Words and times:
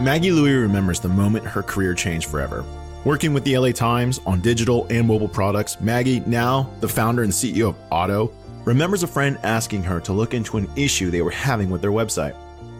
Maggie 0.00 0.32
Louie 0.32 0.54
remembers 0.54 0.98
the 0.98 1.10
moment 1.10 1.44
her 1.44 1.62
career 1.62 1.92
changed 1.92 2.30
forever. 2.30 2.64
Working 3.04 3.34
with 3.34 3.44
the 3.44 3.58
LA 3.58 3.72
Times 3.72 4.18
on 4.24 4.40
digital 4.40 4.86
and 4.88 5.06
mobile 5.06 5.28
products, 5.28 5.78
Maggie, 5.78 6.20
now 6.20 6.70
the 6.80 6.88
founder 6.88 7.22
and 7.22 7.30
CEO 7.30 7.68
of 7.68 7.76
Otto, 7.92 8.32
remembers 8.64 9.02
a 9.02 9.06
friend 9.06 9.38
asking 9.42 9.82
her 9.82 10.00
to 10.00 10.14
look 10.14 10.32
into 10.32 10.56
an 10.56 10.70
issue 10.74 11.10
they 11.10 11.20
were 11.20 11.30
having 11.30 11.68
with 11.68 11.82
their 11.82 11.90
website. 11.90 12.34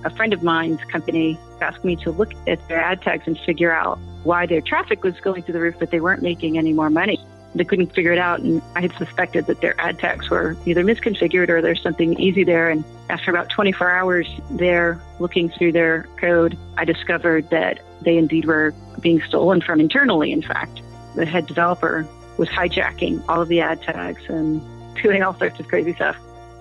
A 0.07 0.09
friend 0.17 0.33
of 0.33 0.43
mine's 0.43 0.83
company 0.85 1.39
asked 1.61 1.85
me 1.85 1.95
to 1.97 2.11
look 2.11 2.33
at 2.49 2.67
their 2.69 2.81
ad 2.81 3.03
tags 3.03 3.27
and 3.27 3.39
figure 3.41 3.71
out 3.71 3.99
why 4.23 4.47
their 4.47 4.63
traffic 4.63 5.05
was 5.05 5.21
going 5.21 5.43
through 5.43 5.53
the 5.53 5.61
roof, 5.61 5.75
but 5.79 5.91
they 5.91 6.01
weren't 6.01 6.23
making 6.23 6.57
any 6.57 6.73
more 6.73 6.89
money. 6.89 7.23
They 7.55 7.65
couldn't 7.65 7.93
figure 7.95 8.13
it 8.13 8.19
out, 8.19 8.41
and 8.41 8.63
I 8.77 8.83
had 8.83 8.93
suspected 8.97 9.47
that 9.47 9.61
their 9.61 9.79
ad 9.81 9.99
tags 9.99 10.31
were 10.31 10.57
either 10.67 10.85
misconfigured 10.85 11.49
or 11.49 11.61
there's 11.61 11.83
something 11.83 12.19
easy 12.21 12.45
there. 12.45 12.71
And 12.71 12.85
after 13.09 13.31
about 13.31 13.51
24 13.51 13.91
hours 13.91 14.29
there 14.51 15.01
looking 15.19 15.51
through 15.51 15.73
their 15.73 16.07
code, 16.19 16.57
I 16.77 16.85
discovered 16.85 17.51
that 17.51 17.81
they 18.03 18.17
indeed 18.17 18.45
were 18.45 18.73
being 19.01 19.21
stolen 19.23 19.61
from 19.61 19.81
internally, 19.81 20.31
in 20.31 20.43
fact. 20.43 20.81
The 21.17 21.27
head 21.27 21.47
developer 21.47 22.07
was 22.37 22.49
hijacking 22.49 23.25
all 23.29 23.43
of 23.43 23.49
the 23.49 23.61
ad 23.61 23.83
tags 23.83 24.23
and 24.29 24.63
doing 25.03 25.23
all 25.23 25.35
sorts 25.35 25.59
of 25.59 25.67
crazy 25.67 25.93
stuff. 25.95 26.17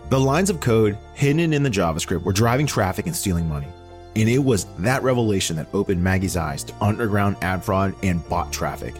The 0.09 0.19
lines 0.19 0.49
of 0.49 0.59
code 0.59 0.97
hidden 1.13 1.53
in 1.53 1.61
the 1.61 1.69
JavaScript 1.69 2.23
were 2.23 2.33
driving 2.33 2.65
traffic 2.65 3.05
and 3.05 3.15
stealing 3.15 3.47
money. 3.47 3.67
And 4.15 4.27
it 4.27 4.39
was 4.39 4.65
that 4.79 5.03
revelation 5.03 5.55
that 5.57 5.67
opened 5.71 6.03
Maggie's 6.03 6.35
eyes 6.35 6.63
to 6.63 6.73
underground 6.81 7.37
ad 7.41 7.63
fraud 7.63 7.93
and 8.01 8.27
bot 8.27 8.51
traffic. 8.51 8.95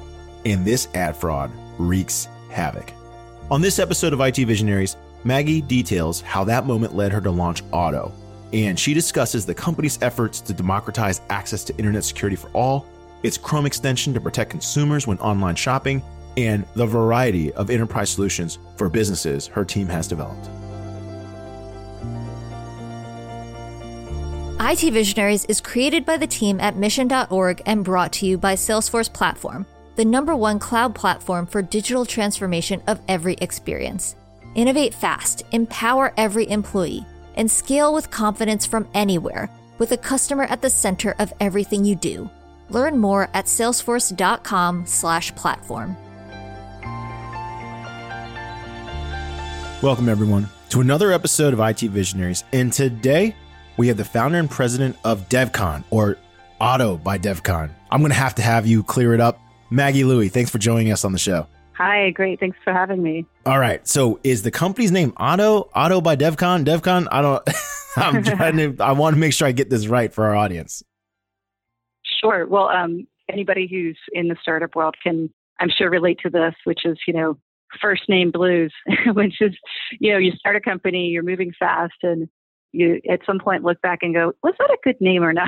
And 0.45 0.63
this 0.63 0.87
ad 0.93 1.17
fraud 1.17 1.51
wreaks 1.79 2.27
havoc. 2.51 2.93
On 3.49 3.61
this 3.61 3.79
episode 3.79 4.13
of 4.13 4.21
IT 4.21 4.37
Visionaries, 4.37 4.95
Maggie 5.23 5.61
details 5.61 6.21
how 6.21 6.43
that 6.43 6.67
moment 6.67 6.95
led 6.95 7.11
her 7.11 7.21
to 7.21 7.31
launch 7.31 7.63
Otto, 7.73 8.13
and 8.53 8.79
she 8.79 8.93
discusses 8.93 9.45
the 9.45 9.55
company's 9.55 9.99
efforts 10.01 10.39
to 10.41 10.53
democratize 10.53 11.21
access 11.29 11.63
to 11.63 11.75
internet 11.77 12.03
security 12.03 12.35
for 12.35 12.49
all, 12.49 12.85
its 13.23 13.37
Chrome 13.37 13.65
extension 13.65 14.13
to 14.13 14.21
protect 14.21 14.51
consumers 14.51 15.07
when 15.07 15.17
online 15.19 15.55
shopping, 15.55 16.01
and 16.37 16.65
the 16.75 16.85
variety 16.85 17.51
of 17.53 17.69
enterprise 17.69 18.09
solutions 18.11 18.59
for 18.77 18.87
businesses 18.87 19.47
her 19.47 19.65
team 19.65 19.87
has 19.87 20.07
developed. 20.07 20.49
IT 24.61 24.91
Visionaries 24.91 25.45
is 25.45 25.61
created 25.61 26.05
by 26.05 26.17
the 26.17 26.27
team 26.27 26.59
at 26.59 26.75
mission.org 26.75 27.61
and 27.65 27.83
brought 27.83 28.11
to 28.13 28.25
you 28.25 28.37
by 28.37 28.55
Salesforce 28.55 29.11
Platform, 29.11 29.65
the 29.99 30.05
number 30.05 30.33
one 30.33 30.57
cloud 30.59 30.95
platform 30.95 31.45
for 31.45 31.61
digital 31.61 32.05
transformation 32.05 32.81
of 32.87 33.01
every 33.09 33.33
experience. 33.41 34.15
Innovate 34.55 34.93
fast, 34.93 35.43
empower 35.51 36.13
every 36.15 36.49
employee, 36.49 37.05
and 37.35 37.51
scale 37.51 37.93
with 37.93 38.09
confidence 38.09 38.65
from 38.65 38.87
anywhere 38.93 39.49
with 39.77 39.91
a 39.91 39.97
customer 39.97 40.45
at 40.45 40.61
the 40.61 40.69
center 40.69 41.15
of 41.19 41.33
everything 41.41 41.83
you 41.83 41.97
do. 41.97 42.29
Learn 42.69 42.97
more 42.97 43.29
at 43.33 43.47
salesforce.com/platform. 43.47 45.97
Welcome 49.83 50.07
everyone 50.07 50.47
to 50.69 50.79
another 50.79 51.11
episode 51.11 51.51
of 51.51 51.59
IT 51.59 51.81
Visionaries. 51.81 52.45
And 52.53 52.71
today 52.71 53.35
we 53.75 53.89
have 53.89 53.97
the 53.97 54.05
founder 54.05 54.37
and 54.37 54.49
president 54.49 54.95
of 55.03 55.27
DevCon 55.27 55.83
or 55.89 56.15
Otto 56.61 56.95
by 56.95 57.17
DevCon. 57.17 57.71
I'm 57.91 57.99
going 57.99 58.11
to 58.11 58.15
have 58.15 58.35
to 58.35 58.41
have 58.41 58.65
you 58.65 58.81
clear 58.81 59.13
it 59.13 59.19
up. 59.19 59.41
Maggie 59.69 60.03
Louie, 60.03 60.29
thanks 60.29 60.49
for 60.49 60.57
joining 60.57 60.91
us 60.91 61.05
on 61.05 61.11
the 61.11 61.19
show. 61.19 61.47
Hi, 61.73 62.09
great. 62.09 62.41
Thanks 62.41 62.57
for 62.63 62.73
having 62.73 63.01
me. 63.01 63.25
All 63.45 63.57
right. 63.57 63.87
So 63.87 64.19
is 64.23 64.41
the 64.43 64.51
company's 64.51 64.91
name 64.91 65.13
Otto? 65.15 65.69
Otto 65.73 66.01
by 66.01 66.17
DevCon? 66.17 66.65
DevCon? 66.65 67.07
I 67.09 67.21
don't 67.21 67.41
I'm 67.95 68.23
trying 68.37 68.57
to 68.57 68.83
I 68.83 68.91
want 68.91 69.15
to 69.15 69.19
make 69.19 69.31
sure 69.31 69.47
I 69.47 69.53
get 69.53 69.69
this 69.69 69.87
right 69.87 70.13
for 70.13 70.25
our 70.25 70.35
audience. 70.35 70.83
Sure. 72.21 72.45
Well, 72.45 72.67
um, 72.67 73.07
anybody 73.31 73.65
who's 73.65 73.97
in 74.11 74.27
the 74.27 74.35
startup 74.41 74.75
world 74.75 74.95
can 75.01 75.29
I'm 75.59 75.69
sure 75.69 75.89
relate 75.89 76.19
to 76.23 76.29
this, 76.29 76.53
which 76.65 76.85
is, 76.85 76.97
you 77.07 77.13
know, 77.13 77.37
first 77.81 78.03
name 78.09 78.31
blues, 78.31 78.73
which 79.13 79.41
is, 79.41 79.55
you 79.99 80.11
know, 80.11 80.17
you 80.17 80.31
start 80.33 80.55
a 80.55 80.61
company, 80.61 81.07
you're 81.07 81.23
moving 81.23 81.53
fast 81.57 81.93
and 82.03 82.27
you 82.71 83.01
at 83.09 83.21
some 83.25 83.39
point 83.39 83.63
look 83.63 83.81
back 83.81 83.99
and 84.01 84.13
go, 84.13 84.33
was 84.43 84.53
that 84.59 84.69
a 84.69 84.77
good 84.83 84.99
name 84.99 85.23
or 85.23 85.33
not? 85.33 85.47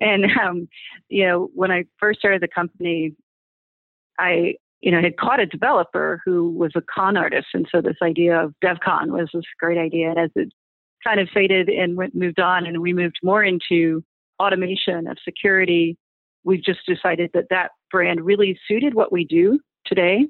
and 0.00 0.24
um, 0.42 0.68
you 1.08 1.26
know, 1.26 1.50
when 1.54 1.70
I 1.70 1.84
first 1.98 2.18
started 2.18 2.40
the 2.40 2.48
company, 2.48 3.14
I 4.20 4.54
you 4.80 4.90
know 4.90 5.00
had 5.00 5.16
caught 5.16 5.40
a 5.40 5.46
developer 5.46 6.20
who 6.24 6.50
was 6.50 6.72
a 6.76 6.82
con 6.82 7.16
artist, 7.16 7.48
and 7.54 7.66
so 7.70 7.80
this 7.80 7.96
idea 8.02 8.38
of 8.42 8.54
DevCon 8.64 9.08
was 9.08 9.28
this 9.32 9.44
great 9.58 9.78
idea. 9.78 10.10
And 10.10 10.18
as 10.18 10.30
it 10.36 10.52
kind 11.02 11.20
of 11.20 11.28
faded 11.32 11.68
and 11.68 11.96
went, 11.96 12.14
moved 12.14 12.40
on, 12.40 12.66
and 12.66 12.80
we 12.80 12.92
moved 12.92 13.18
more 13.22 13.42
into 13.42 14.02
automation 14.40 15.06
of 15.06 15.18
security, 15.24 15.96
we've 16.44 16.62
just 16.62 16.80
decided 16.86 17.30
that 17.34 17.46
that 17.50 17.70
brand 17.90 18.20
really 18.20 18.58
suited 18.68 18.94
what 18.94 19.12
we 19.12 19.24
do 19.24 19.58
today, 19.86 20.26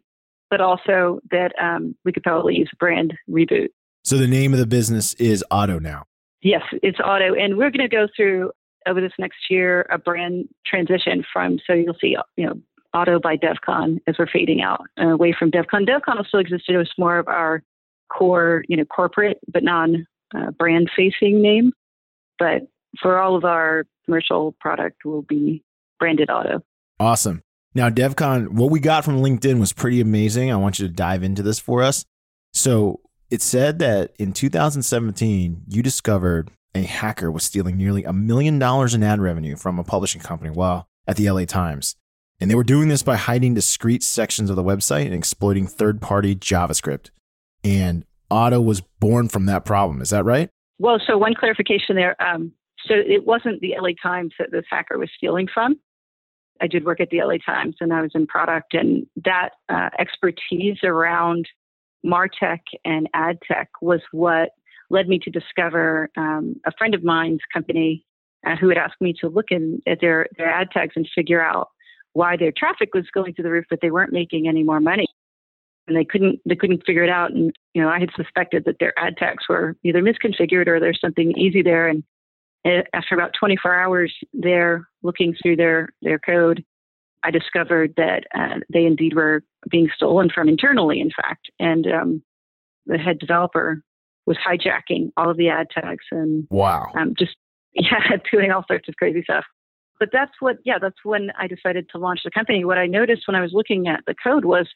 but 0.50 0.60
also 0.60 1.20
that 1.30 1.52
um, 1.60 1.94
we 2.04 2.12
could 2.12 2.22
probably 2.22 2.56
use 2.56 2.70
a 2.72 2.76
brand 2.76 3.14
reboot. 3.28 3.68
So 4.04 4.16
the 4.16 4.26
name 4.26 4.52
of 4.52 4.58
the 4.58 4.66
business 4.66 5.14
is 5.14 5.44
Otto 5.50 5.78
now. 5.78 6.04
Yes, 6.42 6.62
it's 6.82 6.98
Otto. 7.04 7.34
and 7.34 7.58
we're 7.58 7.70
going 7.70 7.88
to 7.88 7.94
go 7.94 8.08
through 8.16 8.50
over 8.86 9.00
this 9.00 9.12
next 9.18 9.50
year 9.50 9.86
a 9.90 9.98
brand 9.98 10.48
transition 10.66 11.22
from. 11.32 11.58
So 11.66 11.74
you'll 11.74 11.96
see, 12.00 12.16
you 12.36 12.46
know, 12.46 12.54
Otto 12.92 13.20
by 13.20 13.36
DevCon 13.36 13.98
as 14.06 14.16
we're 14.18 14.26
fading 14.26 14.62
out 14.62 14.82
uh, 15.00 15.08
away 15.08 15.34
from 15.36 15.50
DevCon. 15.50 15.88
DevCon 15.88 16.26
still 16.26 16.40
exist. 16.40 16.64
It 16.68 16.76
was 16.76 16.90
more 16.98 17.18
of 17.18 17.28
our 17.28 17.62
core, 18.08 18.64
you 18.68 18.76
know, 18.76 18.84
corporate 18.84 19.38
but 19.52 19.62
non 19.62 20.06
uh, 20.34 20.50
brand 20.52 20.90
facing 20.96 21.40
name. 21.40 21.72
But 22.38 22.62
for 23.00 23.18
all 23.18 23.36
of 23.36 23.44
our 23.44 23.84
commercial 24.04 24.52
product, 24.60 25.04
will 25.04 25.22
be 25.22 25.62
branded 25.98 26.30
Otto. 26.30 26.62
Awesome. 26.98 27.42
Now, 27.74 27.88
DevCon, 27.88 28.48
what 28.48 28.70
we 28.70 28.80
got 28.80 29.04
from 29.04 29.22
LinkedIn 29.22 29.60
was 29.60 29.72
pretty 29.72 30.00
amazing. 30.00 30.50
I 30.50 30.56
want 30.56 30.78
you 30.80 30.88
to 30.88 30.92
dive 30.92 31.22
into 31.22 31.42
this 31.42 31.60
for 31.60 31.82
us. 31.82 32.04
So, 32.52 33.00
it 33.30 33.42
said 33.42 33.78
that 33.78 34.12
in 34.18 34.32
2017, 34.32 35.62
you 35.68 35.82
discovered 35.84 36.50
a 36.74 36.82
hacker 36.82 37.30
was 37.30 37.44
stealing 37.44 37.76
nearly 37.76 38.02
a 38.02 38.12
million 38.12 38.58
dollars 38.58 38.92
in 38.92 39.04
ad 39.04 39.20
revenue 39.20 39.56
from 39.56 39.78
a 39.78 39.84
publishing 39.84 40.20
company 40.20 40.50
while 40.50 40.88
at 41.06 41.16
the 41.16 41.30
LA 41.30 41.44
Times. 41.44 41.94
And 42.40 42.50
they 42.50 42.54
were 42.54 42.64
doing 42.64 42.88
this 42.88 43.02
by 43.02 43.16
hiding 43.16 43.54
discrete 43.54 44.02
sections 44.02 44.48
of 44.48 44.56
the 44.56 44.62
website 44.62 45.04
and 45.04 45.14
exploiting 45.14 45.66
third 45.66 46.00
party 46.00 46.34
JavaScript. 46.34 47.10
And 47.62 48.04
Otto 48.30 48.60
was 48.60 48.80
born 48.80 49.28
from 49.28 49.46
that 49.46 49.64
problem. 49.64 50.00
Is 50.00 50.10
that 50.10 50.24
right? 50.24 50.48
Well, 50.78 50.98
so 51.06 51.18
one 51.18 51.34
clarification 51.34 51.96
there. 51.96 52.20
Um, 52.22 52.52
so 52.86 52.94
it 52.94 53.26
wasn't 53.26 53.60
the 53.60 53.74
LA 53.78 53.90
Times 54.02 54.32
that 54.38 54.50
this 54.50 54.64
hacker 54.70 54.98
was 54.98 55.10
stealing 55.14 55.46
from. 55.52 55.78
I 56.62 56.66
did 56.66 56.84
work 56.84 57.00
at 57.00 57.10
the 57.10 57.22
LA 57.22 57.36
Times 57.44 57.76
and 57.80 57.92
I 57.92 58.00
was 58.00 58.12
in 58.14 58.26
product, 58.26 58.74
and 58.74 59.06
that 59.24 59.50
uh, 59.68 59.90
expertise 59.98 60.78
around 60.84 61.46
Martech 62.04 62.60
and 62.84 63.08
ad 63.14 63.38
tech 63.46 63.68
was 63.82 64.00
what 64.12 64.50
led 64.88 65.08
me 65.08 65.18
to 65.20 65.30
discover 65.30 66.10
um, 66.16 66.56
a 66.66 66.72
friend 66.76 66.94
of 66.94 67.04
mine's 67.04 67.40
company 67.52 68.04
uh, 68.46 68.56
who 68.56 68.68
had 68.68 68.78
asked 68.78 69.00
me 69.00 69.14
to 69.20 69.28
look 69.28 69.46
in, 69.50 69.80
at 69.86 70.00
their, 70.00 70.26
their 70.36 70.50
ad 70.50 70.68
tags 70.72 70.94
and 70.96 71.08
figure 71.14 71.42
out 71.42 71.68
why 72.12 72.36
their 72.36 72.52
traffic 72.56 72.94
was 72.94 73.06
going 73.12 73.34
through 73.34 73.44
the 73.44 73.50
roof, 73.50 73.66
but 73.70 73.80
they 73.80 73.90
weren't 73.90 74.12
making 74.12 74.48
any 74.48 74.62
more 74.62 74.80
money. 74.80 75.06
And 75.86 75.96
they 75.96 76.04
couldn't 76.04 76.40
they 76.46 76.54
couldn't 76.54 76.84
figure 76.86 77.02
it 77.02 77.10
out. 77.10 77.32
And 77.32 77.52
you 77.74 77.82
know, 77.82 77.88
I 77.88 77.98
had 77.98 78.10
suspected 78.16 78.64
that 78.66 78.76
their 78.78 78.96
ad 78.98 79.16
tags 79.16 79.44
were 79.48 79.76
either 79.82 80.02
misconfigured 80.02 80.68
or 80.68 80.78
there's 80.78 81.00
something 81.00 81.32
easy 81.36 81.62
there. 81.62 81.88
And 81.88 82.04
uh, 82.64 82.82
after 82.92 83.14
about 83.14 83.32
24 83.38 83.74
hours 83.74 84.14
there 84.32 84.88
looking 85.02 85.34
through 85.42 85.56
their 85.56 85.88
their 86.02 86.18
code, 86.18 86.64
I 87.24 87.30
discovered 87.30 87.94
that 87.96 88.24
uh, 88.34 88.60
they 88.72 88.84
indeed 88.84 89.14
were 89.14 89.42
being 89.68 89.88
stolen 89.94 90.30
from 90.32 90.48
internally, 90.48 91.00
in 91.00 91.10
fact. 91.10 91.50
And 91.58 91.86
um, 91.86 92.22
the 92.86 92.98
head 92.98 93.18
developer 93.18 93.82
was 94.26 94.36
hijacking 94.46 95.10
all 95.16 95.30
of 95.30 95.36
the 95.36 95.48
ad 95.48 95.68
tags 95.70 96.04
and 96.10 96.46
wow, 96.50 96.92
um, 96.94 97.14
just 97.18 97.36
yeah, 97.74 98.16
doing 98.30 98.52
all 98.52 98.64
sorts 98.68 98.88
of 98.88 98.96
crazy 98.96 99.22
stuff. 99.22 99.44
But 100.00 100.08
that's 100.12 100.32
what, 100.40 100.56
yeah, 100.64 100.78
that's 100.80 101.04
when 101.04 101.30
I 101.38 101.46
decided 101.46 101.88
to 101.90 101.98
launch 101.98 102.20
the 102.24 102.30
company. 102.30 102.64
What 102.64 102.78
I 102.78 102.86
noticed 102.86 103.28
when 103.28 103.36
I 103.36 103.42
was 103.42 103.52
looking 103.52 103.86
at 103.86 104.00
the 104.06 104.14
code 104.14 104.44
was 104.46 104.66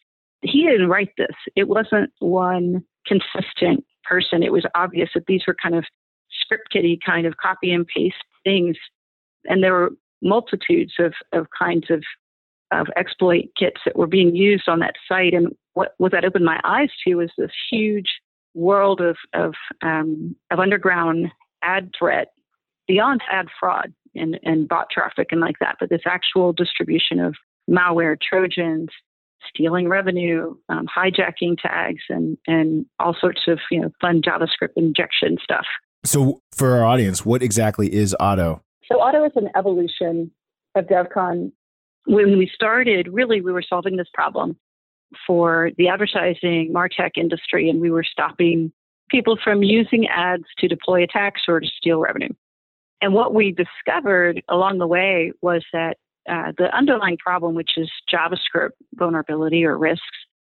he 0.42 0.66
didn't 0.66 0.88
write 0.88 1.12
this. 1.16 1.34
It 1.56 1.66
wasn't 1.66 2.12
one 2.20 2.84
consistent 3.06 3.84
person. 4.04 4.42
It 4.42 4.52
was 4.52 4.66
obvious 4.74 5.08
that 5.14 5.24
these 5.26 5.42
were 5.46 5.56
kind 5.60 5.74
of 5.74 5.84
script 6.42 6.70
kiddie 6.70 6.98
kind 7.04 7.26
of 7.26 7.38
copy 7.38 7.72
and 7.72 7.86
paste 7.86 8.16
things. 8.44 8.76
And 9.46 9.64
there 9.64 9.72
were 9.72 9.90
multitudes 10.22 10.92
of, 10.98 11.14
of 11.32 11.46
kinds 11.58 11.90
of 11.90 12.04
of 12.70 12.88
exploit 12.96 13.44
kits 13.56 13.80
that 13.84 13.96
were 13.96 14.06
being 14.06 14.34
used 14.34 14.68
on 14.68 14.80
that 14.80 14.94
site. 15.08 15.34
And 15.34 15.54
what, 15.74 15.94
what 15.98 16.12
that 16.12 16.24
opened 16.24 16.44
my 16.44 16.60
eyes 16.64 16.88
to 17.06 17.16
was 17.16 17.30
this 17.38 17.50
huge 17.70 18.08
world 18.54 19.00
of, 19.00 19.16
of, 19.32 19.54
um, 19.82 20.34
of 20.50 20.58
underground 20.58 21.30
ad 21.62 21.90
threat 21.96 22.32
beyond 22.86 23.22
ad 23.30 23.46
fraud 23.58 23.92
and, 24.14 24.38
and 24.42 24.68
bot 24.68 24.88
traffic 24.90 25.28
and 25.30 25.40
like 25.40 25.58
that, 25.60 25.76
but 25.80 25.90
this 25.90 26.02
actual 26.06 26.52
distribution 26.52 27.20
of 27.20 27.34
malware, 27.70 28.16
Trojans, 28.20 28.90
stealing 29.48 29.88
revenue, 29.88 30.54
um, 30.68 30.86
hijacking 30.86 31.56
tags, 31.60 32.02
and, 32.08 32.38
and 32.46 32.86
all 32.98 33.16
sorts 33.18 33.42
of 33.48 33.58
you 33.70 33.80
know 33.80 33.90
fun 34.00 34.22
JavaScript 34.22 34.72
injection 34.76 35.36
stuff. 35.42 35.66
So, 36.04 36.40
for 36.52 36.76
our 36.76 36.84
audience, 36.84 37.24
what 37.24 37.42
exactly 37.42 37.92
is 37.92 38.14
Otto? 38.20 38.62
So 38.90 39.00
Otto 39.00 39.24
is 39.24 39.32
an 39.36 39.48
evolution 39.56 40.30
of 40.74 40.86
DevCon. 40.86 41.52
When 42.06 42.36
we 42.38 42.50
started, 42.54 43.08
really, 43.10 43.40
we 43.40 43.52
were 43.52 43.64
solving 43.66 43.96
this 43.96 44.08
problem 44.12 44.58
for 45.26 45.70
the 45.78 45.88
advertising 45.88 46.72
martech 46.74 47.12
industry, 47.16 47.70
and 47.70 47.80
we 47.80 47.90
were 47.90 48.04
stopping 48.04 48.72
people 49.10 49.38
from 49.42 49.62
using 49.62 50.06
ads 50.08 50.44
to 50.58 50.68
deploy 50.68 51.02
attacks 51.02 51.42
or 51.48 51.60
to 51.60 51.66
steal 51.66 52.00
revenue. 52.00 52.28
And 53.00 53.12
what 53.12 53.34
we 53.34 53.52
discovered 53.52 54.42
along 54.48 54.78
the 54.78 54.86
way 54.86 55.32
was 55.42 55.64
that 55.72 55.96
uh, 56.28 56.52
the 56.56 56.74
underlying 56.74 57.18
problem, 57.18 57.54
which 57.54 57.72
is 57.76 57.90
JavaScript 58.12 58.70
vulnerability 58.94 59.64
or 59.64 59.76
risks 59.76 60.04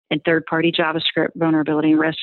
and 0.10 0.22
third 0.24 0.46
party 0.46 0.72
JavaScript 0.72 1.32
vulnerability 1.36 1.92
and 1.92 2.00
risk, 2.00 2.20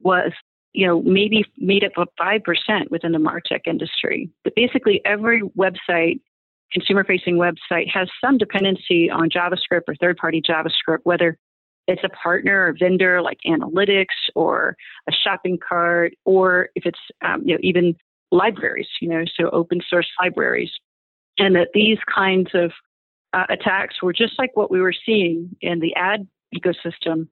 was 0.00 0.32
you 0.72 0.86
know 0.86 1.02
maybe 1.02 1.44
made 1.58 1.84
up 1.84 1.92
of 1.96 2.08
5% 2.20 2.90
within 2.90 3.12
the 3.12 3.18
martech 3.18 3.60
industry. 3.66 4.30
But 4.44 4.54
basically 4.56 5.00
every 5.04 5.42
website 5.56 6.20
consumer 6.72 7.04
facing 7.04 7.36
website 7.36 7.88
has 7.92 8.08
some 8.22 8.36
dependency 8.36 9.10
on 9.10 9.30
javascript 9.30 9.82
or 9.88 9.94
third 9.98 10.18
party 10.18 10.42
javascript 10.42 10.98
whether 11.04 11.38
it's 11.88 12.04
a 12.04 12.08
partner 12.10 12.66
or 12.66 12.76
vendor 12.78 13.22
like 13.22 13.38
analytics 13.46 14.06
or 14.34 14.76
a 15.08 15.12
shopping 15.12 15.58
cart, 15.58 16.12
or 16.24 16.68
if 16.74 16.84
it's 16.86 16.98
um, 17.24 17.42
you 17.44 17.54
know 17.54 17.60
even 17.62 17.96
libraries, 18.30 18.88
you 19.00 19.08
know, 19.08 19.24
so 19.38 19.50
open 19.50 19.80
source 19.88 20.08
libraries, 20.20 20.70
and 21.38 21.54
that 21.56 21.68
these 21.74 21.98
kinds 22.12 22.50
of 22.54 22.72
uh, 23.32 23.46
attacks 23.48 24.02
were 24.02 24.12
just 24.12 24.38
like 24.38 24.50
what 24.54 24.70
we 24.70 24.80
were 24.80 24.94
seeing 25.04 25.56
in 25.60 25.80
the 25.80 25.94
ad 25.94 26.26
ecosystem, 26.54 27.28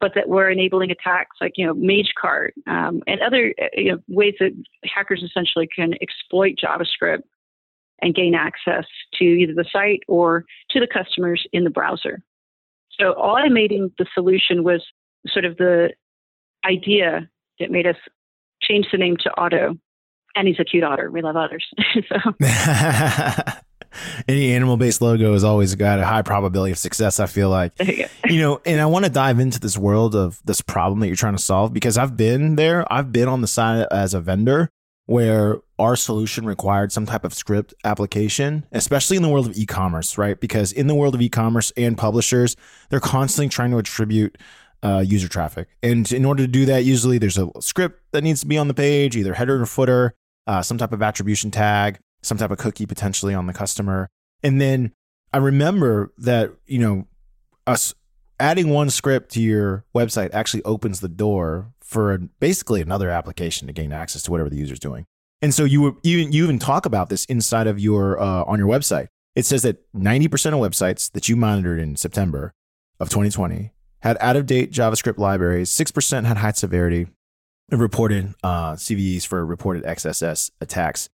but 0.00 0.12
that 0.14 0.28
were 0.28 0.50
enabling 0.50 0.90
attacks 0.90 1.36
like 1.40 1.52
you 1.56 1.66
know 1.66 1.74
MageCart 1.74 2.50
um, 2.66 3.02
and 3.06 3.20
other 3.20 3.54
uh, 3.60 3.66
you 3.74 3.92
know, 3.92 3.98
ways 4.08 4.34
that 4.40 4.52
hackers 4.84 5.22
essentially 5.22 5.68
can 5.74 5.94
exploit 6.00 6.54
JavaScript 6.62 7.22
and 8.02 8.14
gain 8.14 8.34
access 8.34 8.84
to 9.14 9.24
either 9.24 9.54
the 9.54 9.64
site 9.72 10.00
or 10.08 10.44
to 10.70 10.80
the 10.80 10.86
customers 10.86 11.46
in 11.52 11.64
the 11.64 11.70
browser. 11.70 12.22
So 12.98 13.14
automating 13.14 13.92
the 13.98 14.06
solution 14.14 14.62
was 14.62 14.84
sort 15.28 15.44
of 15.44 15.56
the 15.56 15.90
idea 16.64 17.28
that 17.60 17.70
made 17.70 17.86
us 17.86 17.96
change 18.62 18.86
the 18.90 18.98
name 18.98 19.16
to 19.18 19.30
Otto. 19.36 19.76
And 20.36 20.48
he's 20.48 20.58
a 20.58 20.64
cute 20.64 20.84
otter. 20.84 21.10
We 21.10 21.22
love 21.22 21.36
otters. 21.36 21.64
so. 22.08 22.16
Any 24.28 24.52
animal 24.52 24.76
based 24.76 25.00
logo 25.00 25.32
has 25.32 25.44
always 25.44 25.74
got 25.76 26.00
a 26.00 26.04
high 26.04 26.22
probability 26.22 26.72
of 26.72 26.78
success, 26.78 27.20
I 27.20 27.26
feel 27.26 27.48
like. 27.48 27.72
You, 27.80 28.06
you 28.26 28.40
know, 28.40 28.60
and 28.66 28.80
I 28.80 28.86
want 28.86 29.04
to 29.04 29.10
dive 29.10 29.38
into 29.38 29.60
this 29.60 29.78
world 29.78 30.16
of 30.16 30.40
this 30.44 30.60
problem 30.60 31.00
that 31.00 31.06
you're 31.06 31.16
trying 31.16 31.36
to 31.36 31.42
solve 31.42 31.72
because 31.72 31.96
I've 31.96 32.16
been 32.16 32.56
there. 32.56 32.90
I've 32.92 33.12
been 33.12 33.28
on 33.28 33.40
the 33.40 33.46
side 33.46 33.86
as 33.90 34.14
a 34.14 34.20
vendor 34.20 34.70
where 35.06 35.60
our 35.78 35.96
solution 35.96 36.46
required 36.46 36.90
some 36.90 37.06
type 37.06 37.24
of 37.24 37.34
script 37.34 37.74
application, 37.84 38.64
especially 38.72 39.16
in 39.16 39.22
the 39.22 39.28
world 39.28 39.46
of 39.46 39.56
e-commerce, 39.56 40.16
right? 40.16 40.40
Because 40.40 40.72
in 40.72 40.86
the 40.86 40.94
world 40.94 41.14
of 41.14 41.20
e-commerce 41.20 41.72
and 41.76 41.98
publishers, 41.98 42.56
they're 42.88 43.00
constantly 43.00 43.48
trying 43.48 43.70
to 43.70 43.78
attribute 43.78 44.38
uh, 44.82 45.00
user 45.06 45.28
traffic, 45.28 45.68
and 45.82 46.12
in 46.12 46.26
order 46.26 46.42
to 46.42 46.46
do 46.46 46.66
that, 46.66 46.84
usually 46.84 47.16
there's 47.16 47.38
a 47.38 47.48
script 47.60 48.02
that 48.12 48.22
needs 48.22 48.40
to 48.40 48.46
be 48.46 48.58
on 48.58 48.68
the 48.68 48.74
page, 48.74 49.16
either 49.16 49.32
header 49.32 49.62
or 49.62 49.64
footer, 49.64 50.14
uh, 50.46 50.62
some 50.62 50.78
type 50.78 50.92
of 50.92 51.02
attribution 51.02 51.50
tag, 51.50 51.98
some 52.22 52.38
type 52.38 52.50
of 52.50 52.58
cookie 52.58 52.86
potentially 52.86 53.34
on 53.34 53.46
the 53.46 53.52
customer, 53.52 54.08
and 54.42 54.60
then 54.60 54.92
I 55.32 55.38
remember 55.38 56.12
that 56.18 56.52
you 56.66 56.78
know 56.78 57.06
us 57.66 57.94
adding 58.38 58.68
one 58.68 58.90
script 58.90 59.30
to 59.32 59.40
your 59.40 59.84
website 59.94 60.32
actually 60.32 60.62
opens 60.64 61.00
the 61.00 61.08
door 61.08 61.72
for 61.80 62.18
basically 62.40 62.80
another 62.80 63.10
application 63.10 63.66
to 63.66 63.72
gain 63.72 63.92
access 63.92 64.22
to 64.22 64.30
whatever 64.30 64.50
the 64.50 64.56
user's 64.56 64.78
doing. 64.78 65.06
And 65.42 65.52
so 65.52 65.64
you 65.64 65.98
even 66.02 66.32
you 66.32 66.44
even 66.44 66.58
talk 66.58 66.86
about 66.86 67.08
this 67.08 67.24
inside 67.26 67.66
of 67.66 67.78
your 67.78 68.20
uh, 68.20 68.44
on 68.44 68.58
your 68.58 68.68
website. 68.68 69.08
It 69.34 69.44
says 69.44 69.62
that 69.62 69.92
90% 69.92 70.26
of 70.52 70.60
websites 70.60 71.10
that 71.12 71.28
you 71.28 71.34
monitored 71.34 71.80
in 71.80 71.96
September 71.96 72.54
of 73.00 73.08
2020 73.08 73.72
had 74.00 74.16
out 74.20 74.36
of 74.36 74.46
date 74.46 74.70
JavaScript 74.70 75.18
libraries. 75.18 75.70
6% 75.70 76.24
had 76.24 76.36
high 76.36 76.52
severity 76.52 77.08
reported 77.70 78.34
uh, 78.42 78.74
CVEs 78.74 79.26
for 79.26 79.44
reported 79.44 79.84
XSS 79.84 80.50
attacks. 80.60 81.08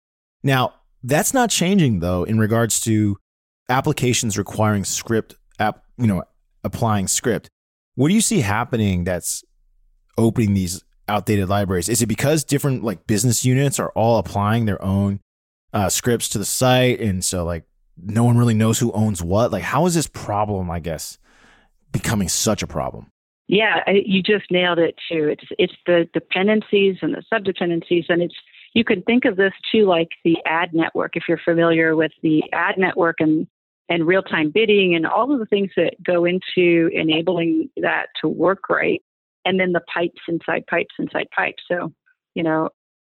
Now, 0.43 0.75
that's 1.03 1.33
not 1.33 1.51
changing 1.51 2.01
though 2.01 2.25
in 2.25 2.39
regards 2.39 2.81
to 2.81 3.19
applications 3.69 4.39
requiring 4.39 4.85
script 4.85 5.35
app, 5.59 5.85
you 5.97 6.07
know, 6.07 6.25
applying 6.65 7.09
script. 7.09 7.49
What 7.95 8.09
do 8.09 8.15
you 8.15 8.21
see 8.21 8.41
happening 8.41 9.05
that's 9.05 9.45
opening 10.17 10.55
these 10.55 10.85
outdated 11.09 11.49
libraries? 11.49 11.89
Is 11.89 12.03
it 12.03 12.07
because 12.07 12.45
different 12.45 12.85
like 12.85 13.07
business 13.07 13.45
units 13.45 13.79
are 13.79 13.91
all 13.91 14.19
applying 14.19 14.67
their 14.67 14.83
own 14.83 15.21
uh, 15.73 15.89
scripts 15.89 16.29
to 16.31 16.39
the 16.39 16.45
site, 16.45 17.01
and 17.01 17.25
so 17.25 17.45
like 17.45 17.65
no 17.97 18.25
one 18.25 18.39
really 18.39 18.55
knows 18.55 18.79
who 18.79 18.93
owns 18.93 19.23
what? 19.23 19.51
Like, 19.51 19.65
how 19.65 19.87
is 19.87 19.95
this 19.95 20.07
problem? 20.07 20.71
I 20.71 20.81
guess 20.81 21.19
becoming 21.93 22.29
such 22.29 22.63
a 22.63 22.67
problem. 22.67 23.11
Yeah, 23.49 23.83
you 23.91 24.23
just 24.23 24.51
nailed 24.51 24.79
it 24.79 24.95
too. 25.11 25.29
It's 25.29 25.45
it's 25.59 25.73
the 25.87 26.07
dependencies 26.13 26.97
and 27.01 27.15
the 27.15 27.25
subdependencies, 27.33 28.05
and 28.11 28.23
it's 28.23 28.35
you 28.75 28.85
can 28.85 29.03
think 29.03 29.25
of 29.25 29.37
this 29.37 29.55
too 29.73 29.87
like 29.87 30.09
the 30.25 30.37
ad 30.47 30.75
network 30.75 31.17
if 31.17 31.25
you're 31.29 31.41
familiar 31.43 31.97
with 31.97 32.13
the 32.23 32.43
ad 32.53 32.77
network 32.77 33.17
and 33.21 33.47
and 33.89 34.07
real 34.07 34.23
time 34.23 34.51
bidding 34.51 34.95
and 34.95 35.07
all 35.07 35.33
of 35.33 35.39
the 35.41 35.47
things 35.47 35.71
that 35.77 35.95
go 36.05 36.27
into 36.27 36.91
enabling 36.93 37.71
that 37.79 38.09
to 38.21 38.29
work 38.29 38.69
right 38.69 39.03
and 39.47 39.59
then 39.59 39.73
the 39.73 39.81
pipes 39.93 40.21
inside 40.29 40.67
pipes 40.67 40.95
inside 40.99 41.27
pipes. 41.35 41.63
So, 41.69 41.93
you 42.35 42.43
know, 42.43 42.69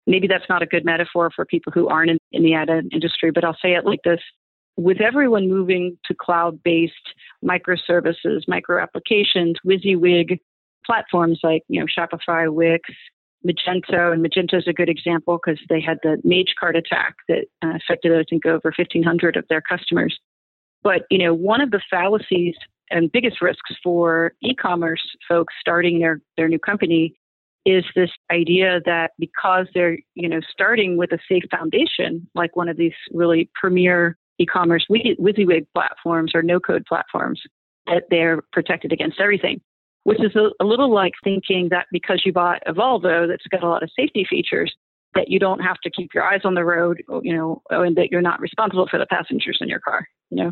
maybe 0.06 0.28
that's 0.28 0.48
not 0.48 0.62
a 0.62 0.68
good 0.68 0.86
metaphor 0.86 1.32
for 1.36 1.44
people 1.44 1.74
who 1.74 1.88
aren't 1.88 2.12
in, 2.12 2.20
in 2.32 2.44
the 2.44 2.54
ad 2.54 2.70
industry, 2.70 3.32
but 3.32 3.44
I'll 3.44 3.58
say 3.62 3.74
it 3.74 3.86
like 3.86 4.02
this. 4.04 4.20
With 4.80 5.02
everyone 5.02 5.50
moving 5.50 5.98
to 6.06 6.16
cloud 6.16 6.64
based 6.64 6.94
microservices, 7.44 8.48
micro 8.48 8.82
applications, 8.82 9.58
WYSIWYG 9.68 10.40
platforms 10.86 11.42
like, 11.44 11.64
you 11.68 11.82
know, 11.82 11.86
Shopify, 11.86 12.50
Wix, 12.50 12.90
Magento, 13.46 14.14
and 14.14 14.26
Magento 14.26 14.54
is 14.58 14.70
a 14.70 14.74
good 14.74 14.88
example 14.88 15.38
because 15.38 15.60
they 15.68 15.82
had 15.82 15.98
the 16.02 16.22
MageCart 16.26 16.78
attack 16.78 17.16
that 17.28 17.48
uh, 17.62 17.74
affected, 17.76 18.14
I 18.14 18.24
think, 18.30 18.46
over 18.46 18.72
1,500 18.74 19.36
of 19.36 19.44
their 19.50 19.60
customers. 19.60 20.18
But, 20.82 21.02
you 21.12 21.18
know, 21.18 21.34
one 21.34 21.60
of 21.60 21.72
the 21.72 21.82
fallacies 21.90 22.56
and 22.90 23.12
biggest 23.12 23.42
risks 23.42 23.76
for 23.84 24.32
e-commerce 24.42 25.04
folks 25.28 25.54
starting 25.60 26.00
their, 26.00 26.22
their 26.38 26.48
new 26.48 26.58
company 26.58 27.20
is 27.66 27.84
this 27.98 28.12
idea 28.32 28.80
that 28.86 29.12
because 29.20 29.68
they're 29.74 29.98
you 30.16 30.30
know 30.30 30.40
starting 30.50 30.96
with 30.96 31.12
a 31.12 31.20
safe 31.28 31.44
foundation 31.52 32.26
like 32.34 32.56
one 32.56 32.70
of 32.70 32.78
these 32.78 32.94
really 33.12 33.50
premier 33.54 34.18
e-commerce 34.40 34.86
WYSIWYG 34.90 35.68
platforms 35.74 36.32
or 36.34 36.42
no-code 36.42 36.86
platforms 36.88 37.42
that 37.88 38.04
they're 38.10 38.42
protected 38.52 38.92
against 38.92 39.20
everything 39.20 39.62
which 40.04 40.24
is 40.24 40.36
a, 40.36 40.50
a 40.64 40.66
little 40.66 40.92
like 40.92 41.14
thinking 41.24 41.68
that 41.70 41.86
because 41.92 42.24
you 42.26 42.32
bought 42.32 42.62
a 42.66 42.74
Volvo 42.74 43.28
that's 43.28 43.46
got 43.48 43.64
a 43.64 43.70
lot 43.70 43.84
of 43.84 43.92
safety 43.96 44.26
features 44.28 44.74
that 45.14 45.30
you 45.30 45.40
don't 45.40 45.60
have 45.60 45.78
to 45.84 45.90
keep 45.90 46.14
your 46.14 46.24
eyes 46.24 46.42
on 46.44 46.54
the 46.54 46.64
road 46.64 47.04
you 47.22 47.36
know 47.36 47.62
and 47.70 47.96
that 47.96 48.10
you're 48.12 48.22
not 48.22 48.40
responsible 48.40 48.88
for 48.90 48.98
the 48.98 49.08
passengers 49.08 49.58
in 49.62 49.68
your 49.68 49.80
car 49.80 50.08
you 50.30 50.44
know 50.44 50.52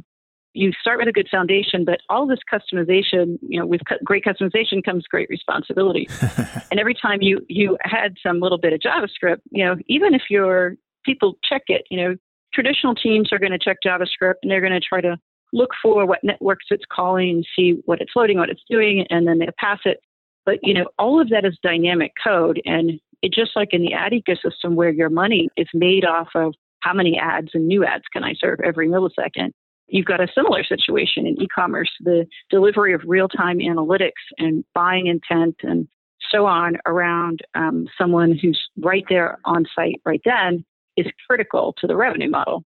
you 0.58 0.72
start 0.82 0.98
with 0.98 1.08
a 1.08 1.12
good 1.12 1.28
foundation, 1.30 1.86
but 1.86 2.00
all 2.10 2.26
this 2.26 2.40
customization, 2.52 3.38
you 3.48 3.60
know, 3.60 3.66
with 3.66 3.82
great 4.04 4.26
customization 4.26 4.84
comes 4.84 5.06
great 5.08 5.30
responsibility. 5.30 6.10
and 6.72 6.80
every 6.80 6.96
time 6.96 7.22
you 7.22 7.46
you 7.48 7.78
add 7.86 8.16
some 8.24 8.40
little 8.40 8.58
bit 8.58 8.74
of 8.74 8.80
JavaScript, 8.80 9.42
you 9.52 9.64
know, 9.64 9.76
even 9.88 10.14
if 10.14 10.24
your 10.30 10.76
people 11.06 11.38
check 11.48 11.64
it, 11.68 11.84
you 11.92 11.98
know, 12.02 12.16
traditional 12.54 12.96
teams 12.96 13.32
are 13.32 13.40
going 13.40 13.52
to 13.52 13.60
check 13.60 13.78
JavaScript 13.86 14.36
and 14.42 14.52
they're 14.52 14.62
going 14.62 14.74
to 14.74 14.80
try 14.80 15.02
to 15.02 15.18
look 15.54 15.72
for 15.82 16.06
what 16.06 16.24
networks 16.24 16.66
it's 16.70 16.84
calling 16.92 17.44
see 17.56 17.82
what 17.86 18.02
it's 18.02 18.12
loading, 18.16 18.38
what 18.38 18.50
it's 18.50 18.64
doing, 18.70 19.06
and 19.10 19.28
then 19.28 19.40
they 19.40 19.48
pass 19.58 19.80
it. 19.86 20.00
But 20.46 20.60
you 20.64 20.74
know, 20.74 20.88
all 20.98 21.22
of 21.22 21.30
that 21.30 21.46
is 21.46 21.58
dynamic 21.62 22.12
code, 22.24 22.62
and 22.66 23.00
it 23.22 23.34
just 23.34 23.52
like 23.56 23.70
in 23.72 23.82
the 23.82 23.94
ad 23.94 24.14
ecosystem 24.14 24.76
where 24.76 24.92
your 24.92 25.10
money 25.10 25.50
is 25.58 25.68
made 25.74 26.06
off 26.06 26.30
of 26.36 26.54
how 26.82 26.94
many 26.94 27.18
ads 27.18 27.50
and 27.54 27.68
new 27.68 27.86
ads 27.86 28.04
can 28.14 28.24
I 28.24 28.34
serve 28.40 28.60
every 28.64 28.88
millisecond 28.88 29.52
You've 29.88 30.06
got 30.06 30.22
a 30.22 30.28
similar 30.34 30.64
situation 30.64 31.26
in 31.26 31.42
e 31.42 31.48
commerce. 31.54 31.90
The 32.02 32.26
delivery 32.50 32.94
of 32.94 33.02
real 33.06 33.28
time 33.28 33.60
analytics 33.60 34.12
and 34.38 34.66
buying 34.74 35.08
intent 35.08 35.56
and 35.64 35.88
so 36.30 36.46
on 36.46 36.78
around 36.86 37.40
um, 37.56 37.88
someone 37.98 38.38
who's 38.38 38.62
right 38.82 39.06
there 39.10 39.38
on 39.46 39.66
site 39.74 40.02
right 40.06 40.22
then 40.26 40.66
is 40.98 41.06
critical 41.28 41.74
to 41.80 41.88
the 41.88 41.96
revenue 41.96 42.30
model. 42.30 42.64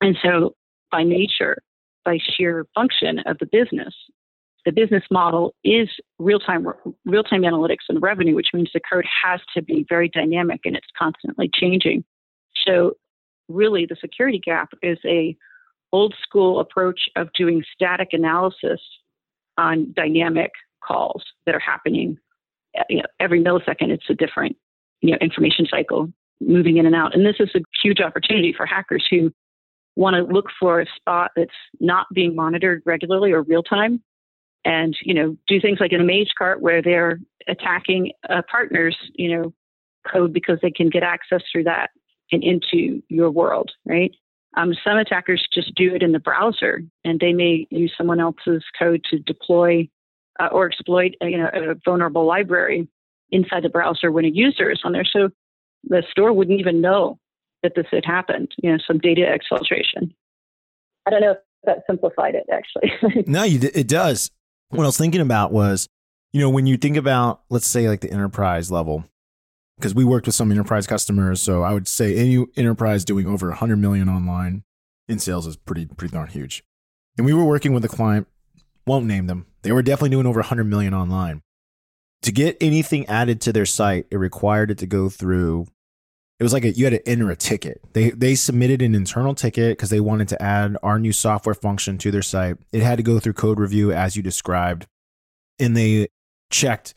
And 0.00 0.16
so, 0.22 0.54
by 0.90 1.02
nature, 1.02 1.58
by 2.04 2.18
sheer 2.18 2.66
function 2.74 3.18
of 3.26 3.38
the 3.38 3.46
business, 3.46 3.94
the 4.64 4.72
business 4.72 5.02
model 5.10 5.54
is 5.64 5.88
real 6.18 6.38
time 6.38 6.66
real 7.04 7.24
time 7.24 7.42
analytics 7.42 7.84
and 7.88 8.00
revenue, 8.00 8.34
which 8.34 8.48
means 8.54 8.70
the 8.72 8.80
code 8.90 9.04
has 9.24 9.40
to 9.54 9.62
be 9.62 9.84
very 9.88 10.08
dynamic 10.08 10.60
and 10.64 10.76
it's 10.76 10.86
constantly 10.98 11.50
changing. 11.52 12.04
So, 12.66 12.92
really, 13.48 13.86
the 13.86 13.96
security 14.00 14.38
gap 14.38 14.70
is 14.82 14.98
a 15.04 15.36
old 15.92 16.14
school 16.22 16.60
approach 16.60 17.00
of 17.16 17.28
doing 17.34 17.62
static 17.74 18.08
analysis 18.12 18.80
on 19.58 19.92
dynamic 19.94 20.50
calls 20.82 21.22
that 21.46 21.54
are 21.54 21.60
happening 21.60 22.18
you 22.88 22.98
know, 22.98 23.04
every 23.20 23.42
millisecond. 23.42 23.90
It's 23.90 24.10
a 24.10 24.14
different 24.14 24.56
you 25.00 25.10
know, 25.10 25.18
information 25.20 25.66
cycle 25.70 26.12
moving 26.40 26.76
in 26.76 26.86
and 26.86 26.94
out. 26.94 27.14
And 27.14 27.24
this 27.24 27.36
is 27.38 27.50
a 27.54 27.60
huge 27.82 28.00
opportunity 28.00 28.52
for 28.56 28.66
hackers 28.66 29.06
who 29.10 29.32
want 29.96 30.14
to 30.16 30.32
look 30.32 30.46
for 30.58 30.80
a 30.80 30.86
spot 30.96 31.30
that's 31.36 31.50
not 31.80 32.06
being 32.12 32.34
monitored 32.34 32.82
regularly 32.84 33.32
or 33.32 33.42
real 33.42 33.62
time 33.62 34.02
and 34.64 34.96
you 35.02 35.14
know 35.14 35.36
do 35.46 35.60
things 35.60 35.78
like 35.80 35.92
in 35.92 36.00
a 36.00 36.04
Magecart 36.04 36.60
where 36.60 36.82
they're 36.82 37.20
attacking 37.48 38.12
a 38.28 38.42
partner's 38.42 38.96
you 39.14 39.36
know 39.36 39.52
code 40.10 40.32
because 40.32 40.58
they 40.62 40.70
can 40.70 40.90
get 40.90 41.02
access 41.02 41.42
through 41.50 41.64
that 41.64 41.90
and 42.32 42.42
into 42.42 43.02
your 43.08 43.30
world 43.30 43.70
right 43.84 44.12
um, 44.56 44.72
some 44.84 44.96
attackers 44.96 45.46
just 45.52 45.74
do 45.74 45.94
it 45.94 46.02
in 46.02 46.12
the 46.12 46.18
browser 46.18 46.82
and 47.04 47.20
they 47.20 47.32
may 47.32 47.66
use 47.70 47.92
someone 47.96 48.20
else's 48.20 48.64
code 48.78 49.02
to 49.10 49.18
deploy 49.18 49.88
uh, 50.40 50.48
or 50.52 50.66
exploit 50.66 51.14
uh, 51.22 51.26
you 51.26 51.38
know 51.38 51.50
a 51.52 51.74
vulnerable 51.84 52.26
library 52.26 52.88
inside 53.30 53.62
the 53.62 53.68
browser 53.68 54.10
when 54.10 54.24
a 54.24 54.28
user 54.28 54.70
is 54.70 54.80
on 54.84 54.92
there 54.92 55.04
so 55.04 55.28
the 55.88 56.02
store 56.10 56.32
wouldn't 56.32 56.58
even 56.58 56.80
know 56.80 57.18
that 57.62 57.72
this 57.74 57.86
had 57.90 58.04
happened 58.04 58.52
you 58.58 58.70
know 58.70 58.78
some 58.86 58.98
data 58.98 59.22
exfiltration 59.22 60.12
i 61.06 61.10
don't 61.10 61.20
know 61.20 61.32
if 61.32 61.38
that 61.64 61.78
simplified 61.88 62.34
it 62.34 62.46
actually 62.52 63.24
no 63.26 63.42
you, 63.42 63.58
it 63.74 63.88
does 63.88 64.30
what 64.76 64.84
I 64.84 64.86
was 64.86 64.98
thinking 64.98 65.20
about 65.20 65.52
was, 65.52 65.88
you 66.32 66.40
know, 66.40 66.50
when 66.50 66.66
you 66.66 66.76
think 66.76 66.96
about, 66.96 67.42
let's 67.48 67.66
say, 67.66 67.88
like 67.88 68.00
the 68.00 68.10
enterprise 68.10 68.70
level, 68.70 69.04
because 69.76 69.94
we 69.94 70.04
worked 70.04 70.26
with 70.26 70.34
some 70.34 70.50
enterprise 70.50 70.86
customers. 70.86 71.40
So 71.40 71.62
I 71.62 71.72
would 71.72 71.88
say 71.88 72.16
any 72.16 72.44
enterprise 72.56 73.04
doing 73.04 73.26
over 73.26 73.48
100 73.48 73.76
million 73.76 74.08
online 74.08 74.64
in 75.08 75.18
sales 75.18 75.46
is 75.46 75.56
pretty, 75.56 75.86
pretty 75.86 76.12
darn 76.12 76.28
huge. 76.28 76.64
And 77.16 77.26
we 77.26 77.34
were 77.34 77.44
working 77.44 77.72
with 77.72 77.84
a 77.84 77.88
client, 77.88 78.26
won't 78.86 79.06
name 79.06 79.26
them. 79.26 79.46
They 79.62 79.72
were 79.72 79.82
definitely 79.82 80.10
doing 80.10 80.26
over 80.26 80.40
100 80.40 80.64
million 80.64 80.94
online. 80.94 81.42
To 82.24 82.32
get 82.32 82.56
anything 82.60 83.06
added 83.06 83.40
to 83.42 83.52
their 83.52 83.66
site, 83.66 84.06
it 84.10 84.16
required 84.16 84.70
it 84.70 84.78
to 84.78 84.86
go 84.86 85.08
through 85.08 85.68
it 86.40 86.42
was 86.42 86.52
like 86.52 86.64
a, 86.64 86.72
you 86.72 86.84
had 86.84 86.94
to 86.94 87.08
enter 87.08 87.30
a 87.30 87.36
ticket. 87.36 87.80
They 87.92 88.10
they 88.10 88.34
submitted 88.34 88.82
an 88.82 88.94
internal 88.94 89.34
ticket 89.34 89.76
because 89.78 89.90
they 89.90 90.00
wanted 90.00 90.28
to 90.28 90.42
add 90.42 90.76
our 90.82 90.98
new 90.98 91.12
software 91.12 91.54
function 91.54 91.96
to 91.98 92.10
their 92.10 92.22
site. 92.22 92.56
It 92.72 92.82
had 92.82 92.96
to 92.96 93.04
go 93.04 93.20
through 93.20 93.34
code 93.34 93.60
review 93.60 93.92
as 93.92 94.16
you 94.16 94.22
described, 94.22 94.86
and 95.60 95.76
they 95.76 96.08
checked 96.50 96.94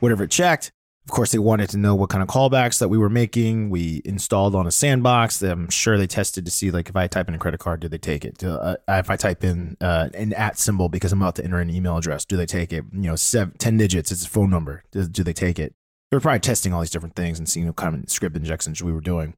whatever 0.00 0.24
it 0.24 0.30
checked. 0.30 0.72
Of 1.08 1.12
course, 1.12 1.32
they 1.32 1.38
wanted 1.38 1.70
to 1.70 1.78
know 1.78 1.94
what 1.94 2.10
kind 2.10 2.22
of 2.22 2.28
callbacks 2.28 2.78
that 2.80 2.88
we 2.88 2.98
were 2.98 3.08
making. 3.08 3.70
We 3.70 4.02
installed 4.04 4.54
on 4.54 4.66
a 4.66 4.70
sandbox. 4.70 5.40
I'm 5.40 5.70
sure 5.70 5.96
they 5.96 6.06
tested 6.06 6.44
to 6.44 6.50
see 6.50 6.70
like 6.70 6.90
if 6.90 6.96
I 6.96 7.06
type 7.06 7.28
in 7.28 7.34
a 7.34 7.38
credit 7.38 7.60
card, 7.60 7.80
do 7.80 7.88
they 7.88 7.96
take 7.96 8.26
it? 8.26 8.36
Do, 8.36 8.50
uh, 8.50 8.76
if 8.88 9.08
I 9.08 9.16
type 9.16 9.42
in 9.42 9.78
uh, 9.80 10.10
an 10.12 10.34
at 10.34 10.58
symbol 10.58 10.90
because 10.90 11.10
I'm 11.10 11.22
about 11.22 11.36
to 11.36 11.44
enter 11.44 11.60
an 11.60 11.70
email 11.70 11.96
address, 11.96 12.26
do 12.26 12.36
they 12.36 12.44
take 12.44 12.74
it? 12.74 12.84
You 12.92 13.00
know, 13.00 13.16
seven, 13.16 13.56
10 13.56 13.78
digits, 13.78 14.12
it's 14.12 14.26
a 14.26 14.28
phone 14.28 14.50
number. 14.50 14.84
Do, 14.90 15.08
do 15.08 15.24
they 15.24 15.32
take 15.32 15.58
it? 15.58 15.74
They 16.10 16.18
were 16.18 16.20
probably 16.20 16.40
testing 16.40 16.74
all 16.74 16.80
these 16.80 16.90
different 16.90 17.16
things 17.16 17.38
and 17.38 17.48
seeing 17.48 17.64
what 17.64 17.76
kind 17.76 17.94
of 17.94 18.10
script 18.10 18.36
injections 18.36 18.82
we 18.82 18.92
were 18.92 19.00
doing. 19.00 19.32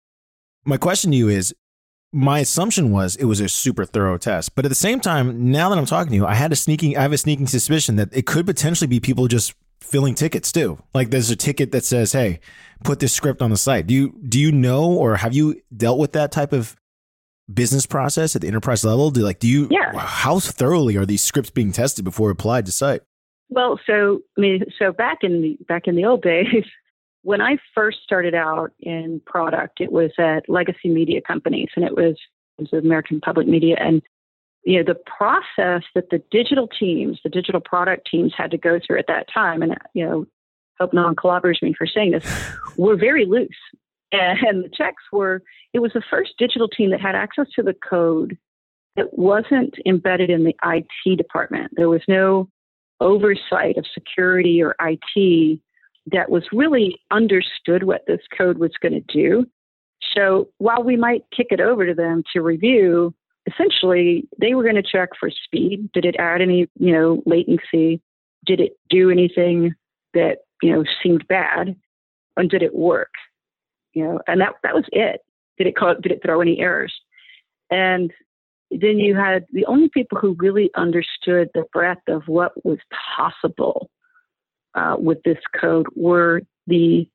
My 0.64 0.76
question 0.76 1.12
to 1.12 1.16
you 1.16 1.28
is 1.28 1.54
my 2.12 2.40
assumption 2.40 2.90
was 2.90 3.14
it 3.14 3.26
was 3.26 3.38
a 3.38 3.48
super 3.48 3.84
thorough 3.84 4.18
test. 4.18 4.56
But 4.56 4.64
at 4.64 4.70
the 4.70 4.74
same 4.74 4.98
time, 4.98 5.52
now 5.52 5.68
that 5.68 5.78
I'm 5.78 5.86
talking 5.86 6.10
to 6.10 6.16
you, 6.16 6.26
I 6.26 6.34
had 6.34 6.50
a 6.50 6.56
sneaking 6.56 6.96
I 6.96 7.02
have 7.02 7.12
a 7.12 7.18
sneaking 7.18 7.46
suspicion 7.46 7.94
that 7.94 8.08
it 8.12 8.26
could 8.26 8.44
potentially 8.44 8.88
be 8.88 8.98
people 8.98 9.28
just 9.28 9.54
filling 9.80 10.14
tickets 10.14 10.52
too. 10.52 10.78
Like 10.94 11.10
there's 11.10 11.30
a 11.30 11.36
ticket 11.36 11.72
that 11.72 11.84
says, 11.84 12.12
"Hey, 12.12 12.40
put 12.84 13.00
this 13.00 13.12
script 13.12 13.42
on 13.42 13.50
the 13.50 13.56
site." 13.56 13.86
Do 13.86 13.94
you 13.94 14.14
do 14.28 14.38
you 14.38 14.52
know 14.52 14.92
or 14.92 15.16
have 15.16 15.34
you 15.34 15.60
dealt 15.76 15.98
with 15.98 16.12
that 16.12 16.32
type 16.32 16.52
of 16.52 16.76
business 17.52 17.86
process 17.86 18.36
at 18.36 18.42
the 18.42 18.48
enterprise 18.48 18.84
level? 18.84 19.10
Do 19.10 19.22
like 19.22 19.38
do 19.38 19.48
you 19.48 19.68
yeah. 19.70 19.96
how 19.96 20.38
thoroughly 20.40 20.96
are 20.96 21.06
these 21.06 21.22
scripts 21.22 21.50
being 21.50 21.72
tested 21.72 22.04
before 22.04 22.30
applied 22.30 22.66
to 22.66 22.72
site? 22.72 23.02
Well, 23.48 23.80
so 23.86 24.20
I 24.36 24.40
mean, 24.40 24.64
so 24.78 24.92
back 24.92 25.18
in 25.22 25.42
the 25.42 25.58
back 25.68 25.86
in 25.86 25.96
the 25.96 26.04
old 26.04 26.22
days, 26.22 26.64
when 27.22 27.40
I 27.40 27.58
first 27.74 27.98
started 28.04 28.34
out 28.34 28.72
in 28.80 29.20
product, 29.26 29.80
it 29.80 29.92
was 29.92 30.10
at 30.18 30.48
legacy 30.48 30.88
media 30.88 31.20
companies, 31.20 31.68
and 31.76 31.84
it 31.84 31.94
was 31.94 32.16
it 32.58 32.70
was 32.70 32.84
American 32.84 33.20
Public 33.20 33.46
Media, 33.46 33.76
and 33.78 34.02
you 34.64 34.78
know 34.78 34.84
the 34.84 35.00
process 35.06 35.82
that 35.94 36.10
the 36.10 36.22
digital 36.30 36.68
teams, 36.68 37.18
the 37.22 37.30
digital 37.30 37.60
product 37.60 38.08
teams, 38.10 38.32
had 38.36 38.50
to 38.50 38.58
go 38.58 38.78
through 38.84 38.98
at 38.98 39.06
that 39.08 39.26
time, 39.32 39.62
and 39.62 39.76
you 39.94 40.04
know, 40.04 40.26
hope 40.78 40.92
no 40.92 41.02
one 41.02 41.16
me 41.62 41.74
for 41.76 41.86
saying 41.86 42.12
this, 42.12 42.26
were 42.76 42.96
very 42.96 43.26
loose, 43.26 43.48
and 44.12 44.64
the 44.64 44.70
checks 44.72 45.02
were. 45.12 45.42
It 45.72 45.78
was 45.78 45.92
the 45.92 46.02
first 46.10 46.32
digital 46.38 46.68
team 46.68 46.90
that 46.90 47.00
had 47.00 47.14
access 47.14 47.46
to 47.54 47.62
the 47.62 47.74
code 47.74 48.36
that 48.96 49.16
wasn't 49.16 49.74
embedded 49.86 50.30
in 50.30 50.44
the 50.44 50.54
IT 50.64 51.16
department. 51.16 51.72
There 51.76 51.88
was 51.88 52.02
no 52.08 52.48
oversight 53.00 53.78
of 53.78 53.86
security 53.94 54.62
or 54.62 54.74
IT 54.80 55.60
that 56.06 56.30
was 56.30 56.44
really 56.52 56.98
understood 57.10 57.84
what 57.84 58.02
this 58.06 58.20
code 58.36 58.58
was 58.58 58.72
going 58.82 58.92
to 58.92 59.00
do. 59.00 59.46
So 60.14 60.48
while 60.58 60.82
we 60.82 60.96
might 60.96 61.24
kick 61.34 61.48
it 61.50 61.60
over 61.60 61.86
to 61.86 61.94
them 61.94 62.24
to 62.32 62.40
review, 62.40 63.14
essentially 63.52 64.28
they 64.38 64.54
were 64.54 64.62
going 64.62 64.76
to 64.76 64.82
check 64.82 65.10
for 65.18 65.30
speed. 65.30 65.90
Did 65.92 66.04
it 66.04 66.16
add 66.18 66.40
any, 66.40 66.68
you 66.78 66.92
know, 66.92 67.22
latency? 67.26 68.00
Did 68.46 68.60
it 68.60 68.72
do 68.88 69.10
anything 69.10 69.74
that, 70.14 70.38
you 70.62 70.72
know, 70.72 70.84
seemed 71.02 71.26
bad? 71.28 71.76
And 72.36 72.48
did 72.48 72.62
it 72.62 72.74
work? 72.74 73.12
You 73.92 74.04
know, 74.04 74.20
and 74.26 74.40
that 74.40 74.54
that 74.62 74.74
was 74.74 74.84
it. 74.92 75.20
Did 75.58 75.66
it 75.66 75.76
call, 75.76 75.94
did 76.00 76.12
it 76.12 76.22
throw 76.24 76.40
any 76.40 76.60
errors? 76.60 76.94
And 77.70 78.12
then 78.70 78.98
you 78.98 79.16
had 79.16 79.46
the 79.52 79.66
only 79.66 79.88
people 79.88 80.18
who 80.18 80.36
really 80.38 80.70
understood 80.76 81.48
the 81.54 81.64
breadth 81.72 82.08
of 82.08 82.22
what 82.26 82.52
was 82.64 82.78
possible 83.16 83.90
uh, 84.74 84.96
with 84.98 85.18
this 85.24 85.38
code 85.60 85.86
were 85.96 86.42
the 86.66 87.08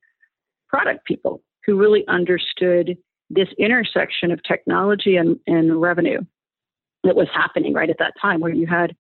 product 0.68 1.06
people 1.06 1.42
who 1.64 1.78
really 1.78 2.04
understood 2.08 2.96
this 3.30 3.48
intersection 3.58 4.30
of 4.30 4.42
technology 4.42 5.16
and, 5.16 5.38
and 5.46 5.80
revenue 5.80 6.20
that 7.04 7.16
was 7.16 7.28
happening 7.32 7.72
right 7.72 7.90
at 7.90 7.98
that 7.98 8.14
time, 8.20 8.40
where 8.40 8.52
you 8.52 8.66
had 8.66 8.94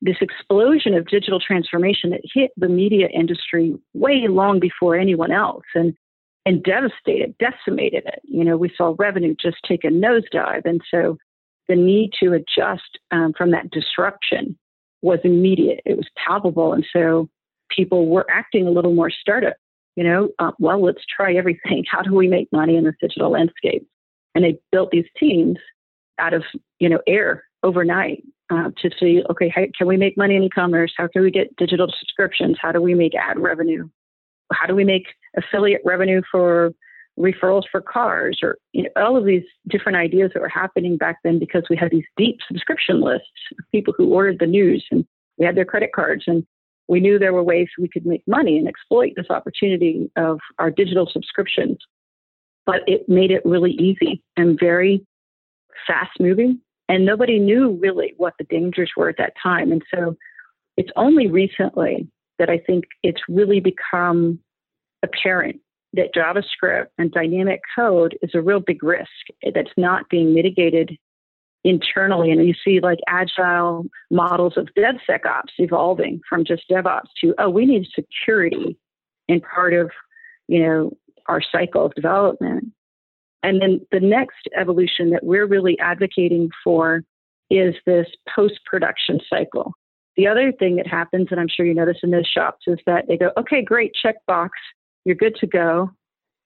this 0.00 0.16
explosion 0.20 0.94
of 0.94 1.06
digital 1.06 1.40
transformation 1.40 2.10
that 2.10 2.20
hit 2.22 2.50
the 2.56 2.68
media 2.68 3.08
industry 3.08 3.74
way 3.94 4.26
long 4.28 4.60
before 4.60 4.96
anyone 4.96 5.32
else 5.32 5.64
and 5.74 5.94
and 6.46 6.62
devastated, 6.62 7.34
decimated 7.38 8.04
it. 8.06 8.20
You 8.24 8.44
know, 8.44 8.56
we 8.56 8.70
saw 8.76 8.94
revenue 8.98 9.34
just 9.40 9.56
take 9.66 9.84
a 9.84 9.88
nosedive. 9.88 10.66
And 10.66 10.82
so 10.90 11.16
the 11.68 11.76
need 11.76 12.10
to 12.22 12.34
adjust 12.34 12.98
um, 13.10 13.32
from 13.36 13.50
that 13.52 13.70
disruption 13.70 14.58
was 15.00 15.20
immediate. 15.24 15.80
It 15.86 15.96
was 15.96 16.08
palpable. 16.16 16.74
And 16.74 16.84
so 16.92 17.28
people 17.70 18.08
were 18.08 18.26
acting 18.30 18.66
a 18.66 18.70
little 18.70 18.94
more 18.94 19.10
startup. 19.10 19.56
You 19.96 20.04
know, 20.04 20.28
uh, 20.38 20.52
well, 20.58 20.82
let's 20.82 21.02
try 21.14 21.34
everything. 21.34 21.84
How 21.90 22.02
do 22.02 22.14
we 22.14 22.28
make 22.28 22.48
money 22.52 22.76
in 22.76 22.84
this 22.84 22.94
digital 23.00 23.30
landscape? 23.30 23.86
And 24.34 24.44
they 24.44 24.58
built 24.72 24.90
these 24.90 25.06
teams 25.18 25.58
out 26.18 26.34
of, 26.34 26.42
you 26.80 26.88
know, 26.88 27.00
air 27.06 27.44
overnight 27.62 28.24
uh, 28.50 28.70
to 28.82 28.90
see, 28.98 29.22
okay, 29.30 29.48
how 29.48 29.62
can 29.76 29.86
we 29.86 29.96
make 29.96 30.16
money 30.16 30.36
in 30.36 30.42
e-commerce? 30.42 30.92
How 30.96 31.08
can 31.08 31.22
we 31.22 31.30
get 31.30 31.54
digital 31.56 31.86
subscriptions? 31.98 32.58
How 32.60 32.72
do 32.72 32.82
we 32.82 32.94
make 32.94 33.14
ad 33.14 33.38
revenue? 33.38 33.88
How 34.52 34.66
do 34.66 34.74
we 34.74 34.84
make 34.84 35.06
affiliate 35.36 35.80
revenue 35.84 36.20
for 36.30 36.72
referrals 37.18 37.62
for 37.70 37.80
cars 37.80 38.40
or 38.42 38.58
you 38.72 38.82
know, 38.82 38.88
all 38.96 39.16
of 39.16 39.24
these 39.24 39.44
different 39.68 39.96
ideas 39.96 40.32
that 40.34 40.40
were 40.40 40.48
happening 40.48 40.96
back 40.96 41.18
then 41.22 41.38
because 41.38 41.62
we 41.70 41.76
had 41.76 41.90
these 41.90 42.04
deep 42.16 42.38
subscription 42.48 43.00
lists 43.00 43.28
of 43.58 43.64
people 43.70 43.94
who 43.96 44.12
ordered 44.12 44.38
the 44.40 44.46
news 44.46 44.84
and 44.90 45.06
we 45.38 45.46
had 45.46 45.56
their 45.56 45.64
credit 45.64 45.92
cards 45.92 46.24
and 46.26 46.44
we 46.88 47.00
knew 47.00 47.18
there 47.18 47.32
were 47.32 47.42
ways 47.42 47.68
we 47.78 47.88
could 47.88 48.06
make 48.06 48.22
money 48.26 48.58
and 48.58 48.68
exploit 48.68 49.12
this 49.16 49.30
opportunity 49.30 50.10
of 50.16 50.38
our 50.58 50.70
digital 50.70 51.08
subscriptions 51.10 51.78
but 52.66 52.80
it 52.86 53.08
made 53.08 53.30
it 53.30 53.44
really 53.44 53.72
easy 53.72 54.22
and 54.36 54.58
very 54.58 55.04
fast 55.86 56.12
moving 56.18 56.60
and 56.88 57.04
nobody 57.04 57.38
knew 57.38 57.78
really 57.80 58.14
what 58.16 58.34
the 58.38 58.44
dangers 58.44 58.90
were 58.96 59.08
at 59.08 59.16
that 59.18 59.32
time. 59.42 59.72
And 59.72 59.82
so 59.94 60.16
it's 60.76 60.90
only 60.96 61.28
recently 61.28 62.08
that 62.38 62.50
i 62.50 62.58
think 62.58 62.84
it's 63.02 63.22
really 63.28 63.60
become 63.60 64.38
apparent 65.02 65.60
that 65.92 66.12
JavaScript 66.14 66.86
and 66.98 67.12
dynamic 67.12 67.60
code 67.76 68.18
is 68.22 68.30
a 68.34 68.40
real 68.40 68.60
big 68.60 68.82
risk 68.82 69.08
that's 69.54 69.70
not 69.76 70.08
being 70.08 70.34
mitigated 70.34 70.96
internally. 71.64 72.30
And 72.30 72.46
you 72.46 72.54
see 72.64 72.80
like 72.80 72.98
agile 73.08 73.86
models 74.10 74.54
of 74.56 74.68
DevSecOps 74.76 75.52
evolving 75.58 76.20
from 76.28 76.44
just 76.44 76.64
DevOps 76.70 77.08
to, 77.20 77.34
oh, 77.38 77.50
we 77.50 77.66
need 77.66 77.86
security 77.94 78.76
in 79.28 79.40
part 79.40 79.72
of, 79.74 79.90
you 80.46 80.62
know, 80.62 80.92
our 81.26 81.40
cycle 81.40 81.86
of 81.86 81.94
development. 81.94 82.66
And 83.42 83.60
then 83.60 83.80
the 83.90 84.00
next 84.00 84.48
evolution 84.58 85.10
that 85.10 85.24
we're 85.24 85.46
really 85.46 85.78
advocating 85.78 86.50
for 86.62 87.02
is 87.50 87.74
this 87.86 88.06
post 88.34 88.60
production 88.66 89.20
cycle. 89.28 89.72
The 90.16 90.26
other 90.26 90.52
thing 90.52 90.76
that 90.76 90.86
happens, 90.86 91.28
and 91.30 91.40
I'm 91.40 91.48
sure 91.48 91.66
you 91.66 91.74
notice 91.74 91.98
in 92.02 92.10
those 92.10 92.26
shops, 92.26 92.64
is 92.66 92.78
that 92.86 93.06
they 93.08 93.16
go, 93.16 93.32
okay, 93.36 93.62
great, 93.62 93.92
checkbox 94.04 94.50
you're 95.04 95.14
good 95.14 95.36
to 95.36 95.46
go. 95.46 95.90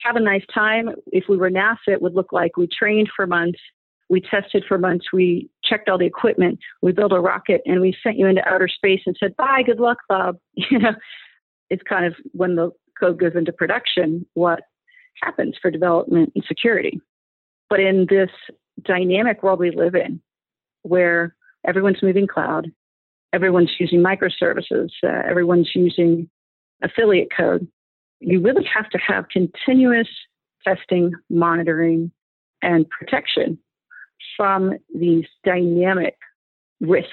Have 0.03 0.17
a 0.17 0.21
nice 0.21 0.45
time. 0.53 0.91
If 1.09 1.25
we 1.29 1.37
were 1.37 1.51
NASA, 1.51 1.89
it 1.89 2.03
would 2.03 2.15
look 2.15 2.33
like 2.33 2.57
we 2.57 2.69
trained 2.69 3.09
for 3.15 3.27
months, 3.27 3.61
we 4.09 4.21
tested 4.21 4.65
for 4.67 4.79
months, 4.79 5.07
we 5.12 5.50
checked 5.62 5.88
all 5.88 5.99
the 5.99 6.07
equipment, 6.07 6.59
we 6.81 6.93
built 6.93 7.12
a 7.12 7.21
rocket, 7.21 7.61
and 7.67 7.81
we 7.81 7.97
sent 8.03 8.19
you 8.19 8.27
into 8.27 8.47
outer 8.49 8.69
space 8.69 9.03
and 9.07 9.17
said, 9.19 9.37
"Bye, 9.37 9.62
good 9.65 9.81
luck, 9.81 9.99
Bob." 10.09 10.38
You 10.71 10.79
know, 10.79 10.95
it's 11.71 11.83
kind 11.83 12.05
of 12.05 12.15
when 12.33 12.57
the 12.57 12.71
code 12.99 13.19
goes 13.19 13.33
into 13.35 13.53
production, 13.53 14.27
what 14.35 14.61
happens 15.23 15.57
for 15.61 15.71
development 15.71 16.33
and 16.35 16.45
security. 16.47 17.00
But 17.71 17.81
in 17.81 18.07
this 18.09 18.31
dynamic 18.83 19.43
world 19.43 19.61
we 19.61 19.71
live 19.71 19.95
in, 19.95 20.21
where 20.83 21.35
everyone's 21.67 22.03
moving 22.03 22.27
cloud, 22.27 22.71
everyone's 23.33 23.73
using 23.79 24.00
microservices, 24.00 24.91
uh, 25.05 25.23
everyone's 25.29 25.71
using 25.75 26.29
affiliate 26.83 27.29
code, 27.37 27.67
you 28.21 28.41
really 28.41 28.65
have 28.65 28.88
to 28.91 28.99
have 28.99 29.29
continuous 29.29 30.09
testing, 30.65 31.12
monitoring, 31.31 32.11
and 32.62 32.88
protection 32.91 33.59
from 34.38 34.73
these 34.95 35.26
dynamic 35.45 36.16
risks 36.80 37.12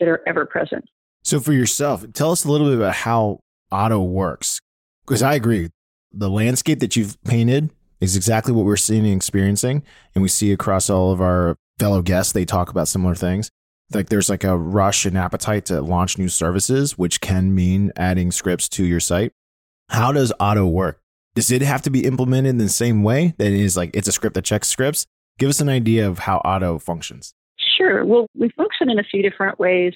that 0.00 0.08
are 0.08 0.20
ever 0.26 0.44
present. 0.44 0.84
So, 1.22 1.38
for 1.38 1.52
yourself, 1.52 2.04
tell 2.12 2.32
us 2.32 2.44
a 2.44 2.50
little 2.50 2.66
bit 2.66 2.78
about 2.78 2.94
how 2.94 3.38
Otto 3.70 4.02
works. 4.02 4.60
Because 5.06 5.22
I 5.22 5.34
agree, 5.34 5.70
the 6.12 6.28
landscape 6.28 6.80
that 6.80 6.96
you've 6.96 7.22
painted 7.22 7.70
is 8.00 8.16
exactly 8.16 8.52
what 8.52 8.64
we're 8.64 8.76
seeing 8.76 9.04
and 9.04 9.14
experiencing. 9.14 9.82
And 10.14 10.22
we 10.22 10.28
see 10.28 10.52
across 10.52 10.90
all 10.90 11.12
of 11.12 11.20
our 11.20 11.56
fellow 11.78 12.02
guests, 12.02 12.32
they 12.32 12.44
talk 12.44 12.70
about 12.70 12.88
similar 12.88 13.14
things. 13.14 13.50
Like 13.92 14.08
there's 14.08 14.30
like 14.30 14.44
a 14.44 14.56
rush 14.56 15.04
and 15.04 15.16
appetite 15.16 15.66
to 15.66 15.80
launch 15.80 16.18
new 16.18 16.28
services, 16.28 16.98
which 16.98 17.20
can 17.20 17.54
mean 17.54 17.92
adding 17.96 18.32
scripts 18.32 18.68
to 18.70 18.84
your 18.84 19.00
site. 19.00 19.32
How 19.90 20.12
does 20.12 20.32
Otto 20.40 20.66
work? 20.66 21.00
Does 21.34 21.50
it 21.50 21.62
have 21.62 21.82
to 21.82 21.90
be 21.90 22.04
implemented 22.04 22.50
in 22.50 22.58
the 22.58 22.68
same 22.68 23.02
way 23.02 23.34
that 23.38 23.48
it 23.48 23.60
is 23.60 23.76
like 23.76 23.90
it's 23.94 24.08
a 24.08 24.12
script 24.12 24.34
that 24.34 24.44
checks 24.44 24.68
scripts? 24.68 25.06
Give 25.38 25.48
us 25.48 25.60
an 25.60 25.68
idea 25.68 26.08
of 26.08 26.20
how 26.20 26.40
Otto 26.44 26.78
functions. 26.78 27.34
Sure. 27.76 28.04
Well, 28.04 28.26
we 28.36 28.50
function 28.50 28.90
in 28.90 28.98
a 28.98 29.04
few 29.04 29.22
different 29.22 29.58
ways. 29.58 29.94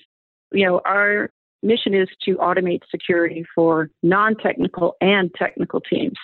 You 0.53 0.67
know, 0.67 0.81
our 0.85 1.31
mission 1.63 1.95
is 1.95 2.09
to 2.25 2.37
automate 2.37 2.81
security 2.91 3.45
for 3.55 3.91
non 4.03 4.37
technical 4.37 4.97
and 5.01 5.31
technical 5.35 5.81
teams. 5.81 6.17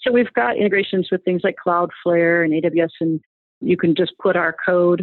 So 0.00 0.12
we've 0.12 0.32
got 0.34 0.56
integrations 0.56 1.08
with 1.10 1.24
things 1.24 1.42
like 1.44 1.56
Cloudflare 1.64 2.44
and 2.44 2.52
AWS, 2.52 2.90
and 3.00 3.20
you 3.60 3.76
can 3.76 3.94
just 3.94 4.12
put 4.18 4.36
our 4.36 4.54
code 4.64 5.02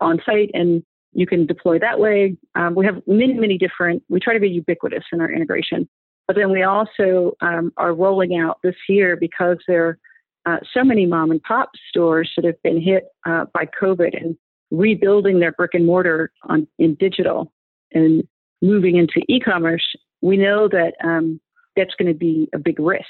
on 0.00 0.20
site 0.24 0.50
and 0.52 0.82
you 1.12 1.26
can 1.26 1.46
deploy 1.46 1.78
that 1.78 1.98
way. 1.98 2.36
Um, 2.54 2.74
we 2.74 2.84
have 2.84 3.00
many, 3.06 3.34
many 3.34 3.56
different, 3.56 4.02
we 4.08 4.20
try 4.20 4.34
to 4.34 4.40
be 4.40 4.48
ubiquitous 4.48 5.04
in 5.12 5.20
our 5.20 5.30
integration. 5.30 5.88
But 6.26 6.36
then 6.36 6.50
we 6.50 6.62
also 6.62 7.36
um, 7.40 7.72
are 7.76 7.94
rolling 7.94 8.36
out 8.36 8.58
this 8.62 8.74
year 8.88 9.16
because 9.16 9.58
there 9.68 9.98
uh, 10.46 10.58
so 10.72 10.84
many 10.84 11.06
mom 11.06 11.30
and 11.30 11.42
pop 11.42 11.70
stores 11.88 12.30
that 12.36 12.44
have 12.44 12.60
been 12.62 12.80
hit 12.80 13.04
uh, 13.26 13.46
by 13.52 13.66
COVID 13.80 14.16
and 14.20 14.36
rebuilding 14.70 15.40
their 15.40 15.52
brick 15.52 15.74
and 15.74 15.86
mortar 15.86 16.30
on 16.44 16.66
in 16.78 16.94
digital 16.96 17.52
and 17.92 18.24
moving 18.60 18.96
into 18.96 19.22
e-commerce. 19.28 19.84
We 20.20 20.36
know 20.36 20.68
that 20.68 20.94
um, 21.02 21.40
that's 21.76 21.94
going 21.98 22.12
to 22.12 22.18
be 22.18 22.48
a 22.54 22.58
big 22.58 22.78
risk. 22.78 23.04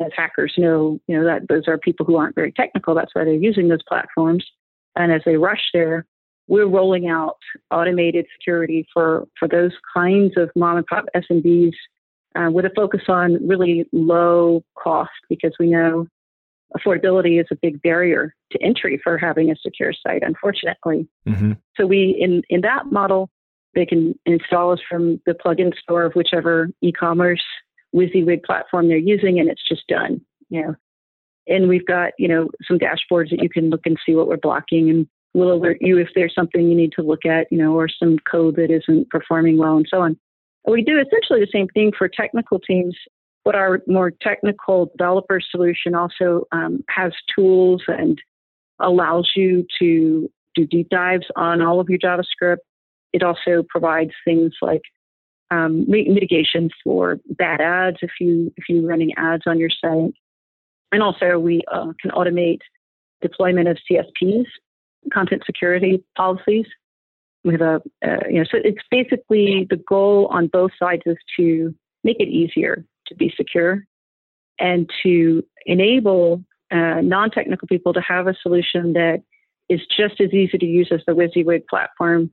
As 0.00 0.10
hackers 0.16 0.54
know, 0.56 0.98
you 1.06 1.16
know 1.16 1.24
that 1.24 1.48
those 1.48 1.68
are 1.68 1.78
people 1.78 2.06
who 2.06 2.16
aren't 2.16 2.34
very 2.34 2.52
technical. 2.52 2.94
That's 2.94 3.14
why 3.14 3.24
they're 3.24 3.34
using 3.34 3.68
those 3.68 3.82
platforms. 3.86 4.44
And 4.96 5.12
as 5.12 5.22
they 5.24 5.36
rush 5.36 5.70
there, 5.72 6.06
we're 6.48 6.66
rolling 6.66 7.08
out 7.08 7.36
automated 7.70 8.26
security 8.36 8.86
for 8.92 9.26
for 9.38 9.46
those 9.46 9.72
kinds 9.94 10.32
of 10.36 10.50
mom 10.56 10.78
and 10.78 10.86
pop 10.86 11.04
SMBs 11.14 11.74
uh, 12.34 12.50
with 12.50 12.64
a 12.64 12.70
focus 12.74 13.02
on 13.08 13.46
really 13.46 13.86
low 13.92 14.62
cost 14.76 15.10
because 15.28 15.52
we 15.60 15.68
know 15.68 16.06
affordability 16.76 17.40
is 17.40 17.46
a 17.50 17.56
big 17.56 17.80
barrier 17.82 18.34
to 18.52 18.62
entry 18.62 19.00
for 19.02 19.18
having 19.18 19.50
a 19.50 19.56
secure 19.56 19.92
site, 19.92 20.22
unfortunately. 20.22 21.08
Mm-hmm. 21.26 21.52
So 21.76 21.86
we 21.86 22.16
in 22.18 22.42
in 22.48 22.60
that 22.62 22.86
model, 22.90 23.30
they 23.74 23.86
can 23.86 24.14
install 24.26 24.72
us 24.72 24.80
from 24.88 25.20
the 25.26 25.32
plugin 25.34 25.76
store 25.78 26.04
of 26.04 26.12
whichever 26.14 26.68
e-commerce 26.82 27.42
WYSIWYG 27.94 28.44
platform 28.44 28.88
they're 28.88 28.96
using, 28.96 29.40
and 29.40 29.48
it's 29.48 29.66
just 29.68 29.86
done. 29.88 30.20
You 30.48 30.62
know, 30.62 30.74
and 31.46 31.68
we've 31.68 31.86
got 31.86 32.12
you 32.18 32.28
know 32.28 32.48
some 32.66 32.78
dashboards 32.78 33.30
that 33.30 33.42
you 33.42 33.48
can 33.48 33.70
look 33.70 33.86
and 33.86 33.98
see 34.04 34.14
what 34.14 34.28
we're 34.28 34.36
blocking, 34.36 34.90
and 34.90 35.06
we'll 35.34 35.52
alert 35.52 35.78
you 35.80 35.98
if 35.98 36.08
there's 36.14 36.34
something 36.34 36.68
you 36.68 36.76
need 36.76 36.92
to 36.92 37.02
look 37.02 37.24
at, 37.24 37.46
you 37.50 37.58
know, 37.58 37.72
or 37.72 37.88
some 37.88 38.18
code 38.30 38.56
that 38.56 38.70
isn't 38.70 39.10
performing 39.10 39.58
well, 39.58 39.76
and 39.76 39.86
so 39.88 40.00
on. 40.00 40.16
We 40.68 40.82
do 40.82 40.98
essentially 40.98 41.40
the 41.40 41.50
same 41.52 41.68
thing 41.68 41.92
for 41.96 42.08
technical 42.08 42.58
teams, 42.58 42.94
but 43.44 43.54
our 43.54 43.80
more 43.86 44.10
technical 44.10 44.90
developer 44.96 45.40
solution 45.40 45.94
also 45.94 46.46
um, 46.52 46.84
has 46.88 47.12
tools 47.34 47.82
and 47.88 48.20
allows 48.80 49.30
you 49.34 49.66
to 49.78 50.30
do 50.54 50.66
deep 50.66 50.88
dives 50.88 51.26
on 51.36 51.62
all 51.62 51.80
of 51.80 51.88
your 51.88 51.98
JavaScript. 51.98 52.58
It 53.12 53.22
also 53.22 53.64
provides 53.68 54.12
things 54.24 54.52
like 54.60 54.82
um, 55.50 55.84
mitigation 55.88 56.70
for 56.84 57.18
bad 57.26 57.60
ads 57.60 57.96
if 58.02 58.12
you 58.20 58.52
if 58.56 58.64
you're 58.68 58.86
running 58.86 59.12
ads 59.16 59.42
on 59.46 59.58
your 59.58 59.70
site, 59.70 60.14
and 60.92 61.02
also 61.02 61.38
we 61.38 61.62
uh, 61.72 61.92
can 62.00 62.12
automate 62.12 62.60
deployment 63.20 63.68
of 63.68 63.76
CSPs, 63.90 64.46
content 65.12 65.42
security 65.44 66.04
policies, 66.16 66.66
we 67.44 67.52
have 67.52 67.60
a, 67.62 67.82
uh, 68.04 68.28
you 68.28 68.38
know, 68.38 68.44
so 68.44 68.58
it's 68.62 68.82
basically 68.90 69.66
the 69.70 69.76
goal 69.76 70.28
on 70.30 70.48
both 70.48 70.72
sides 70.78 71.02
is 71.06 71.16
to 71.38 71.74
make 72.04 72.20
it 72.20 72.28
easier 72.28 72.84
to 73.10 73.14
be 73.14 73.32
secure 73.36 73.84
and 74.58 74.88
to 75.02 75.42
enable 75.66 76.42
uh, 76.70 77.00
non-technical 77.02 77.68
people 77.68 77.92
to 77.92 78.00
have 78.00 78.26
a 78.26 78.34
solution 78.42 78.94
that 78.94 79.22
is 79.68 79.80
just 79.96 80.20
as 80.20 80.32
easy 80.32 80.58
to 80.58 80.66
use 80.66 80.90
as 80.92 81.00
the 81.06 81.12
WYSIWYG 81.12 81.66
platform 81.68 82.30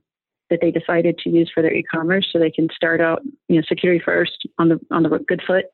that 0.50 0.60
they 0.62 0.70
decided 0.70 1.18
to 1.18 1.30
use 1.30 1.50
for 1.52 1.62
their 1.62 1.74
e-commerce, 1.74 2.26
so 2.32 2.38
they 2.38 2.50
can 2.50 2.68
start 2.74 3.00
out, 3.00 3.22
you 3.48 3.56
know, 3.56 3.62
security 3.68 4.02
first 4.02 4.48
on 4.58 4.68
the 4.70 4.80
on 4.90 5.02
the 5.02 5.10
good 5.28 5.42
foot, 5.46 5.66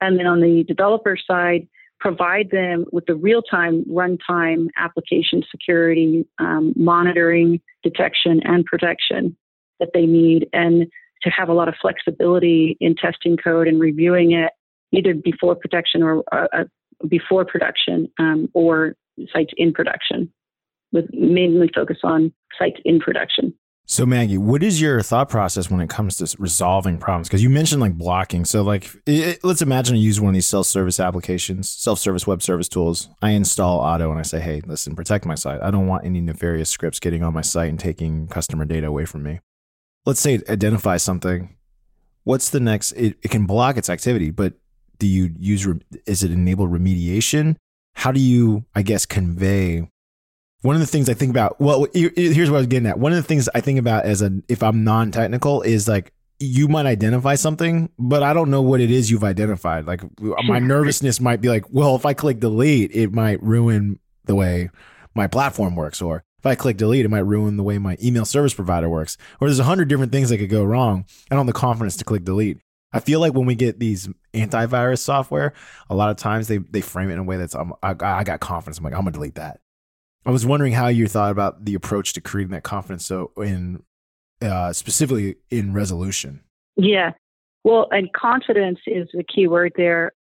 and 0.00 0.18
then 0.18 0.26
on 0.26 0.40
the 0.40 0.64
developer 0.68 1.16
side, 1.16 1.66
provide 1.98 2.50
them 2.50 2.84
with 2.92 3.04
the 3.06 3.14
real 3.14 3.42
time, 3.42 3.84
runtime 3.84 4.68
application 4.76 5.42
security, 5.50 6.24
um, 6.38 6.72
monitoring, 6.76 7.60
detection, 7.82 8.40
and 8.44 8.64
protection 8.64 9.36
that 9.80 9.90
they 9.94 10.06
need, 10.06 10.48
and 10.52 10.86
to 11.22 11.30
have 11.30 11.48
a 11.48 11.52
lot 11.52 11.68
of 11.68 11.74
flexibility 11.80 12.76
in 12.80 12.94
testing 12.94 13.36
code 13.36 13.68
and 13.68 13.80
reviewing 13.80 14.32
it 14.32 14.52
either 14.92 15.14
before 15.14 15.54
protection 15.54 16.02
or 16.02 16.24
uh, 16.32 16.46
uh 16.52 16.64
before 17.08 17.44
production 17.44 18.10
um, 18.18 18.48
or 18.52 18.94
sites 19.32 19.52
in 19.56 19.72
production, 19.72 20.30
with 20.92 21.06
mainly 21.12 21.70
focus 21.74 21.98
on 22.04 22.32
sites 22.58 22.78
in 22.84 23.00
production. 23.00 23.54
So 23.86 24.06
Maggie, 24.06 24.38
what 24.38 24.62
is 24.62 24.80
your 24.80 25.02
thought 25.02 25.28
process 25.28 25.68
when 25.68 25.80
it 25.80 25.88
comes 25.90 26.16
to 26.18 26.36
resolving 26.38 26.96
problems? 26.98 27.28
Because 27.28 27.42
you 27.42 27.50
mentioned 27.50 27.80
like 27.80 27.98
blocking. 27.98 28.44
So 28.44 28.62
like, 28.62 28.88
it, 29.04 29.42
let's 29.42 29.62
imagine 29.62 29.96
I 29.96 29.98
use 29.98 30.20
one 30.20 30.28
of 30.28 30.34
these 30.34 30.46
self-service 30.46 31.00
applications, 31.00 31.68
self-service 31.68 32.24
web 32.24 32.40
service 32.40 32.68
tools. 32.68 33.08
I 33.20 33.30
install 33.30 33.80
Otto 33.80 34.10
and 34.10 34.20
I 34.20 34.22
say, 34.22 34.38
hey, 34.38 34.62
listen, 34.64 34.94
protect 34.94 35.26
my 35.26 35.34
site. 35.34 35.60
I 35.60 35.72
don't 35.72 35.88
want 35.88 36.04
any 36.04 36.20
nefarious 36.20 36.70
scripts 36.70 37.00
getting 37.00 37.24
on 37.24 37.34
my 37.34 37.40
site 37.40 37.68
and 37.68 37.80
taking 37.80 38.28
customer 38.28 38.64
data 38.64 38.86
away 38.86 39.06
from 39.06 39.24
me. 39.24 39.40
Let's 40.06 40.20
say 40.20 40.34
it 40.34 40.48
identifies 40.48 41.02
something. 41.02 41.56
What's 42.24 42.50
the 42.50 42.60
next? 42.60 42.92
It, 42.92 43.16
it 43.22 43.30
can 43.30 43.46
block 43.46 43.76
its 43.76 43.90
activity, 43.90 44.30
but 44.30 44.54
do 44.98 45.06
you 45.06 45.34
use? 45.38 45.66
Is 46.06 46.22
it 46.22 46.30
enable 46.30 46.68
remediation? 46.68 47.56
How 47.94 48.12
do 48.12 48.20
you, 48.20 48.64
I 48.74 48.82
guess, 48.82 49.06
convey 49.06 49.88
one 50.62 50.74
of 50.74 50.80
the 50.80 50.86
things 50.86 51.08
I 51.08 51.14
think 51.14 51.30
about, 51.30 51.60
well, 51.60 51.86
here's 51.94 52.50
what 52.50 52.56
I 52.56 52.60
was 52.60 52.66
getting 52.66 52.86
at. 52.86 52.98
One 52.98 53.12
of 53.12 53.16
the 53.16 53.22
things 53.22 53.48
I 53.54 53.60
think 53.60 53.78
about 53.78 54.04
as 54.04 54.20
a, 54.20 54.30
if 54.48 54.62
I'm 54.62 54.84
non 54.84 55.10
technical, 55.10 55.62
is 55.62 55.88
like 55.88 56.12
you 56.38 56.68
might 56.68 56.86
identify 56.86 57.34
something, 57.34 57.90
but 57.98 58.22
I 58.22 58.32
don't 58.32 58.50
know 58.50 58.62
what 58.62 58.80
it 58.80 58.90
is 58.90 59.10
you've 59.10 59.24
identified. 59.24 59.86
Like 59.86 60.02
my 60.20 60.58
nervousness 60.58 61.20
might 61.20 61.40
be 61.40 61.48
like, 61.48 61.64
well, 61.70 61.96
if 61.96 62.04
I 62.04 62.14
click 62.14 62.40
delete, 62.40 62.94
it 62.94 63.12
might 63.12 63.42
ruin 63.42 63.98
the 64.24 64.34
way 64.34 64.70
my 65.14 65.26
platform 65.26 65.76
works, 65.76 66.02
or 66.02 66.24
if 66.40 66.46
I 66.46 66.54
click 66.54 66.78
delete, 66.78 67.04
it 67.04 67.10
might 67.10 67.20
ruin 67.20 67.58
the 67.58 67.62
way 67.62 67.76
my 67.76 67.98
email 68.02 68.24
service 68.24 68.54
provider 68.54 68.88
works. 68.88 69.18
Or 69.40 69.46
there's 69.46 69.58
a 69.58 69.64
hundred 69.64 69.88
different 69.88 70.10
things 70.10 70.30
that 70.30 70.38
could 70.38 70.48
go 70.48 70.64
wrong. 70.64 71.04
I 71.30 71.34
don't 71.34 71.46
have 71.46 71.54
the 71.54 71.58
confidence 71.58 71.98
to 71.98 72.04
click 72.04 72.24
delete. 72.24 72.58
I 72.92 73.00
feel 73.00 73.20
like 73.20 73.34
when 73.34 73.44
we 73.44 73.54
get 73.54 73.78
these 73.78 74.08
antivirus 74.32 75.00
software, 75.00 75.52
a 75.90 75.94
lot 75.94 76.10
of 76.10 76.16
times 76.16 76.48
they 76.48 76.56
they 76.56 76.80
frame 76.80 77.10
it 77.10 77.14
in 77.14 77.18
a 77.18 77.24
way 77.24 77.36
that's 77.36 77.54
I'm, 77.54 77.74
I, 77.82 77.94
I 78.00 78.24
got 78.24 78.40
confidence. 78.40 78.78
I'm 78.78 78.84
like 78.84 78.94
I'm 78.94 79.00
gonna 79.00 79.12
delete 79.12 79.34
that. 79.34 79.60
I 80.24 80.30
was 80.30 80.46
wondering 80.46 80.72
how 80.72 80.88
you 80.88 81.06
thought 81.06 81.30
about 81.30 81.66
the 81.66 81.74
approach 81.74 82.14
to 82.14 82.22
creating 82.22 82.52
that 82.52 82.62
confidence. 82.62 83.04
So 83.04 83.32
in 83.36 83.82
uh, 84.40 84.72
specifically 84.72 85.36
in 85.50 85.74
resolution. 85.74 86.40
Yeah. 86.76 87.12
Well, 87.64 87.88
and 87.90 88.10
confidence 88.14 88.78
is 88.86 89.08
the 89.12 89.24
key 89.24 89.46
word 89.46 89.72
there. 89.76 90.12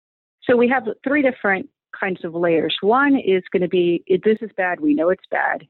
So 0.43 0.57
we 0.57 0.69
have 0.69 0.85
three 1.07 1.23
different 1.23 1.69
kinds 1.99 2.25
of 2.25 2.35
layers. 2.35 2.77
One 2.81 3.17
is 3.17 3.45
going 3.53 3.63
to 3.63 3.69
be 3.69 4.03
this 4.09 4.39
is 4.41 4.51
bad. 4.57 4.81
We 4.81 4.95
know 4.95 5.11
it's 5.11 5.25
bad. 5.31 5.67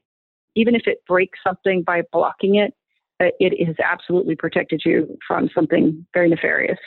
Even 0.59 0.75
if 0.75 0.83
it 0.85 0.99
breaks 1.07 1.39
something 1.47 1.83
by 1.83 2.01
blocking 2.11 2.55
it, 2.55 2.73
uh, 3.21 3.31
it 3.39 3.65
has 3.65 3.77
absolutely 3.83 4.35
protected 4.35 4.81
you 4.85 5.17
from 5.25 5.49
something 5.55 6.05
very 6.13 6.29
nefarious. 6.29 6.79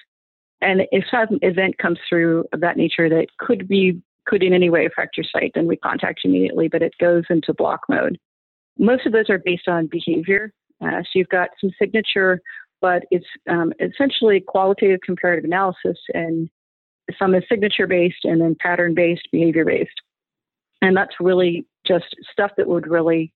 And 0.60 0.82
if 0.92 1.04
some 1.10 1.38
event 1.40 1.78
comes 1.78 1.98
through 2.08 2.44
of 2.52 2.60
that 2.60 2.76
nature 2.76 3.08
that 3.08 3.26
could 3.38 3.66
be 3.66 4.00
could 4.26 4.42
in 4.42 4.52
any 4.52 4.70
way 4.70 4.86
affect 4.86 5.16
your 5.16 5.26
site, 5.32 5.52
then 5.54 5.66
we 5.66 5.76
contact 5.76 6.20
you 6.22 6.30
immediately, 6.30 6.68
but 6.68 6.82
it 6.82 6.92
goes 7.00 7.24
into 7.28 7.52
block 7.52 7.80
mode. 7.88 8.18
Most 8.78 9.04
of 9.06 9.12
those 9.12 9.28
are 9.28 9.38
based 9.38 9.68
on 9.68 9.88
behavior. 9.88 10.52
Uh, 10.80 11.00
so 11.00 11.08
you've 11.14 11.28
got 11.28 11.48
some 11.60 11.70
signature, 11.78 12.40
but 12.80 13.02
it's 13.10 13.26
um, 13.48 13.72
essentially 13.80 14.40
qualitative 14.40 15.00
comparative 15.04 15.44
analysis, 15.44 15.98
and 16.14 16.48
some 17.18 17.34
is 17.34 17.42
signature 17.48 17.86
based 17.86 18.24
and 18.24 18.40
then 18.40 18.56
pattern 18.60 18.94
based, 18.94 19.26
behavior 19.32 19.64
based. 19.64 20.00
And 20.82 20.96
that's 20.96 21.14
really 21.20 21.66
just 21.86 22.14
stuff 22.30 22.52
that 22.56 22.68
would 22.68 22.86
really 22.86 23.32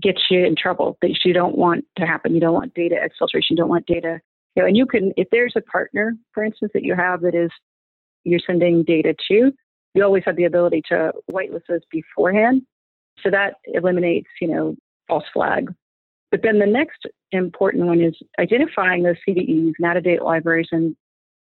gets 0.00 0.22
you 0.30 0.44
in 0.44 0.54
trouble 0.56 0.98
that 1.02 1.18
you 1.24 1.32
don't 1.32 1.56
want 1.56 1.84
to 1.96 2.06
happen. 2.06 2.34
You 2.34 2.40
don't 2.40 2.54
want 2.54 2.74
data 2.74 2.96
exfiltration. 2.96 3.50
You 3.50 3.56
don't 3.56 3.68
want 3.68 3.86
data. 3.86 4.20
You 4.54 4.62
know, 4.62 4.68
and 4.68 4.76
you 4.76 4.86
can, 4.86 5.12
if 5.16 5.28
there's 5.30 5.54
a 5.56 5.60
partner, 5.60 6.14
for 6.32 6.44
instance, 6.44 6.72
that 6.74 6.82
you 6.82 6.94
have 6.94 7.20
that 7.22 7.34
is 7.34 7.50
you're 8.24 8.40
sending 8.46 8.82
data 8.82 9.14
to, 9.28 9.52
you 9.94 10.04
always 10.04 10.24
have 10.26 10.36
the 10.36 10.44
ability 10.44 10.82
to 10.88 11.12
whitelist 11.30 11.62
those 11.68 11.80
beforehand. 11.90 12.62
So 13.22 13.30
that 13.30 13.54
eliminates, 13.66 14.28
you 14.40 14.48
know, 14.48 14.76
false 15.08 15.24
flag. 15.32 15.72
But 16.30 16.42
then 16.42 16.58
the 16.58 16.66
next 16.66 17.06
important 17.32 17.86
one 17.86 18.00
is 18.00 18.14
identifying 18.38 19.02
those 19.02 19.16
CVEs, 19.26 19.72
metadata 19.80 20.22
libraries, 20.22 20.68
and 20.72 20.96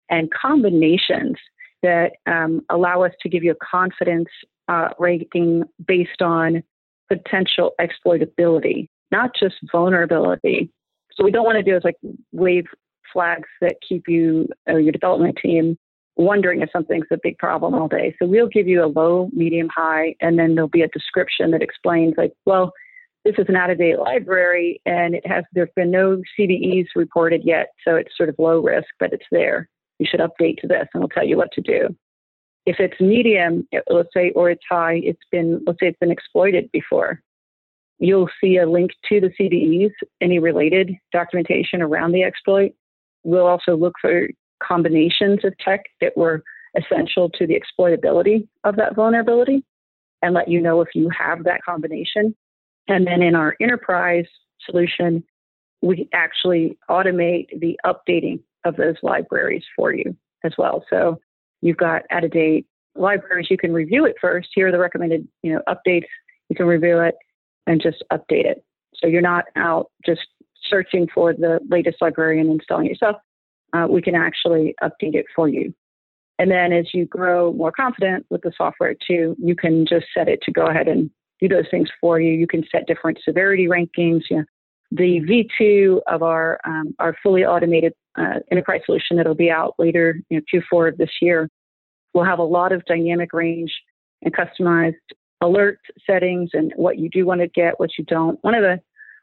and 0.09 0.31
combinations 0.31 1.35
that 1.83 2.13
um, 2.25 2.61
allow 2.69 3.03
us 3.03 3.11
to 3.21 3.29
give 3.29 3.43
you 3.43 3.51
a 3.51 3.65
confidence 3.65 4.29
uh, 4.69 4.89
rating 4.97 5.63
based 5.85 6.21
on 6.21 6.63
potential 7.07 7.71
exploitability, 7.79 8.87
not 9.11 9.31
just 9.39 9.55
vulnerability. 9.71 10.71
So 11.13 11.23
we 11.23 11.31
don't 11.31 11.45
want 11.45 11.57
to 11.57 11.63
do 11.63 11.75
is 11.75 11.83
like 11.83 11.97
wave 12.31 12.65
flags 13.11 13.47
that 13.61 13.75
keep 13.87 14.07
you 14.07 14.47
or 14.67 14.79
your 14.79 14.91
development 14.91 15.37
team 15.41 15.77
wondering 16.17 16.61
if 16.61 16.69
something's 16.71 17.05
a 17.11 17.17
big 17.21 17.37
problem 17.37 17.73
all 17.75 17.87
day. 17.87 18.15
So 18.19 18.27
we'll 18.27 18.47
give 18.47 18.67
you 18.67 18.83
a 18.83 18.87
low, 18.87 19.29
medium, 19.33 19.69
high, 19.73 20.15
and 20.19 20.37
then 20.37 20.55
there'll 20.55 20.67
be 20.67 20.81
a 20.81 20.87
description 20.89 21.51
that 21.51 21.61
explains 21.61 22.15
like, 22.17 22.33
well, 22.45 22.73
this 23.23 23.35
is 23.37 23.45
an 23.49 23.55
out-of-date 23.55 23.99
library 23.99 24.81
and 24.85 25.13
it 25.15 25.27
has 25.27 25.43
there's 25.53 25.69
been 25.75 25.91
no 25.91 26.21
CVEs 26.39 26.87
reported 26.95 27.41
yet, 27.43 27.67
so 27.85 27.95
it's 27.95 28.15
sort 28.15 28.29
of 28.29 28.35
low 28.39 28.61
risk, 28.61 28.87
but 28.99 29.13
it's 29.13 29.25
there. 29.31 29.69
You 29.99 30.07
should 30.09 30.21
update 30.21 30.57
to 30.59 30.67
this 30.67 30.87
and 30.93 31.01
we'll 31.01 31.09
tell 31.09 31.25
you 31.25 31.37
what 31.37 31.51
to 31.53 31.61
do. 31.61 31.95
If 32.67 32.81
it's 32.81 32.99
medium, 32.99 33.65
let's 33.89 34.09
say, 34.13 34.31
or 34.31 34.49
it's 34.49 34.63
high, 34.69 34.99
it's 35.01 35.23
been 35.31 35.63
let's 35.65 35.79
say 35.79 35.87
it's 35.87 35.99
been 35.99 36.11
exploited 36.11 36.69
before. 36.73 37.21
You'll 37.97 38.29
see 38.41 38.57
a 38.57 38.69
link 38.69 38.91
to 39.07 39.21
the 39.21 39.31
CVEs, 39.39 39.91
any 40.19 40.37
related 40.37 40.91
documentation 41.13 41.81
around 41.81 42.11
the 42.11 42.23
exploit. 42.23 42.73
We'll 43.23 43.47
also 43.47 43.77
look 43.77 43.93
for 44.01 44.27
combinations 44.61 45.45
of 45.45 45.57
tech 45.59 45.85
that 46.01 46.17
were 46.17 46.43
essential 46.75 47.29
to 47.35 47.47
the 47.47 47.57
exploitability 47.57 48.45
of 48.65 48.75
that 48.75 48.95
vulnerability 48.95 49.63
and 50.21 50.33
let 50.33 50.49
you 50.49 50.61
know 50.61 50.81
if 50.81 50.89
you 50.93 51.09
have 51.17 51.45
that 51.45 51.63
combination. 51.63 52.35
And 52.89 53.07
then 53.07 53.21
in 53.21 53.33
our 53.33 53.55
enterprise 53.61 54.25
solution, 54.65 55.23
we 55.81 56.09
actually 56.13 56.77
automate 56.89 57.47
the 57.57 57.79
updating 57.85 58.41
of 58.65 58.75
those 58.75 58.95
libraries 59.03 59.63
for 59.73 59.93
you 59.93 60.17
as 60.43 60.51
well. 60.57 60.83
So 60.89 61.21
you've 61.61 61.77
got 61.77 62.03
out 62.11 62.23
of 62.23 62.31
date 62.31 62.65
libraries. 62.95 63.47
You 63.49 63.57
can 63.57 63.73
review 63.73 64.05
it 64.05 64.15
first. 64.19 64.49
Here 64.53 64.67
are 64.67 64.71
the 64.71 64.79
recommended, 64.79 65.27
you 65.43 65.53
know, 65.53 65.61
updates. 65.67 66.07
You 66.49 66.55
can 66.55 66.65
review 66.65 66.99
it 66.99 67.15
and 67.65 67.81
just 67.81 68.03
update 68.11 68.45
it. 68.45 68.63
So 68.95 69.07
you're 69.07 69.21
not 69.21 69.45
out 69.55 69.91
just 70.05 70.21
searching 70.69 71.07
for 71.13 71.33
the 71.33 71.59
latest 71.69 71.97
library 72.01 72.39
and 72.39 72.49
installing 72.49 72.87
yourself 72.87 73.17
uh, 73.73 73.87
we 73.89 74.01
can 74.01 74.15
actually 74.15 74.75
update 74.81 75.15
it 75.15 75.25
for 75.35 75.47
you. 75.47 75.73
And 76.39 76.51
then 76.51 76.71
as 76.71 76.93
you 76.93 77.05
grow 77.05 77.51
more 77.53 77.71
confident 77.71 78.25
with 78.29 78.41
the 78.41 78.51
software 78.55 78.95
too, 78.95 79.35
you 79.39 79.55
can 79.55 79.85
just 79.85 80.05
set 80.15 80.27
it 80.27 80.41
to 80.43 80.51
go 80.51 80.67
ahead 80.67 80.87
and 80.87 81.09
do 81.39 81.47
those 81.47 81.65
things 81.69 81.89
for 81.99 82.19
you. 82.19 82.31
You 82.31 82.47
can 82.47 82.63
set 82.71 82.87
different 82.87 83.19
severity 83.23 83.67
rankings. 83.67 84.21
You 84.29 84.37
know, 84.37 84.43
the 84.91 85.21
V2 85.61 85.99
of 86.07 86.23
our 86.23 86.59
um, 86.65 86.95
our 86.99 87.15
fully 87.21 87.43
automated 87.43 87.93
uh, 88.17 88.39
enterprise 88.51 88.81
solution 88.85 89.17
that'll 89.17 89.35
be 89.35 89.51
out 89.51 89.75
later, 89.77 90.19
you 90.29 90.37
know, 90.37 90.61
Q4 90.73 90.89
of 90.89 90.97
this 90.97 91.09
year, 91.21 91.49
will 92.13 92.23
have 92.23 92.39
a 92.39 92.43
lot 92.43 92.71
of 92.71 92.83
dynamic 92.85 93.33
range 93.33 93.71
and 94.23 94.33
customized 94.35 94.95
alert 95.41 95.79
settings 96.09 96.49
and 96.53 96.73
what 96.75 96.97
you 96.97 97.09
do 97.09 97.25
want 97.25 97.41
to 97.41 97.47
get, 97.47 97.79
what 97.79 97.91
you 97.97 98.05
don't. 98.05 98.39
One 98.43 98.55
of 98.55 98.63
the 98.63 98.79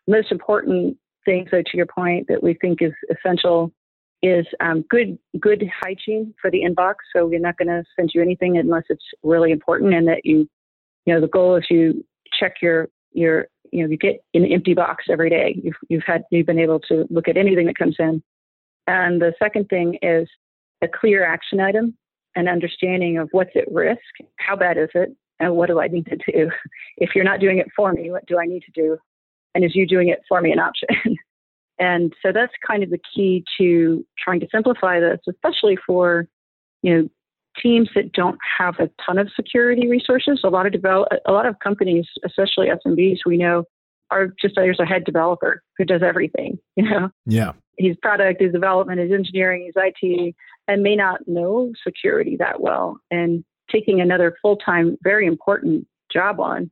most 0.07 0.31
important 0.31 0.97
things, 1.25 1.49
though, 1.51 1.63
to 1.63 1.77
your 1.77 1.87
point, 1.87 2.27
that 2.29 2.43
we 2.43 2.55
think 2.55 2.83
is 2.83 2.93
essential 3.11 3.73
is 4.23 4.47
um, 4.61 4.85
good 4.89 5.19
good 5.41 5.69
hygiene 5.83 6.35
for 6.41 6.51
the 6.51 6.63
inbox. 6.63 6.95
So 7.15 7.27
we're 7.27 7.41
not 7.41 7.59
going 7.59 7.69
to 7.69 7.85
send 7.97 8.11
you 8.15 8.23
anything 8.23 8.59
unless 8.59 8.85
it's 8.89 9.05
really 9.23 9.51
important, 9.51 9.95
and 9.95 10.09
that 10.09 10.21
you 10.25 10.49
you 11.05 11.15
know 11.15 11.21
the 11.21 11.29
goal 11.29 11.57
is 11.57 11.65
you 11.69 12.05
check 12.39 12.55
your 12.63 12.89
your 13.13 13.49
you 13.75 13.83
know 13.83 13.91
you 13.91 13.99
get 13.99 14.25
an 14.35 14.47
empty 14.47 14.73
box 14.73 15.05
every 15.11 15.29
day. 15.29 15.61
You've 15.63 15.75
you've 15.89 16.05
had 16.07 16.23
you've 16.31 16.47
been 16.47 16.61
able 16.61 16.81
to 16.81 17.07
look 17.11 17.29
at 17.29 17.37
anything 17.37 17.67
that 17.67 17.77
comes 17.77 17.97
in. 17.99 18.23
And 18.87 19.21
the 19.21 19.35
second 19.39 19.69
thing 19.69 19.99
is 20.01 20.29
a 20.83 20.89
clear 20.89 21.25
action 21.25 21.59
item, 21.59 21.97
an 22.37 22.49
understanding 22.49 23.19
of 23.19 23.29
what's 23.33 23.57
at 23.57 23.71
risk, 23.73 24.01
how 24.37 24.55
bad 24.55 24.79
is 24.79 24.91
it, 24.95 25.11
and 25.41 25.57
what 25.57 25.67
do 25.67 25.81
I 25.81 25.89
need 25.89 26.07
to 26.07 26.17
do? 26.17 26.51
If 26.97 27.11
you're 27.17 27.25
not 27.25 27.41
doing 27.41 27.59
it 27.59 27.67
for 27.75 27.93
me, 27.93 28.13
what 28.13 28.25
do 28.27 28.39
I 28.39 28.47
need 28.47 28.63
to 28.63 28.71
do? 28.73 28.97
And 29.55 29.65
is 29.65 29.75
you 29.75 29.85
doing 29.85 30.09
it 30.09 30.21
for 30.29 30.41
me 30.41 30.53
an 30.53 30.61
option? 30.61 30.89
And 31.79 32.13
so 32.23 32.31
that's 32.31 32.53
kind 32.65 32.85
of 32.85 32.91
the 32.91 33.01
key 33.15 33.43
to 33.59 34.07
trying 34.17 34.39
to 34.39 34.47
simplify 34.53 35.01
this, 35.01 35.19
especially 35.29 35.77
for, 35.85 36.29
you 36.83 36.95
know, 36.95 37.09
teams 37.61 37.89
that 37.95 38.13
don't 38.13 38.39
have 38.59 38.79
a 38.79 38.91
ton 39.05 39.19
of 39.19 39.31
security 39.35 39.87
resources. 39.89 40.41
A 40.45 40.49
lot 40.49 40.67
of 40.67 40.73
develop, 40.73 41.09
a 41.27 41.33
lot 41.33 41.47
of 41.47 41.59
companies, 41.59 42.07
especially 42.25 42.69
SMBs, 42.69 43.19
we 43.27 43.37
know 43.37 43.65
are 44.11 44.29
just 44.41 44.55
there's 44.57 44.81
a 44.81 44.87
head 44.87 45.05
developer 45.05 45.63
who 45.79 45.85
does 45.85 46.03
everything. 46.03 46.59
You 46.77 46.91
know, 46.91 47.11
yeah, 47.25 47.53
his 47.79 47.97
product, 48.03 48.43
his 48.43 48.53
development, 48.53 49.01
his 49.01 49.13
engineering, 49.13 49.65
his 49.67 49.75
IT, 49.77 50.35
and 50.67 50.83
may 50.83 50.97
not 50.97 51.21
know 51.29 51.73
security 51.85 52.37
that 52.39 52.61
well. 52.61 52.99
And 53.13 53.45
taking 53.71 54.01
another 54.01 54.37
full 54.43 54.57
time, 54.57 54.97
very 55.03 55.27
important 55.27 55.87
job 56.13 56.41
on 56.41 56.71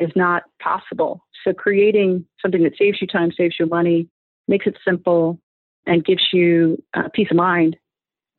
is 0.00 0.10
not 0.16 0.44
possible. 0.62 1.22
So 1.44 1.52
creating 1.52 2.24
something 2.40 2.62
that 2.62 2.76
saves 2.78 3.00
you 3.00 3.06
time, 3.06 3.30
saves 3.36 3.56
you 3.60 3.66
money, 3.66 4.08
makes 4.48 4.66
it 4.66 4.76
simple, 4.86 5.38
and 5.86 6.04
gives 6.04 6.28
you 6.32 6.82
uh, 6.94 7.08
peace 7.12 7.28
of 7.30 7.36
mind 7.36 7.76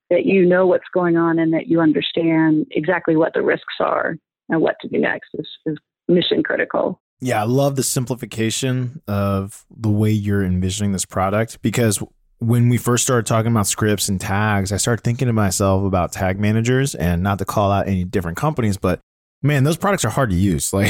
that 0.09 0.25
you 0.25 0.45
know 0.45 0.65
what's 0.65 0.87
going 0.93 1.17
on 1.17 1.39
and 1.39 1.53
that 1.53 1.67
you 1.67 1.81
understand 1.81 2.65
exactly 2.71 3.15
what 3.15 3.33
the 3.33 3.41
risks 3.41 3.75
are 3.79 4.15
and 4.49 4.61
what 4.61 4.75
to 4.81 4.87
do 4.87 4.97
next 4.97 5.29
is, 5.33 5.47
is 5.65 5.77
mission 6.07 6.43
critical. 6.43 7.01
Yeah, 7.19 7.41
I 7.41 7.45
love 7.45 7.75
the 7.75 7.83
simplification 7.83 9.01
of 9.07 9.65
the 9.75 9.89
way 9.89 10.11
you're 10.11 10.43
envisioning 10.43 10.91
this 10.91 11.05
product 11.05 11.61
because 11.61 12.01
when 12.39 12.69
we 12.69 12.77
first 12.77 13.03
started 13.03 13.25
talking 13.25 13.51
about 13.51 13.65
scripts 13.65 14.07
and 14.07 14.21
tags, 14.21 14.71
I 14.71 14.77
started 14.77 15.03
thinking 15.03 15.27
to 15.27 15.33
myself 15.33 15.83
about 15.83 16.11
tag 16.11 16.39
managers 16.39 16.93
and 16.93 17.23
not 17.23 17.39
to 17.39 17.45
call 17.45 17.71
out 17.71 17.87
any 17.87 18.03
different 18.03 18.37
companies, 18.37 18.77
but 18.77 18.99
man, 19.41 19.63
those 19.63 19.77
products 19.77 20.05
are 20.05 20.09
hard 20.09 20.29
to 20.29 20.35
use. 20.35 20.71
Like, 20.77 20.89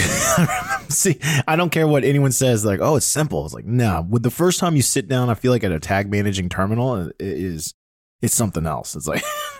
see, 0.90 1.20
I 1.48 1.56
don't 1.56 1.70
care 1.70 1.88
what 1.88 2.04
anyone 2.04 2.32
says. 2.32 2.66
Like, 2.66 2.80
oh, 2.82 2.98
it's 2.98 3.06
simple. 3.06 3.46
It's 3.46 3.54
like, 3.54 3.66
no. 3.66 4.06
With 4.10 4.24
the 4.24 4.30
first 4.30 4.60
time 4.60 4.76
you 4.76 4.82
sit 4.82 5.08
down, 5.08 5.30
I 5.30 5.34
feel 5.34 5.52
like 5.52 5.64
at 5.64 5.72
a 5.72 5.80
tag 5.80 6.10
managing 6.10 6.50
terminal 6.50 6.96
it 6.96 7.16
is 7.20 7.74
it's 8.22 8.34
something 8.34 8.66
else. 8.66 8.96
It's 8.96 9.08
like, 9.08 9.24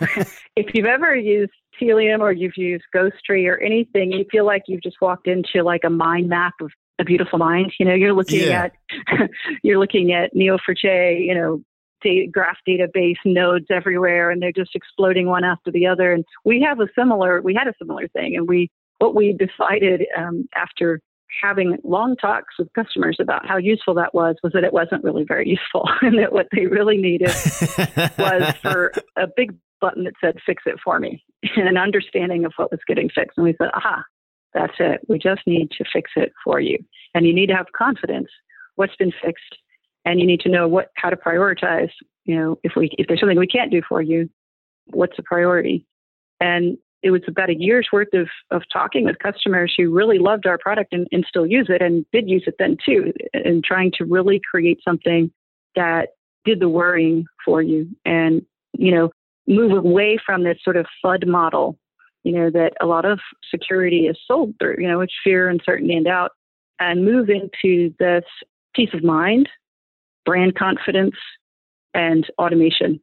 if 0.56 0.74
you've 0.74 0.86
ever 0.86 1.14
used 1.14 1.52
Tealium 1.80 2.20
or 2.20 2.32
you've 2.32 2.56
used 2.56 2.84
Ghostery 2.94 3.48
or 3.48 3.58
anything, 3.58 4.12
you 4.12 4.24
feel 4.30 4.44
like 4.44 4.62
you've 4.66 4.82
just 4.82 4.96
walked 5.00 5.28
into 5.28 5.62
like 5.62 5.82
a 5.84 5.90
mind 5.90 6.28
map 6.28 6.54
of 6.60 6.70
a 6.98 7.04
beautiful 7.04 7.38
mind. 7.38 7.72
You 7.78 7.86
know, 7.86 7.94
you're 7.94 8.12
looking 8.12 8.40
yeah. 8.40 8.68
at 9.10 9.30
you're 9.62 9.78
looking 9.78 10.12
at 10.12 10.34
Neo4j, 10.34 11.24
you 11.24 11.34
know, 11.34 11.62
data, 12.02 12.28
graph 12.30 12.58
database 12.68 13.16
nodes 13.24 13.66
everywhere, 13.70 14.30
and 14.30 14.42
they're 14.42 14.52
just 14.52 14.74
exploding 14.74 15.26
one 15.28 15.44
after 15.44 15.70
the 15.70 15.86
other. 15.86 16.12
And 16.12 16.24
we 16.44 16.60
have 16.62 16.80
a 16.80 16.88
similar, 16.96 17.40
we 17.40 17.54
had 17.54 17.68
a 17.68 17.74
similar 17.78 18.08
thing, 18.08 18.36
and 18.36 18.48
we 18.48 18.70
what 18.98 19.14
we 19.14 19.32
decided 19.32 20.06
um, 20.16 20.48
after 20.56 21.00
having 21.42 21.76
long 21.84 22.16
talks 22.16 22.54
with 22.58 22.72
customers 22.72 23.18
about 23.20 23.46
how 23.46 23.56
useful 23.56 23.94
that 23.94 24.14
was 24.14 24.36
was 24.42 24.52
that 24.52 24.64
it 24.64 24.72
wasn't 24.72 25.04
really 25.04 25.24
very 25.26 25.48
useful 25.48 25.88
and 26.02 26.18
that 26.18 26.32
what 26.32 26.48
they 26.52 26.66
really 26.66 26.96
needed 26.96 27.28
was 28.18 28.54
for 28.62 28.92
a 29.16 29.26
big 29.36 29.54
button 29.80 30.04
that 30.04 30.14
said 30.20 30.36
fix 30.44 30.64
it 30.66 30.76
for 30.82 30.98
me 30.98 31.22
and 31.56 31.68
an 31.68 31.76
understanding 31.76 32.44
of 32.44 32.52
what 32.56 32.70
was 32.70 32.80
getting 32.86 33.08
fixed. 33.08 33.36
And 33.36 33.44
we 33.44 33.54
said 33.58 33.70
aha 33.74 34.02
that's 34.54 34.74
it. 34.78 35.02
We 35.08 35.18
just 35.18 35.42
need 35.46 35.70
to 35.72 35.84
fix 35.92 36.10
it 36.16 36.32
for 36.42 36.58
you. 36.58 36.78
And 37.14 37.26
you 37.26 37.34
need 37.34 37.48
to 37.48 37.54
have 37.54 37.66
confidence 37.76 38.28
what's 38.76 38.96
been 38.96 39.12
fixed 39.22 39.58
and 40.04 40.18
you 40.18 40.26
need 40.26 40.40
to 40.40 40.48
know 40.48 40.66
what 40.66 40.88
how 40.94 41.10
to 41.10 41.16
prioritize 41.16 41.90
you 42.24 42.36
know 42.36 42.58
if 42.62 42.72
we 42.76 42.90
if 42.98 43.06
there's 43.06 43.20
something 43.20 43.38
we 43.38 43.46
can't 43.46 43.70
do 43.70 43.82
for 43.88 44.00
you 44.00 44.28
what's 44.92 45.16
the 45.16 45.22
priority? 45.22 45.86
And 46.40 46.78
it 47.02 47.10
was 47.10 47.22
about 47.28 47.50
a 47.50 47.54
year's 47.54 47.88
worth 47.92 48.12
of, 48.12 48.28
of 48.50 48.62
talking 48.72 49.04
with 49.04 49.18
customers 49.20 49.72
who 49.76 49.94
really 49.94 50.18
loved 50.18 50.46
our 50.46 50.58
product 50.58 50.92
and, 50.92 51.06
and 51.12 51.24
still 51.28 51.46
use 51.46 51.66
it 51.68 51.80
and 51.80 52.04
did 52.12 52.28
use 52.28 52.44
it 52.46 52.56
then 52.58 52.76
too, 52.84 53.12
and 53.32 53.62
trying 53.62 53.92
to 53.98 54.04
really 54.04 54.40
create 54.50 54.80
something 54.84 55.30
that 55.76 56.10
did 56.44 56.60
the 56.60 56.68
worrying 56.68 57.24
for 57.44 57.62
you 57.62 57.88
and, 58.04 58.42
you 58.72 58.90
know, 58.90 59.10
move 59.46 59.72
away 59.72 60.18
from 60.24 60.44
this 60.44 60.58
sort 60.62 60.76
of 60.76 60.86
FUD 61.04 61.26
model, 61.26 61.78
you 62.24 62.32
know, 62.32 62.50
that 62.50 62.74
a 62.80 62.86
lot 62.86 63.04
of 63.04 63.20
security 63.50 64.06
is 64.06 64.18
sold 64.26 64.54
through, 64.58 64.76
you 64.78 64.88
know, 64.88 65.00
it's 65.00 65.14
fear, 65.22 65.48
uncertainty, 65.48 65.94
and 65.94 66.04
doubt, 66.04 66.32
and 66.80 67.04
move 67.04 67.28
into 67.30 67.94
this 67.98 68.24
peace 68.74 68.90
of 68.92 69.04
mind, 69.04 69.48
brand 70.24 70.56
confidence, 70.56 71.16
and 71.94 72.26
automation 72.38 73.00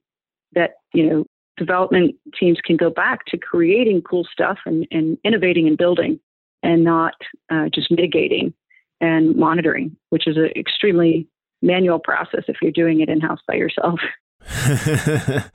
that, 0.53 0.75
you 0.93 1.09
know, 1.09 1.25
development 1.57 2.15
teams 2.39 2.59
can 2.63 2.77
go 2.77 2.89
back 2.89 3.25
to 3.27 3.37
creating 3.37 4.01
cool 4.01 4.25
stuff 4.31 4.57
and, 4.65 4.87
and 4.91 5.17
innovating 5.23 5.67
and 5.67 5.77
building 5.77 6.19
and 6.63 6.83
not 6.83 7.13
uh, 7.51 7.69
just 7.73 7.91
mitigating 7.91 8.53
and 9.01 9.35
monitoring, 9.35 9.95
which 10.09 10.27
is 10.27 10.37
an 10.37 10.49
extremely 10.55 11.27
manual 11.61 11.99
process 11.99 12.43
if 12.47 12.57
you're 12.61 12.71
doing 12.71 13.01
it 13.01 13.09
in 13.09 13.21
house 13.21 13.39
by 13.47 13.55
yourself. 13.55 13.99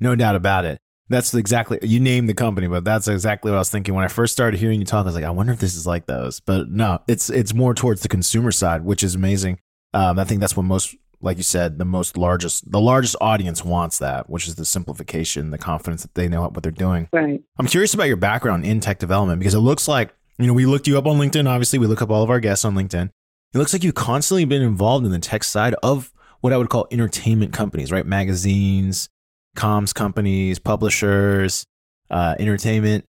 no 0.00 0.14
doubt 0.14 0.36
about 0.36 0.64
it. 0.64 0.78
That's 1.10 1.34
exactly 1.34 1.78
you 1.82 2.00
named 2.00 2.30
the 2.30 2.34
company, 2.34 2.66
but 2.66 2.84
that's 2.84 3.08
exactly 3.08 3.50
what 3.50 3.56
I 3.56 3.60
was 3.60 3.70
thinking 3.70 3.94
when 3.94 4.04
I 4.04 4.08
first 4.08 4.32
started 4.32 4.58
hearing 4.58 4.80
you 4.80 4.86
talk. 4.86 5.02
I 5.04 5.06
was 5.06 5.14
like, 5.14 5.24
I 5.24 5.30
wonder 5.30 5.52
if 5.52 5.60
this 5.60 5.76
is 5.76 5.86
like 5.86 6.06
those, 6.06 6.40
but 6.40 6.70
no, 6.70 7.00
it's 7.06 7.28
it's 7.28 7.52
more 7.52 7.74
towards 7.74 8.00
the 8.00 8.08
consumer 8.08 8.50
side, 8.50 8.84
which 8.84 9.02
is 9.02 9.14
amazing. 9.14 9.58
Um, 9.92 10.18
I 10.18 10.24
think 10.24 10.40
that's 10.40 10.56
what 10.56 10.64
most, 10.64 10.96
like 11.20 11.36
you 11.36 11.42
said, 11.42 11.78
the 11.78 11.84
most 11.84 12.16
largest 12.16 12.70
the 12.70 12.80
largest 12.80 13.16
audience 13.20 13.64
wants 13.64 13.98
that, 13.98 14.28
which 14.28 14.48
is 14.48 14.54
the 14.56 14.64
simplification, 14.64 15.50
the 15.50 15.58
confidence 15.58 16.02
that 16.02 16.14
they 16.14 16.28
know 16.28 16.42
what 16.42 16.62
they're 16.62 16.72
doing. 16.72 17.08
Right. 17.12 17.42
I'm 17.58 17.66
curious 17.66 17.94
about 17.94 18.08
your 18.08 18.16
background 18.16 18.64
in 18.64 18.80
tech 18.80 18.98
development 18.98 19.38
because 19.38 19.54
it 19.54 19.60
looks 19.60 19.88
like 19.88 20.14
you 20.38 20.46
know 20.46 20.52
we 20.52 20.66
looked 20.66 20.86
you 20.86 20.98
up 20.98 21.06
on 21.06 21.18
LinkedIn. 21.18 21.48
Obviously, 21.48 21.78
we 21.78 21.86
look 21.86 22.02
up 22.02 22.10
all 22.10 22.22
of 22.22 22.30
our 22.30 22.40
guests 22.40 22.64
on 22.64 22.74
LinkedIn. 22.74 23.10
It 23.54 23.58
looks 23.58 23.72
like 23.72 23.84
you've 23.84 23.94
constantly 23.94 24.44
been 24.44 24.62
involved 24.62 25.06
in 25.06 25.12
the 25.12 25.18
tech 25.18 25.44
side 25.44 25.74
of 25.82 26.12
what 26.40 26.52
I 26.52 26.58
would 26.58 26.68
call 26.68 26.88
entertainment 26.90 27.52
companies, 27.52 27.92
right? 27.92 28.04
Magazines, 28.04 29.08
comms 29.56 29.94
companies, 29.94 30.58
publishers, 30.58 31.64
uh, 32.10 32.34
entertainment. 32.38 33.04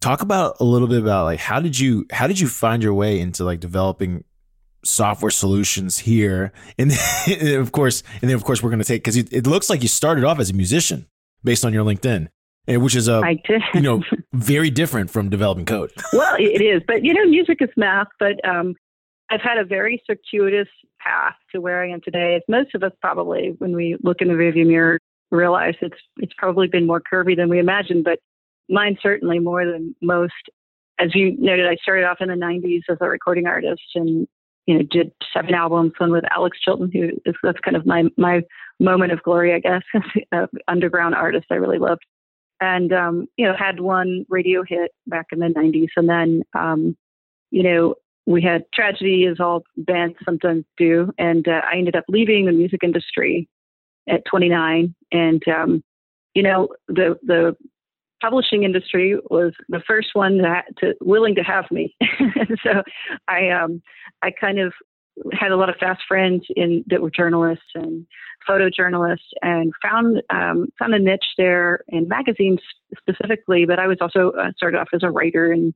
Talk 0.00 0.22
about 0.22 0.56
a 0.58 0.64
little 0.64 0.88
bit 0.88 1.00
about 1.00 1.24
like 1.24 1.38
how 1.38 1.60
did 1.60 1.78
you 1.78 2.06
how 2.10 2.26
did 2.26 2.40
you 2.40 2.48
find 2.48 2.82
your 2.82 2.94
way 2.94 3.20
into 3.20 3.44
like 3.44 3.60
developing 3.60 4.24
software 4.84 5.30
solutions 5.30 5.98
here, 5.98 6.52
and, 6.78 6.92
of 7.56 7.72
course, 7.72 8.02
and 8.20 8.30
then 8.30 8.36
of 8.36 8.44
course 8.44 8.62
we're 8.62 8.70
going 8.70 8.80
to 8.80 8.84
take 8.84 9.02
because 9.02 9.16
it, 9.16 9.32
it 9.32 9.46
looks 9.46 9.70
like 9.70 9.82
you 9.82 9.88
started 9.88 10.24
off 10.24 10.38
as 10.38 10.50
a 10.50 10.54
musician 10.54 11.06
based 11.44 11.64
on 11.64 11.72
your 11.72 11.84
LinkedIn, 11.84 12.28
which 12.68 12.94
is 12.94 13.08
a 13.08 13.22
you 13.74 13.80
know 13.80 14.02
very 14.32 14.70
different 14.70 15.10
from 15.10 15.28
developing 15.28 15.64
code. 15.64 15.92
well, 16.12 16.36
it 16.38 16.62
is, 16.62 16.82
but 16.86 17.04
you 17.04 17.14
know, 17.14 17.24
music 17.26 17.58
is 17.60 17.70
math. 17.76 18.08
But 18.18 18.44
um, 18.48 18.74
I've 19.30 19.40
had 19.40 19.58
a 19.58 19.64
very 19.64 20.02
circuitous 20.06 20.68
path 21.00 21.34
to 21.52 21.60
where 21.60 21.82
I 21.82 21.90
am 21.90 22.00
today. 22.00 22.36
As 22.36 22.42
most 22.48 22.74
of 22.74 22.82
us 22.82 22.92
probably, 23.00 23.54
when 23.58 23.74
we 23.74 23.96
look 24.02 24.20
in 24.20 24.28
the 24.28 24.34
rearview 24.34 24.66
mirror, 24.66 24.98
realize 25.30 25.74
it's 25.80 25.98
it's 26.18 26.34
probably 26.36 26.68
been 26.68 26.86
more 26.86 27.00
curvy 27.00 27.36
than 27.36 27.48
we 27.48 27.58
imagined, 27.58 28.04
but 28.04 28.18
mine 28.68 28.96
certainly 29.02 29.38
more 29.38 29.64
than 29.64 29.94
most. 30.00 30.32
As 30.98 31.14
you 31.14 31.36
noted, 31.38 31.66
I 31.66 31.76
started 31.82 32.04
off 32.04 32.18
in 32.20 32.28
the 32.28 32.34
'90s 32.34 32.82
as 32.88 32.98
a 33.00 33.08
recording 33.08 33.46
artist, 33.46 33.82
and 33.94 34.28
you 34.66 34.74
know 34.74 34.84
did 34.90 35.12
seven 35.32 35.54
albums, 35.54 35.92
one 35.98 36.12
with 36.12 36.24
Alex 36.30 36.58
Chilton, 36.60 36.90
who 36.92 37.10
is 37.24 37.34
that's 37.42 37.60
kind 37.60 37.76
of 37.76 37.86
my 37.86 38.04
my 38.16 38.42
moment 38.80 39.12
of 39.12 39.22
glory, 39.22 39.54
I 39.54 39.60
guess, 39.60 39.82
underground 40.68 41.14
artist 41.14 41.46
I 41.50 41.54
really 41.54 41.78
loved, 41.78 42.04
and 42.60 42.92
um, 42.92 43.26
you 43.36 43.46
know 43.46 43.54
had 43.56 43.80
one 43.80 44.24
radio 44.28 44.62
hit 44.66 44.92
back 45.06 45.26
in 45.32 45.40
the 45.40 45.46
'90s, 45.46 45.88
and 45.96 46.08
then 46.08 46.42
um, 46.54 46.96
you 47.50 47.62
know 47.62 47.94
we 48.26 48.42
had 48.42 48.64
tragedy, 48.72 49.26
as 49.26 49.40
all 49.40 49.64
bands 49.76 50.16
sometimes 50.24 50.64
do, 50.76 51.12
and 51.18 51.48
uh, 51.48 51.60
I 51.70 51.76
ended 51.76 51.96
up 51.96 52.04
leaving 52.08 52.46
the 52.46 52.52
music 52.52 52.80
industry 52.84 53.48
at 54.08 54.24
29. 54.30 54.94
And, 55.12 55.42
um, 55.48 55.82
you 56.34 56.42
know, 56.42 56.68
the, 56.88 57.18
the 57.22 57.56
publishing 58.22 58.62
industry 58.62 59.18
was 59.30 59.52
the 59.68 59.82
first 59.86 60.10
one 60.14 60.38
that 60.38 60.64
to 60.78 60.94
willing 61.00 61.34
to 61.34 61.42
have 61.42 61.64
me. 61.70 61.96
so 62.62 62.82
I, 63.28 63.50
um, 63.50 63.82
I 64.22 64.30
kind 64.30 64.58
of 64.58 64.72
had 65.32 65.52
a 65.52 65.56
lot 65.56 65.68
of 65.68 65.76
fast 65.76 66.02
friends 66.08 66.44
in 66.56 66.84
that 66.86 67.02
were 67.02 67.10
journalists 67.10 67.64
and 67.74 68.06
photojournalists 68.48 69.18
and 69.42 69.72
found, 69.82 70.22
um, 70.30 70.68
found 70.78 70.94
a 70.94 70.98
niche 70.98 71.34
there 71.36 71.80
in 71.88 72.08
magazines 72.08 72.60
specifically, 72.96 73.66
but 73.66 73.78
I 73.78 73.86
was 73.86 73.98
also 74.00 74.30
uh, 74.30 74.52
started 74.56 74.78
off 74.78 74.88
as 74.94 75.02
a 75.02 75.10
writer 75.10 75.52
and 75.52 75.74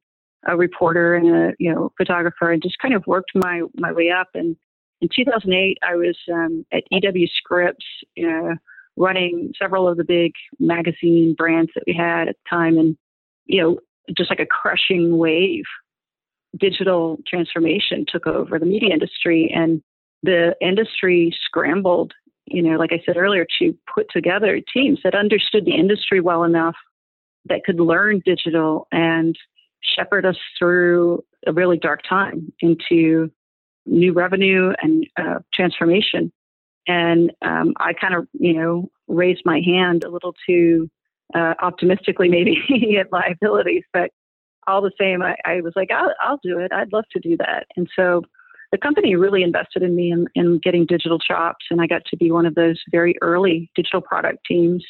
a 0.48 0.56
reporter 0.56 1.16
and 1.16 1.34
a, 1.34 1.52
you 1.58 1.74
know, 1.74 1.92
photographer 1.98 2.52
and 2.52 2.62
just 2.62 2.78
kind 2.78 2.94
of 2.94 3.04
worked 3.06 3.32
my, 3.34 3.62
my 3.76 3.92
way 3.92 4.10
up 4.10 4.28
and 4.34 4.56
in 5.00 5.08
2008, 5.14 5.78
I 5.86 5.94
was 5.94 6.16
um, 6.32 6.64
at 6.72 6.84
EW 6.90 7.26
Scripps, 7.26 7.84
uh, 8.18 8.54
running 8.96 9.52
several 9.60 9.88
of 9.88 9.96
the 9.96 10.04
big 10.04 10.32
magazine 10.58 11.34
brands 11.36 11.70
that 11.74 11.84
we 11.86 11.94
had 11.94 12.28
at 12.28 12.36
the 12.36 12.48
time, 12.48 12.78
and 12.78 12.96
you 13.46 13.62
know, 13.62 13.78
just 14.16 14.30
like 14.30 14.40
a 14.40 14.46
crushing 14.46 15.18
wave, 15.18 15.64
digital 16.58 17.18
transformation 17.26 18.04
took 18.08 18.26
over 18.26 18.58
the 18.58 18.66
media 18.66 18.92
industry, 18.92 19.52
and 19.54 19.82
the 20.22 20.54
industry 20.60 21.36
scrambled. 21.44 22.12
You 22.46 22.62
know, 22.62 22.76
like 22.78 22.92
I 22.92 23.02
said 23.04 23.16
earlier, 23.16 23.46
to 23.58 23.76
put 23.92 24.06
together 24.12 24.60
teams 24.72 25.00
that 25.02 25.14
understood 25.16 25.64
the 25.64 25.74
industry 25.74 26.20
well 26.20 26.44
enough 26.44 26.76
that 27.48 27.64
could 27.64 27.80
learn 27.80 28.22
digital 28.24 28.86
and 28.92 29.36
shepherd 29.82 30.26
us 30.26 30.36
through 30.58 31.22
a 31.46 31.52
really 31.52 31.76
dark 31.76 32.00
time 32.08 32.52
into 32.60 33.30
new 33.86 34.12
revenue 34.12 34.72
and 34.82 35.06
uh, 35.16 35.38
transformation. 35.54 36.32
And 36.86 37.32
um, 37.42 37.74
I 37.78 37.92
kind 37.92 38.14
of, 38.14 38.28
you 38.32 38.54
know, 38.54 38.90
raised 39.08 39.42
my 39.44 39.60
hand 39.64 40.04
a 40.04 40.10
little 40.10 40.34
too 40.46 40.88
uh, 41.34 41.54
optimistically, 41.60 42.28
maybe 42.28 42.56
at 43.00 43.10
my 43.10 43.34
abilities, 43.40 43.82
but 43.92 44.10
all 44.66 44.80
the 44.80 44.92
same, 44.98 45.22
I, 45.22 45.36
I 45.44 45.60
was 45.60 45.72
like, 45.76 45.90
I'll, 45.90 46.12
I'll, 46.22 46.40
do 46.42 46.58
it. 46.58 46.72
I'd 46.72 46.92
love 46.92 47.04
to 47.12 47.20
do 47.20 47.36
that. 47.38 47.66
And 47.76 47.88
so 47.94 48.22
the 48.72 48.78
company 48.78 49.14
really 49.14 49.42
invested 49.42 49.82
in 49.82 49.94
me 49.94 50.10
in, 50.10 50.26
in 50.34 50.58
getting 50.62 50.86
digital 50.86 51.18
chops, 51.18 51.66
and 51.70 51.80
I 51.80 51.86
got 51.86 52.04
to 52.06 52.16
be 52.16 52.30
one 52.30 52.46
of 52.46 52.54
those 52.54 52.80
very 52.90 53.14
early 53.22 53.70
digital 53.74 54.00
product 54.00 54.38
teams 54.46 54.84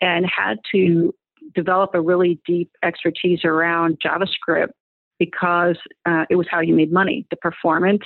and 0.00 0.24
had 0.26 0.58
to 0.72 1.12
develop 1.54 1.90
a 1.94 2.00
really 2.00 2.40
deep 2.46 2.70
expertise 2.84 3.40
around 3.44 3.98
JavaScript 4.04 4.68
because 5.18 5.76
uh, 6.06 6.24
it 6.30 6.36
was 6.36 6.46
how 6.48 6.60
you 6.60 6.74
made 6.74 6.92
money. 6.92 7.26
The 7.30 7.36
performance, 7.36 8.04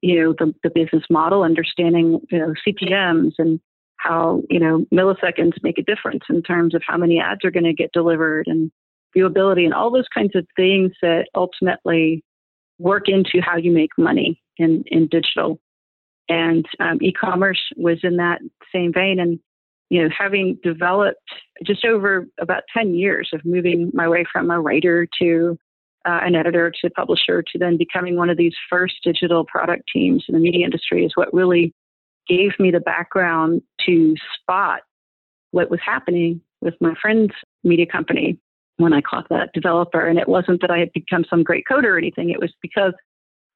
you 0.00 0.22
know, 0.22 0.34
the, 0.38 0.54
the 0.62 0.70
business 0.70 1.04
model, 1.10 1.42
understanding 1.42 2.20
you 2.30 2.38
know 2.38 2.54
CPMS 2.66 3.32
and 3.38 3.60
how 3.96 4.42
you 4.48 4.60
know 4.60 4.86
milliseconds 4.92 5.62
make 5.62 5.78
a 5.78 5.82
difference 5.82 6.22
in 6.30 6.42
terms 6.42 6.74
of 6.74 6.82
how 6.86 6.96
many 6.96 7.20
ads 7.20 7.44
are 7.44 7.50
going 7.50 7.64
to 7.64 7.74
get 7.74 7.92
delivered 7.92 8.46
and 8.46 8.70
viewability 9.16 9.64
and 9.64 9.74
all 9.74 9.90
those 9.90 10.08
kinds 10.12 10.34
of 10.36 10.46
things 10.56 10.92
that 11.02 11.26
ultimately 11.34 12.22
work 12.78 13.08
into 13.08 13.40
how 13.40 13.56
you 13.56 13.72
make 13.72 13.90
money 13.98 14.40
in 14.56 14.84
in 14.86 15.08
digital. 15.08 15.60
And 16.30 16.66
um, 16.78 16.98
e-commerce 17.00 17.60
was 17.76 18.00
in 18.02 18.16
that 18.16 18.40
same 18.72 18.92
vein, 18.92 19.18
and 19.18 19.40
you 19.90 20.02
know, 20.02 20.08
having 20.16 20.58
developed 20.62 21.18
just 21.64 21.84
over 21.84 22.26
about 22.40 22.64
10 22.76 22.94
years 22.94 23.30
of 23.32 23.44
moving 23.44 23.90
my 23.94 24.06
way 24.08 24.24
from 24.30 24.50
a 24.50 24.60
writer 24.60 25.08
to 25.20 25.58
uh, 26.08 26.20
an 26.22 26.34
editor 26.34 26.72
to 26.80 26.88
publisher 26.90 27.42
to 27.42 27.58
then 27.58 27.76
becoming 27.76 28.16
one 28.16 28.30
of 28.30 28.38
these 28.38 28.54
first 28.70 28.94
digital 29.04 29.44
product 29.44 29.82
teams 29.92 30.24
in 30.26 30.34
the 30.34 30.40
media 30.40 30.64
industry 30.64 31.04
is 31.04 31.12
what 31.14 31.32
really 31.34 31.74
gave 32.26 32.52
me 32.58 32.70
the 32.70 32.80
background 32.80 33.60
to 33.84 34.14
spot 34.40 34.80
what 35.50 35.70
was 35.70 35.80
happening 35.84 36.40
with 36.62 36.74
my 36.80 36.94
friend's 37.00 37.32
media 37.62 37.84
company 37.84 38.38
when 38.78 38.94
I 38.94 39.02
caught 39.02 39.28
that 39.28 39.50
developer. 39.52 40.06
And 40.06 40.18
it 40.18 40.28
wasn't 40.28 40.62
that 40.62 40.70
I 40.70 40.78
had 40.78 40.92
become 40.92 41.24
some 41.28 41.42
great 41.42 41.64
coder 41.70 41.84
or 41.84 41.98
anything, 41.98 42.30
it 42.30 42.40
was 42.40 42.52
because 42.62 42.94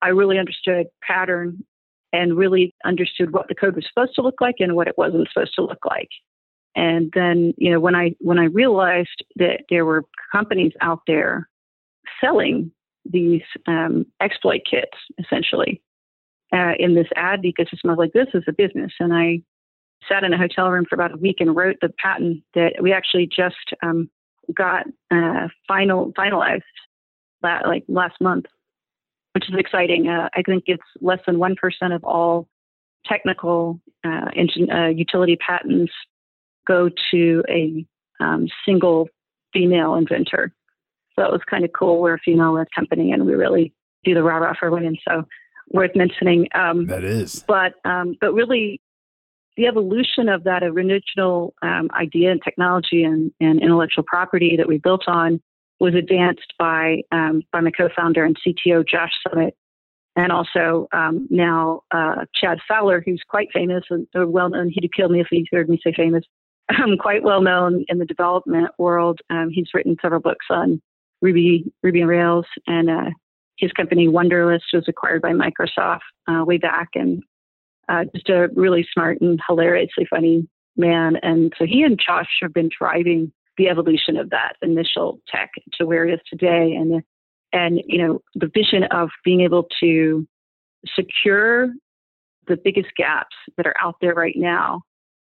I 0.03 0.09
really 0.09 0.39
understood 0.39 0.87
pattern 1.07 1.65
and 2.13 2.37
really 2.37 2.75
understood 2.85 3.33
what 3.33 3.49
the 3.49 3.55
code 3.55 3.77
was 3.77 3.87
supposed 3.89 4.15
to 4.17 4.23
look 4.23 4.41
like 4.43 4.57
and 4.59 4.77
what 4.77 4.89
it 4.89 4.99
wasn't 4.99 5.29
supposed 5.33 5.55
to 5.55 5.63
look 5.63 5.87
like. 5.89 6.09
And 6.75 7.11
then, 7.15 7.55
you 7.57 7.71
know, 7.71 7.81
when 7.81 7.95
I 7.95 8.15
when 8.19 8.39
I 8.39 8.45
realized 8.45 9.25
that 9.37 9.61
there 9.71 9.87
were 9.87 10.05
companies 10.33 10.73
out 10.83 11.01
there 11.07 11.49
selling 12.23 12.71
these 13.05 13.43
um, 13.67 14.07
exploit 14.21 14.61
kits 14.69 14.97
essentially 15.19 15.83
uh, 16.53 16.73
in 16.79 16.95
this 16.95 17.09
ad 17.17 17.43
ecosystem. 17.43 17.87
I 17.87 17.89
was 17.89 17.99
like, 17.99 18.13
this 18.13 18.29
is 18.35 18.45
a 18.47 18.53
business. 18.53 18.93
And 19.01 19.13
I 19.13 19.43
sat 20.09 20.25
in 20.25 20.33
a 20.33 20.39
hotel 20.39 20.71
room 20.71 20.85
for 20.89 20.95
about 20.95 21.15
a 21.15 21.17
week 21.17 21.37
and 21.41 21.55
wrote 21.57 21.77
the 21.81 21.93
patent 22.03 22.43
that 22.55 22.75
we 22.81 22.93
actually 22.93 23.27
just 23.27 23.57
um, 23.83 24.11
got 24.55 24.87
uh, 25.11 25.49
final 25.67 26.13
finalized 26.13 26.63
la- 27.43 27.67
like 27.67 27.85
last 27.89 28.21
month, 28.21 28.47
which 29.35 29.49
is 29.49 29.55
exciting. 29.59 30.09
Uh, 30.09 30.29
I 30.35 30.43
think 30.43 30.65
it's 30.67 30.83
less 31.01 31.21
than 31.27 31.39
one 31.39 31.57
percent 31.57 31.93
of 31.93 32.05
all 32.05 32.49
technical 33.07 33.81
uh, 34.05 34.31
engine, 34.37 34.71
uh, 34.71 34.89
utility 34.89 35.37
patents 35.37 35.93
go 36.67 36.89
to 37.11 37.43
a 37.49 37.85
um, 38.21 38.49
single 38.65 39.09
female 39.53 39.95
inventor. 39.95 40.53
So 41.17 41.25
it 41.25 41.31
was 41.31 41.41
kind 41.49 41.65
of 41.65 41.71
cool. 41.73 42.01
We're 42.01 42.15
a 42.15 42.19
female 42.19 42.55
led 42.55 42.69
company 42.75 43.13
and 43.13 43.27
we 43.27 43.35
really 43.35 43.75
do 44.05 44.15
the 44.15 44.23
rah 44.23 44.39
rah 44.39 44.55
for 44.59 44.71
women. 44.71 44.97
So 45.09 45.25
worth 45.73 45.95
mentioning. 45.95 46.49
Um, 46.55 46.87
that 46.87 47.05
is. 47.05 47.45
But, 47.47 47.75
um, 47.85 48.17
but 48.21 48.33
really, 48.33 48.81
the 49.57 49.67
evolution 49.67 50.29
of 50.29 50.45
that 50.45 50.63
original 50.63 51.55
um, 51.63 51.91
idea 51.99 52.31
and 52.31 52.41
technology 52.43 53.05
and, 53.05 53.31
and, 53.41 53.63
intellectual 53.63 54.05
property 54.07 54.55
that 54.57 54.67
we 54.67 54.79
built 54.79 55.05
on 55.07 55.41
was 55.79 55.95
advanced 55.95 56.55
by, 56.59 57.03
um, 57.13 57.43
by 57.53 57.61
my 57.61 57.71
co 57.71 57.89
founder 57.95 58.25
and 58.25 58.37
CTO, 58.37 58.87
Josh 58.87 59.11
Summitt. 59.27 59.53
And 60.15 60.31
also 60.31 60.89
um, 60.93 61.27
now 61.31 61.83
uh, 61.91 62.27
Chad 62.35 62.59
Fowler, 62.69 63.03
who's 63.05 63.23
quite 63.29 63.49
famous 63.53 63.83
and 63.91 64.07
well 64.15 64.51
known. 64.51 64.71
He'd 64.71 64.91
kill 64.95 65.09
me 65.09 65.21
if 65.21 65.29
he 65.31 65.47
heard 65.51 65.69
me 65.69 65.79
say 65.83 65.93
famous. 65.97 66.25
Um, 66.83 66.97
quite 66.97 67.23
well 67.23 67.43
known 67.43 67.85
in 67.89 67.99
the 67.99 68.07
development 68.07 68.71
world. 68.79 69.21
Um, 69.29 69.51
he's 69.51 69.67
written 69.75 69.97
several 70.01 70.23
books 70.23 70.47
on 70.49 70.81
Ruby, 71.23 71.73
Ruby 71.83 72.03
on 72.03 72.09
Rails, 72.09 72.47
and 72.67 72.91
uh, 72.91 73.11
his 73.57 73.73
company 73.73 74.09
Wunderlist 74.09 74.73
was 74.73 74.85
acquired 74.89 75.23
by 75.23 75.33
Microsoft 75.33 76.01
uh, 76.29 76.45
way 76.45 76.59
back, 76.59 76.89
and 76.95 77.23
uh, 77.89 78.05
just 78.15 78.29
a 78.29 78.49
really 78.55 78.87
smart 78.93 79.21
and 79.21 79.41
hilariously 79.49 80.07
funny 80.11 80.47
man. 80.77 81.17
And 81.23 81.53
so 81.59 81.65
he 81.65 81.83
and 81.83 81.99
Josh 82.05 82.29
have 82.43 82.53
been 82.53 82.69
driving 82.77 83.33
the 83.57 83.69
evolution 83.69 84.17
of 84.17 84.31
that 84.31 84.55
initial 84.63 85.21
tech 85.29 85.51
to 85.75 85.87
where 85.87 86.07
it 86.07 86.15
is 86.15 86.21
today. 86.29 86.75
And 86.75 87.03
and 87.53 87.81
you 87.87 87.99
know 87.99 88.21
the 88.35 88.51
vision 88.53 88.85
of 88.85 89.11
being 89.25 89.43
able 89.43 89.69
to 89.81 90.27
secure 90.95 91.69
the 92.49 92.57
biggest 92.57 92.89
gaps 92.97 93.37
that 93.57 93.67
are 93.67 93.77
out 93.81 93.97
there 94.01 94.15
right 94.15 94.37
now 94.37 94.83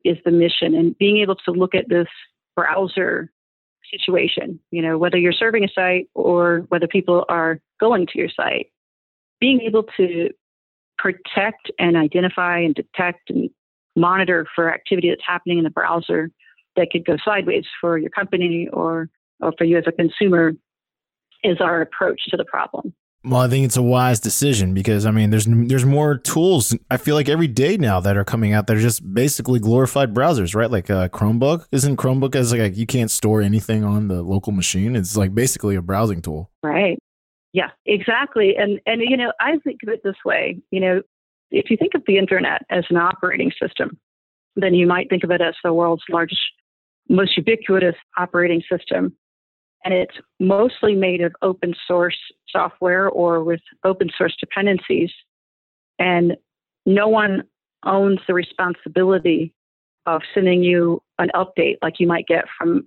is 0.05 0.17
the 0.23 0.31
mission 0.31 0.75
and 0.75 0.97
being 0.97 1.17
able 1.17 1.35
to 1.35 1.51
look 1.51 1.75
at 1.75 1.89
this 1.89 2.07
browser 2.55 3.31
situation 3.93 4.59
you 4.71 4.81
know 4.81 4.97
whether 4.97 5.17
you're 5.17 5.31
serving 5.31 5.63
a 5.63 5.67
site 5.69 6.09
or 6.15 6.65
whether 6.69 6.87
people 6.87 7.25
are 7.29 7.59
going 7.79 8.07
to 8.07 8.17
your 8.17 8.29
site 8.29 8.67
being 9.39 9.61
able 9.61 9.83
to 9.97 10.29
protect 10.97 11.69
and 11.77 11.97
identify 11.97 12.59
and 12.59 12.75
detect 12.75 13.29
and 13.29 13.49
monitor 13.95 14.47
for 14.55 14.73
activity 14.73 15.09
that's 15.09 15.21
happening 15.25 15.57
in 15.57 15.63
the 15.63 15.69
browser 15.69 16.31
that 16.75 16.89
could 16.91 17.05
go 17.05 17.17
sideways 17.23 17.65
for 17.79 17.97
your 17.97 18.09
company 18.09 18.67
or, 18.71 19.09
or 19.41 19.53
for 19.57 19.65
you 19.65 19.77
as 19.77 19.83
a 19.85 19.91
consumer 19.91 20.53
is 21.43 21.57
our 21.59 21.81
approach 21.81 22.21
to 22.29 22.37
the 22.37 22.45
problem. 22.45 22.93
Well, 23.25 23.39
I 23.39 23.47
think 23.47 23.63
it's 23.63 23.77
a 23.77 23.81
wise 23.81 24.19
decision 24.19 24.73
because 24.73 25.05
I 25.05 25.11
mean, 25.11 25.29
there's 25.29 25.45
there's 25.47 25.85
more 25.85 26.17
tools. 26.17 26.75
I 26.91 26.97
feel 26.97 27.15
like 27.15 27.29
every 27.29 27.47
day 27.47 27.77
now 27.77 28.01
that 28.01 28.17
are 28.17 28.25
coming 28.25 28.51
out 28.51 28.67
that 28.67 28.75
are 28.75 28.81
just 28.81 29.13
basically 29.13 29.59
glorified 29.59 30.13
browsers, 30.13 30.53
right? 30.53 30.69
Like 30.69 30.89
uh, 30.89 31.07
Chromebook 31.07 31.65
isn't 31.71 31.95
Chromebook 31.95 32.35
as 32.35 32.51
like 32.51 32.75
you 32.75 32.85
can't 32.85 33.09
store 33.09 33.41
anything 33.41 33.85
on 33.85 34.09
the 34.09 34.21
local 34.21 34.51
machine. 34.51 34.97
It's 34.97 35.15
like 35.15 35.33
basically 35.33 35.75
a 35.75 35.81
browsing 35.81 36.21
tool, 36.21 36.51
right? 36.63 36.99
Yeah, 37.53 37.69
exactly. 37.85 38.55
And 38.57 38.81
and 38.85 39.01
you 39.01 39.15
know, 39.15 39.31
I 39.39 39.57
think 39.63 39.79
of 39.83 39.89
it 39.89 40.01
this 40.03 40.17
way. 40.25 40.59
You 40.71 40.81
know, 40.81 41.01
if 41.49 41.69
you 41.69 41.77
think 41.77 41.93
of 41.95 42.03
the 42.05 42.17
internet 42.17 42.63
as 42.69 42.83
an 42.89 42.97
operating 42.97 43.53
system, 43.57 43.97
then 44.57 44.73
you 44.73 44.85
might 44.85 45.09
think 45.09 45.23
of 45.23 45.31
it 45.31 45.39
as 45.39 45.55
the 45.63 45.73
world's 45.73 46.03
largest, 46.09 46.41
most 47.07 47.37
ubiquitous 47.37 47.95
operating 48.17 48.61
system 48.69 49.15
and 49.83 49.93
it's 49.93 50.15
mostly 50.39 50.95
made 50.95 51.21
of 51.21 51.33
open 51.41 51.73
source 51.87 52.17
software 52.53 53.09
or 53.09 53.43
with 53.43 53.61
open 53.83 54.09
source 54.17 54.35
dependencies. 54.39 55.11
And 55.99 56.37
no 56.85 57.07
one 57.07 57.43
owns 57.85 58.19
the 58.27 58.33
responsibility 58.33 59.53
of 60.05 60.21
sending 60.33 60.63
you 60.63 61.01
an 61.19 61.29
update 61.35 61.77
like 61.81 61.99
you 61.99 62.07
might 62.07 62.27
get 62.27 62.45
from 62.57 62.85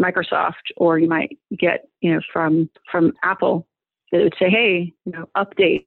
Microsoft 0.00 0.72
or 0.76 0.98
you 0.98 1.08
might 1.08 1.38
get, 1.58 1.86
you 2.00 2.12
know, 2.12 2.20
from 2.32 2.68
from 2.90 3.12
Apple 3.22 3.66
that 4.12 4.22
would 4.22 4.34
say, 4.38 4.50
hey, 4.50 4.92
you 5.04 5.12
know, 5.12 5.28
update. 5.36 5.86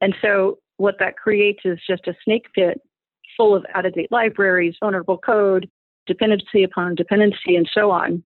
And 0.00 0.14
so 0.22 0.58
what 0.76 0.96
that 1.00 1.16
creates 1.16 1.60
is 1.64 1.78
just 1.86 2.06
a 2.06 2.14
snake 2.24 2.46
pit 2.54 2.80
full 3.36 3.54
of 3.54 3.64
out 3.74 3.86
of 3.86 3.94
date 3.94 4.10
libraries, 4.10 4.74
vulnerable 4.80 5.18
code, 5.18 5.68
dependency 6.06 6.62
upon 6.62 6.94
dependency, 6.94 7.56
and 7.56 7.68
so 7.72 7.90
on 7.90 8.22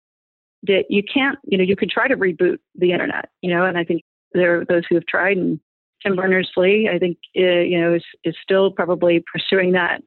that 0.64 0.84
you 0.88 1.02
can't, 1.02 1.38
you 1.44 1.58
know, 1.58 1.64
you 1.64 1.76
could 1.76 1.90
try 1.90 2.06
to 2.06 2.16
reboot 2.16 2.58
the 2.76 2.92
internet, 2.92 3.28
you 3.40 3.52
know, 3.52 3.64
and 3.64 3.76
I 3.76 3.84
think 3.84 4.02
there 4.34 4.60
are 4.60 4.64
those 4.64 4.82
who 4.88 4.94
have 4.96 5.06
tried, 5.06 5.36
and 5.36 5.60
Tim 6.02 6.16
Berners 6.16 6.50
Lee, 6.56 6.90
I 6.92 6.98
think, 6.98 7.18
uh, 7.36 7.40
you 7.40 7.80
know, 7.80 7.94
is, 7.94 8.04
is 8.24 8.34
still 8.42 8.70
probably 8.70 9.24
pursuing 9.32 9.72
that. 9.72 10.02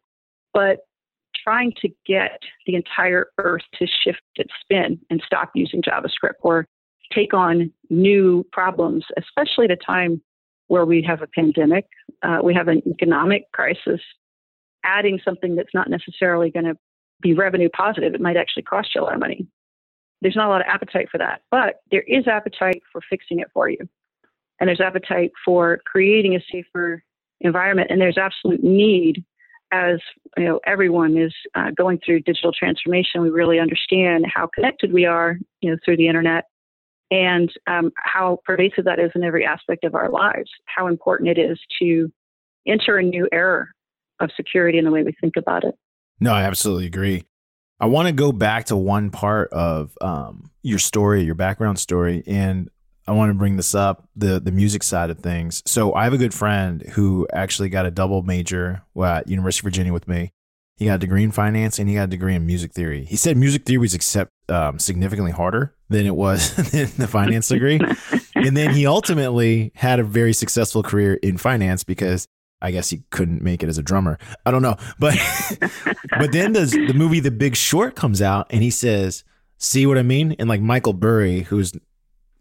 But 0.53 0.79
trying 1.43 1.73
to 1.81 1.89
get 2.05 2.39
the 2.65 2.75
entire 2.75 3.27
earth 3.37 3.61
to 3.79 3.87
shift 4.03 4.21
its 4.35 4.51
spin 4.61 4.99
and 5.09 5.21
stop 5.25 5.51
using 5.53 5.81
JavaScript 5.81 6.39
or 6.41 6.65
take 7.13 7.33
on 7.33 7.71
new 7.89 8.45
problems, 8.51 9.05
especially 9.17 9.65
at 9.65 9.71
a 9.71 9.75
time 9.75 10.21
where 10.67 10.85
we 10.85 11.03
have 11.03 11.21
a 11.21 11.27
pandemic, 11.27 11.85
uh, 12.23 12.39
we 12.43 12.53
have 12.53 12.67
an 12.67 12.81
economic 12.87 13.43
crisis, 13.51 14.01
adding 14.83 15.19
something 15.23 15.55
that's 15.55 15.73
not 15.73 15.89
necessarily 15.89 16.49
going 16.49 16.65
to 16.65 16.75
be 17.21 17.33
revenue 17.33 17.69
positive, 17.69 18.15
it 18.15 18.21
might 18.21 18.37
actually 18.37 18.63
cost 18.63 18.89
you 18.95 19.01
a 19.01 19.03
lot 19.03 19.13
of 19.13 19.19
money 19.19 19.47
there's 20.21 20.35
not 20.35 20.47
a 20.47 20.49
lot 20.49 20.61
of 20.61 20.67
appetite 20.67 21.07
for 21.11 21.17
that. 21.19 21.41
But 21.51 21.81
there 21.91 22.01
is 22.01 22.27
appetite 22.27 22.81
for 22.91 23.01
fixing 23.09 23.39
it 23.39 23.47
for 23.53 23.69
you. 23.69 23.77
And 24.59 24.67
there's 24.67 24.81
appetite 24.81 25.31
for 25.43 25.79
creating 25.85 26.35
a 26.35 26.39
safer 26.51 27.03
environment. 27.41 27.91
And 27.91 27.99
there's 27.99 28.17
absolute 28.17 28.63
need 28.63 29.23
as 29.71 29.99
you 30.37 30.45
know 30.45 30.59
everyone 30.65 31.17
is 31.17 31.33
uh, 31.55 31.71
going 31.75 31.99
through 32.05 32.21
digital 32.21 32.51
transformation. 32.51 33.21
We 33.21 33.29
really 33.29 33.59
understand 33.59 34.25
how 34.33 34.47
connected 34.47 34.93
we 34.93 35.05
are, 35.05 35.37
you 35.61 35.71
know, 35.71 35.77
through 35.83 35.97
the 35.97 36.07
internet, 36.07 36.45
and 37.11 37.51
um, 37.67 37.91
how 37.97 38.39
pervasive 38.45 38.85
that 38.85 38.99
is 38.99 39.11
in 39.15 39.23
every 39.23 39.45
aspect 39.45 39.83
of 39.83 39.95
our 39.95 40.09
lives. 40.09 40.49
How 40.65 40.87
important 40.87 41.29
it 41.29 41.39
is 41.39 41.59
to 41.81 42.11
enter 42.67 42.97
a 42.97 43.03
new 43.03 43.27
era 43.31 43.67
of 44.19 44.29
security 44.35 44.77
in 44.77 44.85
the 44.85 44.91
way 44.91 45.03
we 45.03 45.13
think 45.19 45.35
about 45.35 45.63
it. 45.63 45.75
No, 46.19 46.33
I 46.33 46.43
absolutely 46.43 46.85
agree. 46.85 47.23
I 47.79 47.87
want 47.87 48.07
to 48.07 48.13
go 48.13 48.31
back 48.31 48.65
to 48.65 48.77
one 48.77 49.11
part 49.11 49.51
of 49.51 49.97
um, 49.99 50.49
your 50.61 50.79
story, 50.79 51.23
your 51.23 51.35
background 51.35 51.77
story, 51.77 52.23
and 52.25 52.69
I 53.07 53.11
want 53.11 53.29
to 53.29 53.33
bring 53.33 53.55
this 53.55 53.75
up 53.75 54.09
the 54.15 54.39
the 54.39 54.51
music 54.51 54.83
side 54.83 55.09
of 55.09 55.19
things. 55.19 55.61
So 55.65 55.93
I 55.93 56.03
have 56.05 56.13
a 56.13 56.17
good 56.17 56.33
friend 56.33 56.81
who 56.93 57.27
actually 57.31 57.69
got 57.69 57.85
a 57.85 57.91
double 57.91 58.23
major 58.23 58.83
at 59.01 59.27
University 59.27 59.61
of 59.61 59.73
Virginia 59.73 59.93
with 59.93 60.07
me. 60.07 60.31
He 60.77 60.85
got 60.85 60.95
a 60.95 60.99
degree 60.99 61.23
in 61.23 61.31
finance 61.31 61.79
and 61.79 61.87
he 61.87 61.95
got 61.95 62.03
a 62.03 62.07
degree 62.07 62.35
in 62.35 62.45
music 62.45 62.73
theory. 62.73 63.05
He 63.05 63.15
said 63.15 63.37
music 63.37 63.65
theory 63.65 63.77
was 63.77 63.93
accept, 63.93 64.31
um, 64.49 64.77
significantly 64.77 65.31
harder 65.31 65.73
than 65.89 66.05
it 66.05 66.15
was 66.15 66.57
in 66.73 66.89
the 66.97 67.07
finance 67.07 67.47
degree. 67.47 67.79
and 68.35 68.57
then 68.57 68.71
he 68.71 68.85
ultimately 68.85 69.71
had 69.75 69.99
a 69.99 70.03
very 70.03 70.33
successful 70.33 70.83
career 70.83 71.13
in 71.15 71.37
finance 71.37 71.85
because 71.85 72.27
I 72.61 72.71
guess 72.71 72.89
he 72.89 73.03
couldn't 73.11 73.41
make 73.41 73.63
it 73.63 73.69
as 73.69 73.77
a 73.77 73.83
drummer. 73.83 74.17
I 74.45 74.51
don't 74.51 74.61
know, 74.61 74.75
but 74.97 75.13
but 76.19 76.31
then 76.31 76.53
the 76.53 76.65
the 76.87 76.93
movie 76.93 77.19
The 77.19 77.31
Big 77.31 77.55
Short 77.55 77.95
comes 77.95 78.21
out, 78.21 78.47
and 78.49 78.63
he 78.63 78.71
says, 78.71 79.23
"See 79.57 79.85
what 79.85 79.97
I 79.97 80.03
mean?" 80.03 80.35
And 80.39 80.49
like 80.49 80.61
Michael 80.61 80.93
Burry, 80.93 81.41
who's 81.41 81.73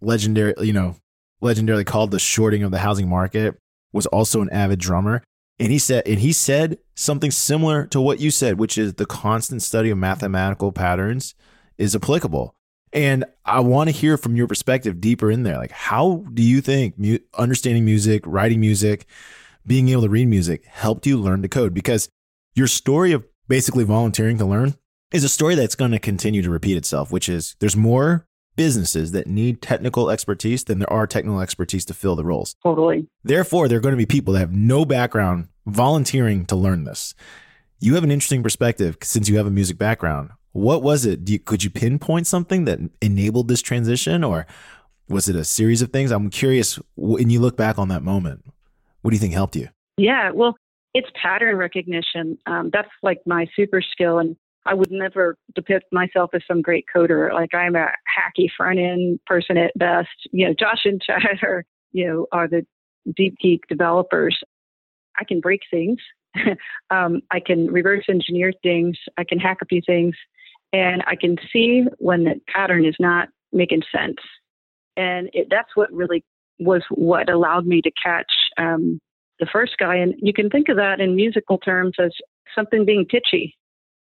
legendary, 0.04 0.54
you 0.60 0.72
know, 0.72 0.96
legendarily 1.42 1.86
called 1.86 2.10
the 2.10 2.18
shorting 2.18 2.62
of 2.62 2.70
the 2.70 2.78
housing 2.78 3.08
market, 3.08 3.56
was 3.92 4.06
also 4.06 4.40
an 4.40 4.50
avid 4.50 4.78
drummer. 4.78 5.22
And 5.58 5.70
he 5.70 5.78
said, 5.78 6.02
and 6.06 6.18
he 6.18 6.32
said 6.32 6.78
something 6.94 7.30
similar 7.30 7.86
to 7.86 8.00
what 8.00 8.20
you 8.20 8.30
said, 8.30 8.58
which 8.58 8.76
is 8.76 8.94
the 8.94 9.06
constant 9.06 9.62
study 9.62 9.90
of 9.90 9.98
mathematical 9.98 10.72
patterns 10.72 11.34
is 11.78 11.94
applicable. 11.94 12.54
And 12.92 13.24
I 13.44 13.60
want 13.60 13.88
to 13.88 13.96
hear 13.96 14.16
from 14.16 14.36
your 14.36 14.46
perspective 14.46 15.00
deeper 15.00 15.30
in 15.30 15.42
there. 15.42 15.58
Like, 15.58 15.72
how 15.72 16.24
do 16.32 16.42
you 16.42 16.60
think 16.60 16.98
mu- 16.98 17.18
understanding 17.36 17.84
music, 17.84 18.22
writing 18.26 18.60
music, 18.60 19.06
being 19.66 19.88
able 19.88 20.02
to 20.02 20.08
read 20.08 20.28
music 20.28 20.64
helped 20.66 21.06
you 21.06 21.18
learn 21.18 21.42
to 21.42 21.48
code 21.48 21.74
because 21.74 22.08
your 22.54 22.66
story 22.66 23.12
of 23.12 23.24
basically 23.48 23.84
volunteering 23.84 24.38
to 24.38 24.44
learn 24.44 24.74
is 25.12 25.24
a 25.24 25.28
story 25.28 25.54
that's 25.54 25.74
going 25.74 25.90
to 25.90 25.98
continue 25.98 26.42
to 26.42 26.50
repeat 26.50 26.76
itself, 26.76 27.10
which 27.10 27.28
is 27.28 27.56
there's 27.60 27.76
more 27.76 28.26
businesses 28.56 29.12
that 29.12 29.26
need 29.26 29.60
technical 29.60 30.10
expertise 30.10 30.64
than 30.64 30.78
there 30.78 30.92
are 30.92 31.06
technical 31.06 31.40
expertise 31.40 31.84
to 31.86 31.94
fill 31.94 32.16
the 32.16 32.24
roles. 32.24 32.56
Totally. 32.62 33.08
Therefore, 33.22 33.68
there 33.68 33.78
are 33.78 33.80
going 33.82 33.92
to 33.92 33.96
be 33.96 34.06
people 34.06 34.34
that 34.34 34.40
have 34.40 34.52
no 34.52 34.84
background 34.84 35.48
volunteering 35.66 36.46
to 36.46 36.56
learn 36.56 36.84
this. 36.84 37.14
You 37.80 37.94
have 37.94 38.04
an 38.04 38.10
interesting 38.10 38.42
perspective 38.42 38.96
since 39.02 39.28
you 39.28 39.36
have 39.36 39.46
a 39.46 39.50
music 39.50 39.78
background. 39.78 40.30
What 40.52 40.82
was 40.82 41.04
it? 41.04 41.28
You, 41.28 41.38
could 41.38 41.64
you 41.64 41.70
pinpoint 41.70 42.26
something 42.26 42.64
that 42.64 42.78
enabled 43.02 43.48
this 43.48 43.60
transition, 43.60 44.22
or 44.22 44.46
was 45.08 45.28
it 45.28 45.36
a 45.36 45.44
series 45.44 45.82
of 45.82 45.90
things? 45.90 46.12
I'm 46.12 46.30
curious 46.30 46.78
when 46.96 47.28
you 47.28 47.40
look 47.40 47.56
back 47.56 47.78
on 47.78 47.88
that 47.88 48.02
moment. 48.02 48.44
What 49.02 49.10
do 49.10 49.16
you 49.16 49.20
think 49.20 49.34
helped 49.34 49.56
you? 49.56 49.68
Yeah, 49.96 50.30
well, 50.30 50.56
it's 50.94 51.08
pattern 51.20 51.56
recognition. 51.56 52.38
Um, 52.46 52.70
that's 52.72 52.88
like 53.02 53.20
my 53.26 53.46
super 53.56 53.83
skill. 53.83 54.18
And 54.18 54.37
I 54.67 54.75
would 54.75 54.90
never 54.90 55.37
depict 55.54 55.92
myself 55.92 56.31
as 56.35 56.42
some 56.48 56.62
great 56.62 56.87
coder. 56.94 57.33
Like 57.33 57.54
I'm 57.54 57.77
a 57.77 57.87
hacky 57.87 58.48
front 58.56 58.79
end 58.79 59.21
person 59.27 59.56
at 59.58 59.73
best. 59.77 60.08
You 60.33 60.48
know, 60.48 60.54
Josh 60.58 60.85
and 60.85 61.00
Chad 61.02 61.23
are, 61.42 61.65
you 61.92 62.06
know, 62.06 62.27
are 62.33 62.48
the 62.48 62.67
deep 63.17 63.37
geek 63.40 63.67
developers. 63.69 64.38
I 65.21 65.25
can 65.25 65.40
break 65.40 65.60
things. 65.71 65.98
um, 66.90 67.21
I 67.31 67.40
can 67.40 67.71
reverse 67.71 68.04
engineer 68.08 68.52
things. 68.62 68.96
I 69.17 69.25
can 69.25 69.38
hack 69.38 69.58
a 69.62 69.67
few 69.67 69.83
things. 69.87 70.15
And 70.73 71.04
I 71.06 71.15
can 71.15 71.37
see 71.52 71.85
when 71.98 72.25
the 72.25 72.40
pattern 72.48 72.85
is 72.85 72.96
not 72.98 73.29
making 73.52 73.83
sense. 73.94 74.17
And 74.96 75.29
it, 75.33 75.48
that's 75.50 75.71
what 75.77 75.92
really 75.92 76.25
was 76.58 76.83
what 76.90 77.29
allowed 77.29 77.67
me 77.67 77.81
to 77.83 77.90
catch 78.02 78.31
um, 78.58 78.98
the 79.38 79.46
first 79.52 79.75
guy. 79.79 79.96
And 79.96 80.15
you 80.19 80.33
can 80.33 80.50
think 80.50 80.69
of 80.69 80.77
that 80.77 81.00
in 81.00 81.15
musical 81.15 81.58
terms 81.58 81.94
as 82.00 82.12
something 82.54 82.85
being 82.85 83.04
pitchy. 83.04 83.56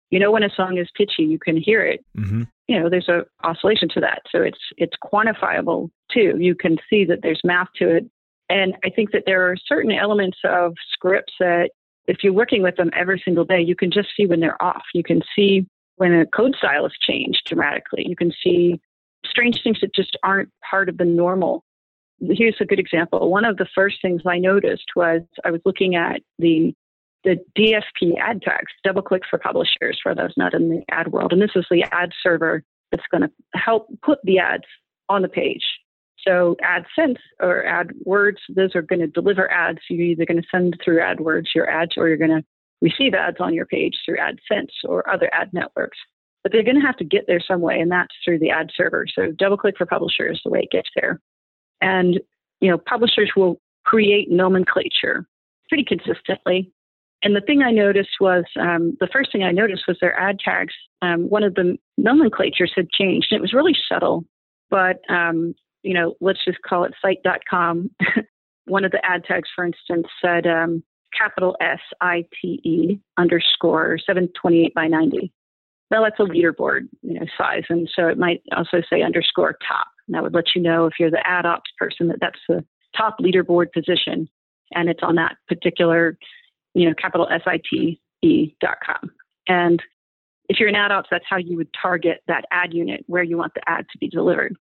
You 0.10 0.20
know 0.20 0.32
when 0.32 0.43
a 0.43 0.49
song 0.49 0.78
is 0.78 0.89
pitchy, 0.95 1.24
you 1.24 1.39
can 1.39 1.57
hear 1.57 1.86
it. 1.86 2.03
Mm-hmm. 2.18 2.43
You 2.68 2.80
know, 2.80 2.89
there's 2.89 3.10
a 3.10 3.26
oscillation 3.43 3.89
to 3.89 3.99
that, 4.01 4.22
so 4.32 4.41
it's 4.41 4.60
it's 4.78 4.95
quantifiable 5.03 5.89
too. 6.12 6.36
You 6.39 6.55
can 6.55 6.78
see 6.89 7.05
that 7.05 7.20
there's 7.22 7.41
math 7.43 7.68
to 7.78 7.89
it, 7.95 8.05
and 8.49 8.76
I 8.84 8.89
think 8.89 9.12
that 9.12 9.24
there 9.26 9.49
are 9.49 9.55
certain 9.55 9.91
elements 9.91 10.38
of 10.43 10.74
scripts 10.91 11.34
that 11.39 11.72
if 12.07 12.24
you're 12.24 12.34
working 12.34 12.64
with 12.64 12.76
them 12.76 12.89
every 12.95 13.22
single 13.24 13.45
day, 13.45 13.62
you 13.62 13.76
can 13.76 13.91
just 13.91 14.10
see 14.18 14.26
when 14.26 14.39
they're 14.39 14.62
off. 14.62 14.84
You 14.93 15.03
can 15.03 15.22
see 15.36 15.68
when 15.97 16.14
a 16.14 16.26
code 16.26 16.55
style 16.57 16.84
has 16.84 16.93
changed 16.99 17.43
dramatically. 17.45 18.05
You 18.07 18.16
can 18.16 18.32
see 18.43 18.80
strange 19.26 19.62
things 19.62 19.80
that 19.82 19.93
just 19.93 20.18
aren't 20.24 20.49
part 20.70 20.89
of 20.89 20.97
the 20.97 21.05
normal 21.05 21.64
here's 22.20 22.57
a 22.60 22.66
good 22.66 22.80
example. 22.80 23.30
One 23.30 23.45
of 23.45 23.57
the 23.57 23.68
first 23.74 24.01
things 24.01 24.22
I 24.26 24.39
noticed 24.39 24.91
was 24.95 25.22
I 25.45 25.51
was 25.51 25.62
looking 25.66 25.95
at 25.95 26.22
the 26.38 26.74
the 27.24 27.38
DFP 27.57 28.17
ad 28.20 28.41
tags, 28.41 28.72
double 28.84 29.01
click 29.01 29.24
for 29.30 29.39
publishers 29.39 29.99
for 30.01 30.15
those 30.15 30.34
not 30.38 30.53
in 30.53 30.70
the 30.70 30.84
ad 30.89 31.11
world. 31.11 31.34
And 31.34 31.41
this 31.41 31.51
is 31.55 31.65
the 31.70 31.84
ad 31.91 32.11
server 32.24 32.63
that's 32.91 33.03
going 33.11 33.22
to 33.22 33.32
help 33.53 33.88
put 34.03 34.20
the 34.24 34.39
ads 34.39 34.63
on 35.09 35.22
the 35.22 35.28
page. 35.28 35.63
So 36.26 36.57
AdSense 36.63 37.17
or 37.39 37.63
AdWords, 37.63 38.38
those 38.53 38.76
are 38.76 38.82
going 38.82 38.99
to 38.99 39.07
deliver 39.07 39.51
ads. 39.51 39.80
You're 39.89 40.07
either 40.07 40.26
going 40.26 40.41
to 40.41 40.47
send 40.51 40.78
through 40.84 40.99
AdWords 40.99 41.55
your 41.55 41.70
ads 41.70 41.93
or 41.97 42.07
you're 42.07 42.17
going 42.17 42.30
to 42.30 42.43
receive 42.82 43.13
ads 43.13 43.38
on 43.39 43.53
your 43.53 43.65
page 43.65 43.95
through 44.05 44.17
AdSense 44.17 44.72
or 44.86 45.09
other 45.09 45.30
ad 45.34 45.49
networks. 45.53 45.97
But 46.43 46.51
they're 46.51 46.63
going 46.63 46.80
to 46.80 46.86
have 46.86 46.97
to 46.97 47.03
get 47.03 47.26
there 47.28 47.41
some 47.45 47.59
way, 47.59 47.80
and 47.80 47.91
that's 47.91 48.15
through 48.24 48.39
the 48.39 48.49
ad 48.49 48.70
server. 48.76 49.05
So 49.13 49.32
double 49.32 49.57
click 49.57 49.76
for 49.78 49.86
publishers 49.86 50.39
the 50.43 50.51
way 50.51 50.61
it 50.61 50.72
gets 50.72 50.89
there. 50.95 51.20
And 51.82 52.20
you 52.61 52.70
know, 52.70 52.78
publishers 52.78 53.32
will 53.36 53.59
create 53.86 54.30
nomenclature 54.30 55.26
pretty 55.67 55.84
consistently. 55.84 56.72
And 57.22 57.36
the 57.36 57.41
thing 57.41 57.61
I 57.61 57.72
noticed 57.72 58.22
was 58.22 58.45
um, 58.59 58.95
the 58.99 59.09
first 59.11 59.32
thing 59.32 59.43
I 59.43 59.51
noticed 59.51 59.84
was 59.88 59.97
their 59.99 60.17
ad 60.17 60.39
tags. 60.39 60.74
Um, 61.01 61.30
one 61.30 61.43
of 61.43 61.55
the 61.55 61.78
nomenclatures 61.97 62.72
had 62.76 62.89
changed. 62.91 63.32
It 63.32 63.41
was 63.41 63.53
really 63.53 63.76
subtle, 63.89 64.24
but 64.70 65.01
um, 65.09 65.53
you 65.84 65.93
know, 65.93 66.15
let's 66.22 66.43
just 66.45 66.61
call 66.61 66.84
it 66.84 66.93
site.com. 67.01 67.91
one 68.65 68.86
of 68.86 68.91
the 68.91 69.05
ad 69.05 69.24
tags, 69.26 69.49
for 69.53 69.65
instance, 69.65 70.07
said 70.22 70.47
um, 70.47 70.84
capital 71.17 71.55
S 71.59 71.80
I 72.01 72.26
T 72.41 72.61
E 72.63 72.99
underscore 73.17 73.97
728 74.05 74.74
by 74.74 74.88
90. 74.88 75.32
Well, 75.91 76.03
that's 76.03 76.20
a 76.20 76.24
leaderboard, 76.24 76.88
you 77.01 77.15
know, 77.15 77.26
size, 77.36 77.63
and 77.70 77.89
so 77.93 78.07
it 78.07 78.17
might 78.17 78.43
also 78.55 78.82
say 78.89 79.01
underscore 79.01 79.57
top. 79.67 79.88
And 80.07 80.15
that 80.15 80.22
would 80.22 80.36
let 80.36 80.55
you 80.55 80.61
know 80.61 80.86
if 80.86 80.93
you're 80.99 81.09
the 81.09 81.26
ad 81.28 81.47
ops 81.47 81.72
person 81.78 82.07
that 82.09 82.20
that's 82.22 82.39
the 82.47 82.63
top 82.95 83.17
leaderboard 83.20 83.72
position, 83.74 84.30
and 84.74 84.88
it's 84.88 85.01
on 85.01 85.15
that 85.15 85.38
particular, 85.47 86.17
you 86.80 86.88
know, 86.88 86.95
capital 86.95 87.27
S 87.30 87.41
I 87.45 87.59
T 87.69 87.99
E 88.21 88.55
dot 88.61 88.77
com. 88.86 89.11
And 89.49 89.84
if 90.47 90.59
you're 90.59 90.69
an 90.69 90.75
ad 90.75 90.93
ops, 90.93 91.09
that's 91.11 91.25
how 91.30 91.36
you 91.36 91.57
would 91.57 91.67
target 91.80 92.21
that 92.27 92.45
ad 92.51 92.73
unit 92.73 93.03
where 93.07 93.21
you 93.21 93.38
want 93.38 93.53
the 93.53 93.69
ad 93.69 93.86
to 93.91 93.97
be 93.97 94.07
delivered. 94.07 94.55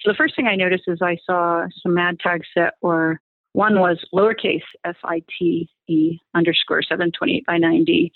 So 0.00 0.12
the 0.12 0.16
first 0.16 0.36
thing 0.36 0.46
I 0.46 0.54
noticed 0.54 0.84
is 0.86 1.00
I 1.02 1.18
saw 1.26 1.66
some 1.82 1.98
ad 1.98 2.20
tags 2.20 2.46
that 2.54 2.74
were 2.80 3.20
one 3.54 3.80
was 3.80 3.98
lowercase 4.14 4.62
s 4.84 4.96
i 5.04 5.20
t 5.36 5.68
e 5.88 6.18
underscore 6.34 6.82
728 6.82 7.44
by 7.46 7.58
90 7.58 8.12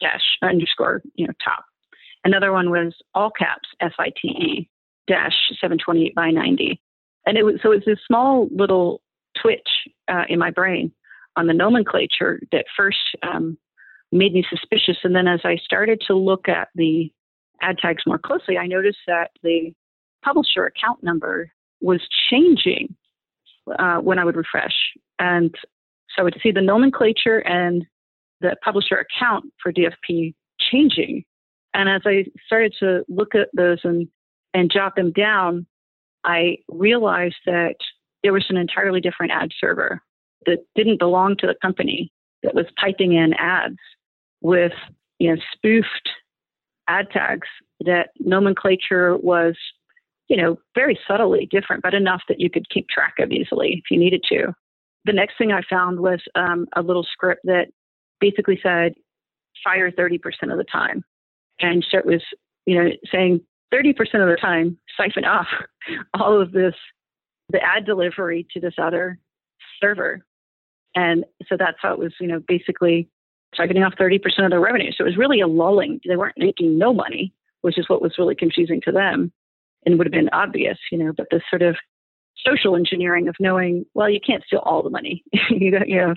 dash 0.00 0.38
underscore 0.42 1.02
you 1.16 1.26
know 1.26 1.32
top. 1.44 1.64
Another 2.22 2.52
one 2.52 2.70
was 2.70 2.94
all 3.14 3.30
caps 3.30 3.68
s 3.80 3.92
i 3.98 4.10
t 4.10 4.28
e 4.28 4.68
dash 5.08 5.34
728 5.60 6.14
by 6.14 6.30
90. 6.30 6.80
And 7.26 7.36
it 7.36 7.42
was 7.42 7.56
so 7.60 7.72
it's 7.72 7.88
a 7.88 7.96
small 8.06 8.48
little 8.54 9.02
twitch 9.40 9.68
uh, 10.06 10.26
in 10.28 10.38
my 10.38 10.52
brain 10.52 10.92
on 11.36 11.46
the 11.46 11.54
nomenclature 11.54 12.40
that 12.52 12.66
first 12.76 12.98
um, 13.22 13.56
made 14.12 14.32
me 14.32 14.44
suspicious. 14.48 14.98
And 15.04 15.14
then 15.14 15.28
as 15.28 15.40
I 15.44 15.56
started 15.56 16.02
to 16.06 16.14
look 16.14 16.48
at 16.48 16.68
the 16.74 17.12
ad 17.62 17.78
tags 17.78 18.02
more 18.06 18.18
closely, 18.18 18.58
I 18.58 18.66
noticed 18.66 18.98
that 19.06 19.30
the 19.42 19.72
publisher 20.24 20.66
account 20.66 21.02
number 21.02 21.50
was 21.80 22.00
changing 22.30 22.94
uh, 23.78 23.98
when 23.98 24.18
I 24.18 24.24
would 24.24 24.36
refresh. 24.36 24.74
And 25.18 25.54
so 26.10 26.20
I 26.20 26.22
would 26.22 26.38
see 26.42 26.50
the 26.50 26.60
nomenclature 26.60 27.38
and 27.38 27.84
the 28.40 28.56
publisher 28.62 28.96
account 28.96 29.44
for 29.62 29.72
DFP 29.72 30.34
changing. 30.58 31.24
And 31.74 31.88
as 31.88 32.02
I 32.04 32.24
started 32.46 32.74
to 32.80 33.04
look 33.08 33.34
at 33.34 33.48
those 33.54 33.78
and, 33.84 34.08
and 34.54 34.70
jot 34.70 34.96
them 34.96 35.12
down, 35.12 35.66
I 36.24 36.58
realized 36.68 37.36
that 37.46 37.76
there 38.22 38.32
was 38.32 38.44
an 38.48 38.56
entirely 38.56 39.00
different 39.00 39.32
ad 39.32 39.50
server 39.58 40.02
that 40.46 40.64
didn't 40.74 40.98
belong 40.98 41.36
to 41.38 41.46
the 41.46 41.56
company 41.60 42.12
that 42.42 42.54
was 42.54 42.66
typing 42.80 43.12
in 43.12 43.34
ads 43.34 43.78
with 44.40 44.72
you 45.18 45.30
know 45.30 45.40
spoofed 45.52 46.08
ad 46.88 47.08
tags 47.10 47.48
that 47.80 48.10
nomenclature 48.18 49.16
was 49.16 49.56
you 50.30 50.36
know, 50.36 50.56
very 50.76 50.98
subtly 51.06 51.46
different, 51.50 51.82
but 51.82 51.92
enough 51.92 52.22
that 52.28 52.40
you 52.40 52.48
could 52.48 52.70
keep 52.70 52.88
track 52.88 53.14
of 53.18 53.32
easily 53.32 53.82
if 53.84 53.90
you 53.90 53.98
needed 53.98 54.24
to. 54.28 54.54
The 55.04 55.12
next 55.12 55.36
thing 55.36 55.50
I 55.50 55.60
found 55.68 55.98
was 55.98 56.20
um, 56.36 56.66
a 56.76 56.82
little 56.82 57.02
script 57.02 57.40
that 57.44 57.66
basically 58.20 58.58
said, 58.62 58.94
fire 59.64 59.90
30% 59.90 60.18
of 60.50 60.56
the 60.56 60.64
time. 60.64 61.04
And 61.58 61.84
so 61.90 61.98
it 61.98 62.06
was, 62.06 62.22
you 62.64 62.80
know, 62.80 62.90
saying 63.10 63.40
30% 63.74 63.90
of 63.98 64.28
the 64.28 64.38
time, 64.40 64.78
siphon 64.96 65.24
off 65.24 65.48
all 66.14 66.40
of 66.40 66.52
this, 66.52 66.74
the 67.50 67.60
ad 67.62 67.84
delivery 67.84 68.46
to 68.52 68.60
this 68.60 68.74
other 68.80 69.18
server. 69.80 70.24
And 70.94 71.24
so 71.48 71.56
that's 71.56 71.78
how 71.80 71.92
it 71.92 71.98
was, 71.98 72.12
you 72.20 72.26
know, 72.26 72.40
basically 72.46 73.08
siphoning 73.58 73.86
off 73.86 73.94
30% 73.98 74.20
of 74.44 74.50
their 74.50 74.60
revenue. 74.60 74.92
So 74.92 75.04
it 75.04 75.08
was 75.08 75.16
really 75.16 75.40
a 75.40 75.46
lulling. 75.46 76.00
They 76.06 76.16
weren't 76.16 76.38
making 76.38 76.78
no 76.78 76.92
money, 76.92 77.32
which 77.62 77.78
is 77.78 77.88
what 77.88 78.02
was 78.02 78.14
really 78.18 78.34
confusing 78.34 78.80
to 78.84 78.92
them 78.92 79.32
and 79.86 79.98
would 79.98 80.06
have 80.06 80.12
been 80.12 80.30
obvious, 80.32 80.78
you 80.90 80.98
know, 80.98 81.12
but 81.16 81.26
this 81.30 81.42
sort 81.48 81.62
of 81.62 81.76
social 82.46 82.76
engineering 82.76 83.28
of 83.28 83.36
knowing, 83.40 83.84
well, 83.94 84.08
you 84.08 84.20
can't 84.24 84.44
steal 84.44 84.60
all 84.60 84.82
the 84.82 84.90
money, 84.90 85.22
you 85.50 85.70
know. 85.70 86.14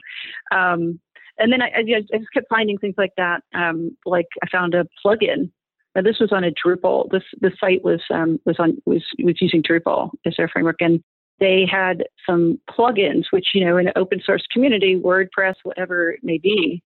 Um, 0.52 1.00
and 1.38 1.52
then 1.52 1.62
I, 1.62 1.72
I, 1.78 1.84
just 1.84 2.34
kept 2.34 2.48
finding 2.50 2.78
things 2.78 2.96
like 2.98 3.14
that. 3.18 3.42
Um, 3.54 3.98
like 4.06 4.28
I 4.44 4.48
found 4.50 4.76
a 4.76 4.88
plugin. 5.04 5.52
Now 5.96 6.02
this 6.02 6.20
was 6.20 6.32
on 6.32 6.44
a 6.44 6.52
Drupal. 6.52 7.10
This 7.12 7.24
the 7.40 7.52
site 7.60 7.84
was 7.84 8.02
um, 8.12 8.40
was 8.46 8.58
on 8.60 8.78
was 8.86 9.04
was 9.20 9.42
using 9.42 9.64
Drupal 9.64 10.12
as 10.26 10.34
their 10.38 10.48
framework, 10.48 10.78
and 10.80 11.04
they 11.44 11.68
had 11.70 12.06
some 12.26 12.60
plugins, 12.70 13.26
which 13.32 13.48
you 13.54 13.66
know, 13.66 13.78
in 13.78 13.88
an 13.88 13.94
open 13.96 14.22
source 14.26 14.44
community, 14.52 14.96
WordPress, 14.96 15.56
whatever 15.64 16.12
it 16.12 16.22
may 16.24 16.38
be, 16.38 16.82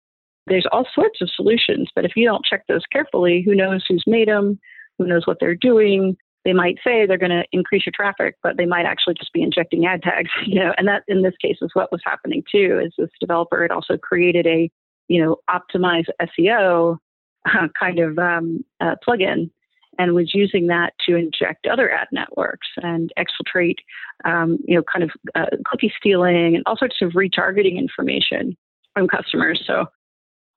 there's 0.47 0.67
all 0.73 0.87
sorts 0.95 1.21
of 1.21 1.29
solutions. 1.35 1.91
But 1.95 2.05
if 2.07 2.13
you 2.17 2.25
don't 2.25 2.45
check 2.45 2.63
those 2.67 2.87
carefully, 2.91 3.43
who 3.45 3.55
knows 3.55 3.85
who's 3.87 4.05
made 4.07 4.29
them? 4.29 4.59
Who 4.99 5.07
knows 5.07 5.27
what 5.27 5.39
they're 5.41 5.55
doing? 5.55 6.17
they 6.47 6.53
might 6.53 6.77
say 6.85 7.05
they're 7.05 7.19
going 7.19 7.31
to 7.31 7.45
increase 7.51 7.85
your 7.85 7.93
traffic, 7.93 8.37
but 8.41 8.57
they 8.57 8.67
might 8.67 8.87
actually 8.87 9.15
just 9.15 9.33
be 9.33 9.43
injecting 9.43 9.85
ad 9.85 10.01
tags, 10.01 10.31
you 10.47 10.55
know, 10.55 10.73
and 10.79 10.87
that 10.87 11.03
in 11.09 11.23
this 11.23 11.35
case 11.43 11.57
is 11.61 11.71
what 11.75 11.91
was 11.91 12.01
happening 12.05 12.43
too, 12.51 12.81
is 12.83 12.93
this 12.97 13.11
developer 13.21 13.61
had 13.63 13.73
also 13.73 13.99
created 13.99 14.47
a, 14.47 14.71
you 15.09 15.23
know, 15.23 15.37
optimize 15.51 16.05
SEO 16.23 16.99
kind 17.79 17.99
of 17.99 18.17
um, 18.19 18.65
uh, 18.81 18.95
plugin 19.07 19.51
and 19.99 20.15
was 20.15 20.33
using 20.35 20.67
that 20.69 20.93
to 21.07 21.17
inject 21.17 21.67
other 21.67 21.91
ad 21.91 22.09
networks 22.13 22.69
and 22.77 23.13
exfiltrate, 23.19 23.79
um, 24.25 24.59
you 24.67 24.77
know, 24.77 24.83
kind 24.93 25.05
of 25.05 25.11
uh, 25.35 25.57
cookie 25.65 25.93
stealing 25.99 26.55
and 26.55 26.63
all 26.67 26.77
sorts 26.77 26.97
of 27.03 27.13
retargeting 27.13 27.77
information 27.77 28.57
from 28.95 29.09
customers. 29.09 29.63
So, 29.67 29.87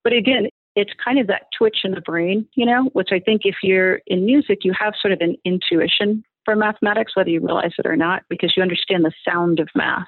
but 0.03 0.13
again, 0.13 0.47
it's 0.75 0.91
kind 1.03 1.19
of 1.19 1.27
that 1.27 1.47
twitch 1.57 1.79
in 1.83 1.91
the 1.91 2.01
brain, 2.01 2.47
you 2.55 2.65
know, 2.65 2.89
which 2.93 3.09
I 3.11 3.19
think 3.19 3.41
if 3.43 3.55
you're 3.63 4.01
in 4.07 4.25
music, 4.25 4.59
you 4.63 4.73
have 4.79 4.93
sort 4.99 5.11
of 5.11 5.19
an 5.21 5.35
intuition 5.43 6.23
for 6.45 6.55
mathematics, 6.55 7.15
whether 7.15 7.29
you 7.29 7.41
realize 7.41 7.73
it 7.77 7.85
or 7.85 7.97
not, 7.97 8.23
because 8.29 8.53
you 8.55 8.63
understand 8.63 9.03
the 9.03 9.11
sound 9.27 9.59
of 9.59 9.67
math. 9.75 10.07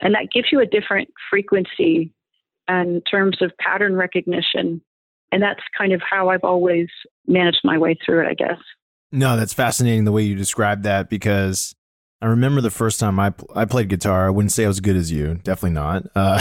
And 0.00 0.14
that 0.14 0.30
gives 0.32 0.48
you 0.50 0.60
a 0.60 0.66
different 0.66 1.10
frequency 1.28 2.14
in 2.68 3.02
terms 3.10 3.42
of 3.42 3.52
pattern 3.58 3.94
recognition. 3.94 4.80
And 5.32 5.42
that's 5.42 5.60
kind 5.76 5.92
of 5.92 6.00
how 6.08 6.28
I've 6.28 6.44
always 6.44 6.88
managed 7.26 7.60
my 7.64 7.78
way 7.78 7.96
through 8.04 8.26
it, 8.26 8.28
I 8.28 8.34
guess. 8.34 8.58
No, 9.12 9.36
that's 9.36 9.52
fascinating 9.52 10.04
the 10.04 10.12
way 10.12 10.22
you 10.22 10.34
described 10.34 10.84
that 10.84 11.08
because 11.08 11.74
I 12.22 12.26
remember 12.26 12.60
the 12.60 12.70
first 12.70 13.00
time 13.00 13.18
I 13.18 13.32
I 13.54 13.64
played 13.64 13.88
guitar. 13.88 14.26
I 14.26 14.30
wouldn't 14.30 14.52
say 14.52 14.64
I 14.64 14.68
was 14.68 14.80
good 14.80 14.96
as 14.96 15.10
you, 15.10 15.34
definitely 15.42 15.70
not. 15.70 16.04
Uh, 16.14 16.38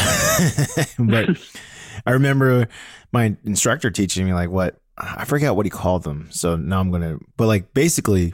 but 0.99 1.29
I 2.05 2.11
remember 2.11 2.67
my 3.11 3.35
instructor 3.43 3.89
teaching 3.89 4.25
me 4.25 4.33
like 4.33 4.49
what 4.49 4.79
I 4.97 5.25
forget 5.25 5.55
what 5.55 5.65
he 5.65 5.69
called 5.69 6.03
them. 6.03 6.27
So 6.31 6.55
now 6.55 6.79
I'm 6.79 6.91
gonna, 6.91 7.17
but 7.37 7.47
like 7.47 7.73
basically, 7.73 8.33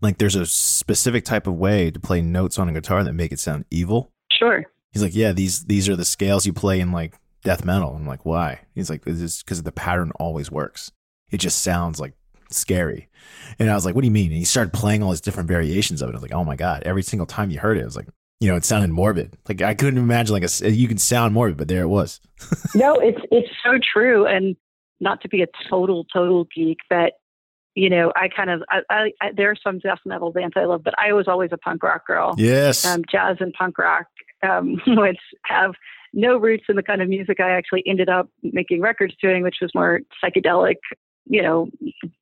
like 0.00 0.18
there's 0.18 0.36
a 0.36 0.46
specific 0.46 1.24
type 1.24 1.46
of 1.46 1.54
way 1.54 1.90
to 1.90 1.98
play 1.98 2.20
notes 2.20 2.58
on 2.58 2.68
a 2.68 2.72
guitar 2.72 3.02
that 3.02 3.12
make 3.12 3.32
it 3.32 3.40
sound 3.40 3.64
evil. 3.70 4.12
Sure. 4.30 4.64
He's 4.92 5.02
like, 5.02 5.14
yeah, 5.14 5.32
these 5.32 5.64
these 5.64 5.88
are 5.88 5.96
the 5.96 6.04
scales 6.04 6.46
you 6.46 6.52
play 6.52 6.80
in 6.80 6.92
like 6.92 7.14
death 7.46 7.64
metal. 7.64 7.94
I'm 7.94 8.06
like, 8.06 8.26
why? 8.26 8.60
He's 8.74 8.90
like, 8.90 9.04
this 9.04 9.20
is 9.20 9.42
because 9.42 9.62
the 9.62 9.70
pattern 9.70 10.10
always 10.18 10.50
works. 10.50 10.90
It 11.30 11.38
just 11.38 11.62
sounds 11.62 12.00
like 12.00 12.12
scary. 12.50 13.08
And 13.60 13.70
I 13.70 13.74
was 13.74 13.86
like, 13.86 13.94
what 13.94 14.00
do 14.02 14.08
you 14.08 14.12
mean? 14.12 14.32
And 14.32 14.38
he 14.38 14.44
started 14.44 14.72
playing 14.72 15.02
all 15.02 15.10
these 15.10 15.20
different 15.20 15.48
variations 15.48 16.02
of 16.02 16.08
it. 16.08 16.12
I 16.12 16.16
was 16.16 16.22
like, 16.22 16.34
oh 16.34 16.44
my 16.44 16.56
god! 16.56 16.82
Every 16.82 17.04
single 17.04 17.26
time 17.26 17.50
you 17.50 17.60
heard 17.60 17.78
it, 17.78 17.82
I 17.82 17.84
was 17.84 17.96
like, 17.96 18.08
you 18.40 18.48
know, 18.48 18.56
it 18.56 18.64
sounded 18.64 18.90
morbid. 18.90 19.38
Like 19.48 19.62
I 19.62 19.74
couldn't 19.74 19.98
imagine 19.98 20.32
like 20.32 20.44
a 20.44 20.70
you 20.70 20.88
can 20.88 20.98
sound 20.98 21.34
morbid, 21.34 21.56
but 21.56 21.68
there 21.68 21.82
it 21.82 21.88
was. 21.88 22.20
no, 22.74 22.96
it's 22.96 23.20
it's 23.30 23.48
so 23.64 23.78
true, 23.92 24.26
and 24.26 24.56
not 25.00 25.20
to 25.22 25.28
be 25.28 25.42
a 25.42 25.46
total 25.70 26.04
total 26.12 26.48
geek, 26.54 26.78
but 26.90 27.12
you 27.76 27.88
know, 27.88 28.12
I 28.16 28.28
kind 28.28 28.50
of 28.50 28.62
I, 28.68 28.80
I, 28.90 29.12
I 29.20 29.30
there 29.36 29.50
are 29.52 29.56
some 29.62 29.78
death 29.78 30.00
metal 30.04 30.32
bands 30.32 30.54
I 30.56 30.64
love, 30.64 30.82
but 30.82 30.94
I 30.98 31.12
was 31.12 31.28
always 31.28 31.50
a 31.52 31.58
punk 31.58 31.84
rock 31.84 32.06
girl. 32.08 32.34
Yes, 32.38 32.84
um, 32.84 33.04
jazz 33.08 33.36
and 33.38 33.52
punk 33.52 33.78
rock, 33.78 34.06
um, 34.42 34.80
which 34.86 35.20
have 35.44 35.74
no 36.16 36.38
roots 36.38 36.64
in 36.68 36.76
the 36.76 36.82
kind 36.82 37.02
of 37.02 37.08
music 37.08 37.38
I 37.40 37.50
actually 37.50 37.84
ended 37.86 38.08
up 38.08 38.28
making 38.42 38.80
records 38.80 39.14
doing, 39.22 39.42
which 39.42 39.58
was 39.60 39.70
more 39.74 40.00
psychedelic, 40.24 40.76
you 41.26 41.42
know, 41.42 41.68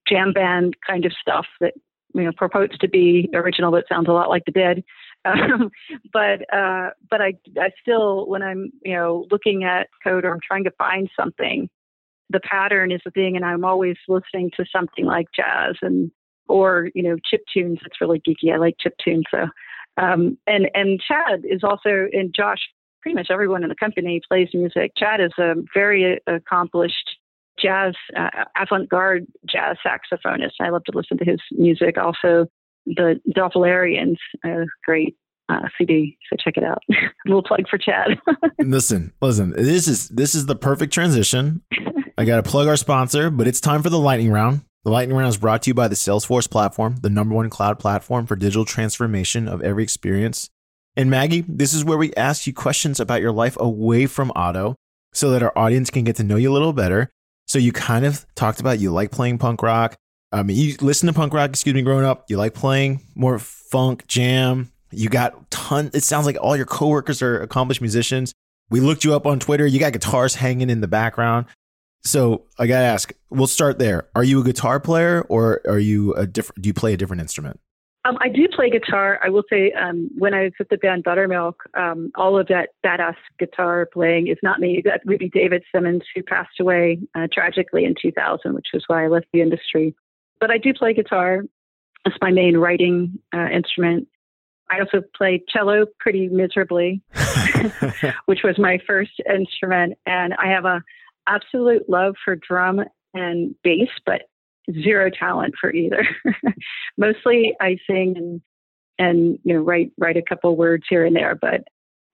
jam 0.07 0.33
band 0.33 0.77
kind 0.87 1.07
of 1.07 1.13
stuff 1.13 1.47
that 1.61 1.75
you 2.13 2.25
know 2.25 2.33
purports 2.37 2.77
to 2.79 2.89
be 2.89 3.31
original, 3.33 3.71
but 3.71 3.85
sounds 3.89 4.09
a 4.09 4.13
lot 4.13 4.29
like 4.29 4.45
the 4.45 4.53
dead. 4.53 4.85
Um, 5.27 5.71
but 6.13 6.43
uh, 6.55 6.91
but 7.09 7.23
I 7.23 7.33
I 7.59 7.71
still 7.81 8.27
when 8.27 8.43
I'm 8.43 8.71
you 8.85 8.95
know 8.95 9.27
looking 9.31 9.65
at 9.65 9.89
code 10.03 10.27
or 10.27 10.35
I'm 10.35 10.41
trying 10.47 10.65
to 10.65 10.71
find 10.73 11.09
something, 11.19 11.71
the 12.29 12.41
pattern 12.41 12.93
is 12.93 13.01
the 13.07 13.11
thing, 13.11 13.35
and 13.35 13.43
I'm 13.43 13.65
always 13.65 13.97
listening 14.07 14.51
to 14.59 14.67
something 14.71 15.07
like 15.07 15.29
jazz 15.35 15.77
and 15.81 16.11
or 16.47 16.91
you 16.95 17.03
know 17.03 17.17
chip 17.25 17.41
tunes. 17.55 17.79
It's 17.87 18.03
really 18.03 18.21
geeky. 18.21 18.53
I 18.53 18.59
like 18.59 18.75
chip 18.79 18.97
tunes. 19.03 19.25
So 19.31 19.47
um, 19.97 20.37
and 20.47 20.69
and 20.75 21.01
Chad 21.01 21.45
is 21.45 21.63
also 21.63 22.09
and 22.13 22.35
Josh. 22.35 22.61
Pretty 23.05 23.17
much 23.17 23.27
everyone 23.31 23.63
in 23.63 23.69
the 23.69 23.75
company 23.75 24.19
plays 24.27 24.49
music. 24.55 24.93
Chad 24.97 25.21
is 25.21 25.33
a 25.37 25.57
very 25.75 26.23
accomplished 26.27 27.19
jazz, 27.61 27.93
uh, 28.17 28.31
avant-garde 28.59 29.27
jazz 29.47 29.77
saxophonist. 29.87 30.53
I 30.59 30.71
love 30.71 30.85
to 30.85 30.93
listen 30.97 31.19
to 31.19 31.25
his 31.27 31.39
music. 31.51 31.99
Also, 31.99 32.47
the 32.87 33.21
Doppelarians, 33.37 34.17
a 34.43 34.65
great 34.87 35.19
uh, 35.51 35.69
CD. 35.77 36.17
So 36.31 36.37
check 36.43 36.57
it 36.57 36.65
out. 36.65 36.79
A 36.91 36.95
little 37.27 37.43
plug 37.43 37.69
for 37.69 37.77
Chad. 37.77 38.19
listen, 38.59 39.13
listen. 39.21 39.51
This 39.51 39.87
is 39.87 40.09
this 40.09 40.35
is 40.35 40.47
the 40.47 40.57
perfect 40.57 40.91
transition. 40.91 41.61
I 42.17 42.25
got 42.25 42.43
to 42.43 42.51
plug 42.51 42.69
our 42.69 42.77
sponsor, 42.79 43.29
but 43.29 43.47
it's 43.47 43.61
time 43.61 43.83
for 43.83 43.91
the 43.91 43.99
lightning 43.99 44.33
round. 44.33 44.63
The 44.85 44.91
lightning 44.91 45.15
round 45.15 45.29
is 45.29 45.37
brought 45.37 45.61
to 45.65 45.71
you 45.71 45.75
by 45.75 45.89
the 45.89 45.95
Salesforce 45.95 46.49
platform, 46.49 46.97
the 47.03 47.11
number 47.11 47.35
one 47.35 47.51
cloud 47.51 47.79
platform 47.79 48.27
for 48.27 48.35
digital 48.35 48.65
transformation 48.65 49.47
of 49.47 49.61
every 49.61 49.83
experience. 49.83 50.49
And 50.97 51.11
Maggie, 51.11 51.45
this 51.49 51.75
is 51.75 51.85
where 51.85 51.99
we 51.99 52.15
ask 52.15 52.47
you 52.47 52.53
questions 52.53 53.01
about 53.01 53.21
your 53.21 53.33
life 53.33 53.57
away 53.59 54.07
from 54.07 54.31
Otto 54.37 54.77
so 55.13 55.31
that 55.31 55.43
our 55.43 55.57
audience 55.57 55.91
can 55.91 56.05
get 56.05 56.17
to 56.17 56.25
know 56.25 56.37
you 56.37 56.51
a 56.51 56.55
little 56.55 56.73
better. 56.73 57.11
So 57.47 57.59
you 57.59 57.73
kind 57.73 58.05
of 58.05 58.27
talked 58.35 58.61
about 58.61 58.79
you 58.79 58.93
like 58.93 59.11
playing 59.11 59.39
punk 59.39 59.63
rock. 59.63 59.97
I 60.33 60.43
mean, 60.43 60.57
you 60.57 60.77
listen 60.81 61.07
to 61.07 61.13
punk 61.13 61.33
rock, 61.33 61.51
excuse 61.51 61.75
me, 61.75 61.83
growing 61.83 62.05
up. 62.05 62.25
You 62.29 62.37
like 62.37 62.55
playing 62.55 63.01
more 63.15 63.39
funk, 63.39 64.07
jam. 64.07 64.73
You 64.91 65.09
got 65.09 65.51
ton. 65.51 65.91
It 65.95 66.05
sounds 66.05 66.27
like 66.27 66.37
all 66.41 66.57
your 66.57 66.67
coworkers 66.67 67.23
are 67.23 67.41
accomplished 67.41 67.81
musicians. 67.81 68.33
We 68.71 68.81
looked 68.81 69.05
you 69.05 69.15
up 69.15 69.27
on 69.27 69.41
Twitter. 69.41 69.67
You 69.67 69.79
got 69.79 69.93
guitars 69.93 70.37
hanging 70.37 70.71
in 70.71 70.81
the 70.81 70.89
background. 70.89 71.47
So 72.05 72.45
I 72.59 72.67
gotta 72.67 72.85
ask. 72.85 73.13
We'll 73.31 73.47
start 73.47 73.79
there. 73.79 74.09
Are 74.15 74.25
you 74.25 74.41
a 74.41 74.45
guitar 74.45 74.79
player, 74.79 75.23
or 75.29 75.61
are 75.67 75.79
you 75.79 76.15
a 76.15 76.27
different? 76.27 76.63
Do 76.63 76.69
you 76.69 76.75
play 76.75 76.95
a 76.95 76.97
different 76.97 77.23
instrument? 77.23 77.61
Um, 78.07 78.19
I 78.21 78.29
do 78.29 78.47
play 78.55 78.69
guitar. 78.69 79.19
I 79.23 79.31
will 79.31 79.45
say, 79.49 79.73
um, 79.73 80.11
when 80.19 80.35
I 80.35 80.45
was 80.45 80.53
with 80.59 80.69
the 80.69 80.77
band 80.77 81.05
Buttermilk, 81.05 81.63
um, 81.75 82.11
all 82.17 82.39
of 82.39 82.49
that 82.49 82.71
badass 82.85 83.17
guitar 83.39 83.89
playing 83.91 84.29
is 84.29 84.37
not 84.43 84.61
me. 84.61 84.83
That 84.85 85.01
would 85.07 85.19
be 85.19 85.31
David 85.31 85.65
Simmons, 85.75 86.03
who 86.15 86.23
passed 86.23 86.61
away 86.61 86.99
uh, 87.15 87.29
tragically 87.33 87.85
in 87.85 87.95
2000, 88.01 88.55
which 88.55 88.69
was 88.75 88.85
why 88.89 89.05
I 89.05 89.09
left 89.09 89.27
the 89.33 89.41
industry. 89.41 89.95
But 90.39 90.51
I 90.51 90.59
do 90.59 90.75
play 90.75 90.93
guitar. 90.93 91.45
It's 92.05 92.17
my 92.21 92.31
main 92.31 92.59
writing 92.59 93.19
uh, 93.35 93.47
instrument. 93.47 94.07
I 94.71 94.81
also 94.81 95.03
play 95.17 95.43
cello 95.49 95.87
pretty 95.99 96.29
miserably, 96.29 97.03
which 98.27 98.41
was 98.45 98.59
my 98.59 98.79
first 98.87 99.13
instrument, 99.33 99.95
and 100.05 100.35
I 100.35 100.49
have 100.49 100.67
a 100.67 100.83
absolute 101.27 101.89
love 101.89 102.17
for 102.23 102.37
drum 102.37 102.83
and 103.15 103.55
bass, 103.63 103.89
but 104.05 104.23
zero 104.73 105.11
talent 105.11 105.55
for 105.61 105.73
either. 105.73 106.07
Mostly 106.97 107.55
I 107.61 107.77
sing 107.89 108.15
and 108.17 108.41
and 108.99 109.39
you 109.45 109.55
know 109.55 109.61
write 109.61 109.93
write 109.99 110.17
a 110.17 110.23
couple 110.23 110.57
words 110.57 110.85
here 110.89 111.05
and 111.05 111.15
there, 111.15 111.35
but 111.35 111.65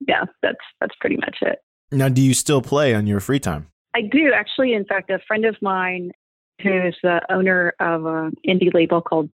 yeah, 0.06 0.24
that's 0.42 0.58
that's 0.80 0.94
pretty 1.00 1.16
much 1.16 1.38
it. 1.42 1.58
Now, 1.92 2.08
do 2.08 2.22
you 2.22 2.34
still 2.34 2.62
play 2.62 2.94
on 2.94 3.06
your 3.06 3.20
free 3.20 3.40
time? 3.40 3.68
I 3.94 4.02
do 4.02 4.32
actually. 4.34 4.74
In 4.74 4.84
fact, 4.84 5.10
a 5.10 5.18
friend 5.26 5.44
of 5.44 5.56
mine 5.60 6.12
who 6.62 6.86
is 6.86 6.94
the 7.02 7.20
owner 7.30 7.74
of 7.80 8.04
an 8.06 8.34
indie 8.46 8.72
label 8.72 9.00
called 9.00 9.30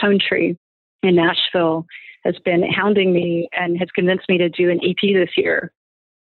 Tone 0.00 0.18
Tree 0.18 0.56
in 1.02 1.16
Nashville 1.16 1.86
has 2.24 2.36
been 2.44 2.62
hounding 2.62 3.12
me 3.12 3.48
and 3.52 3.78
has 3.78 3.88
convinced 3.94 4.28
me 4.28 4.38
to 4.38 4.48
do 4.48 4.70
an 4.70 4.80
EP 4.82 5.14
this 5.14 5.30
year, 5.36 5.72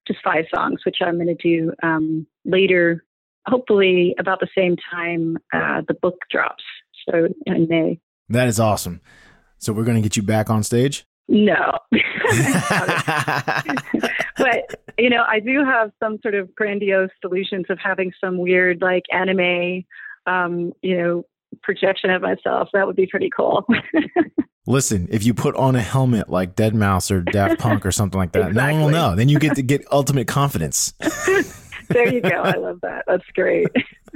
just 0.07 0.19
five 0.23 0.45
songs, 0.53 0.81
which 0.85 0.97
I'm 1.01 1.15
going 1.15 1.35
to 1.35 1.35
do 1.35 1.73
um, 1.81 2.27
later 2.45 3.03
hopefully 3.47 4.15
about 4.19 4.39
the 4.39 4.47
same 4.55 4.75
time 4.91 5.37
uh, 5.53 5.81
the 5.87 5.93
book 5.95 6.17
drops. 6.29 6.63
So 7.09 7.27
in 7.45 7.67
May. 7.67 7.99
That 8.29 8.47
is 8.47 8.59
awesome. 8.59 9.01
So 9.57 9.73
we're 9.73 9.85
going 9.85 9.95
to 9.95 10.01
get 10.01 10.17
you 10.17 10.23
back 10.23 10.49
on 10.49 10.63
stage? 10.63 11.05
No. 11.27 11.79
but, 14.37 14.75
you 14.97 15.09
know, 15.09 15.23
I 15.27 15.39
do 15.43 15.63
have 15.63 15.91
some 16.01 16.19
sort 16.21 16.35
of 16.35 16.53
grandiose 16.55 17.09
solutions 17.21 17.65
of 17.69 17.79
having 17.79 18.11
some 18.21 18.37
weird, 18.37 18.81
like, 18.81 19.03
anime, 19.11 19.83
um, 20.25 20.73
you 20.81 20.97
know, 20.97 21.23
projection 21.63 22.09
of 22.09 22.21
myself. 22.21 22.69
That 22.73 22.85
would 22.85 22.95
be 22.95 23.07
pretty 23.07 23.29
cool. 23.35 23.65
Listen, 24.67 25.07
if 25.09 25.25
you 25.25 25.33
put 25.33 25.55
on 25.55 25.77
a 25.77 25.81
helmet 25.81 26.29
like 26.29 26.55
deadmau5 26.55 27.11
or 27.11 27.21
Daft 27.21 27.59
Punk 27.59 27.85
or 27.85 27.91
something 27.93 28.17
like 28.17 28.33
that, 28.33 28.49
exactly. 28.49 28.73
no 28.75 28.81
one 28.81 28.83
will 28.83 28.89
know. 28.89 29.15
Then 29.15 29.29
you 29.29 29.39
get 29.39 29.55
to 29.55 29.61
get 29.61 29.85
ultimate 29.91 30.27
confidence 30.27 30.93
there 31.89 32.13
you 32.13 32.21
go. 32.21 32.29
I 32.29 32.55
love 32.55 32.79
that. 32.81 33.05
That's 33.07 33.25
great. 33.33 33.67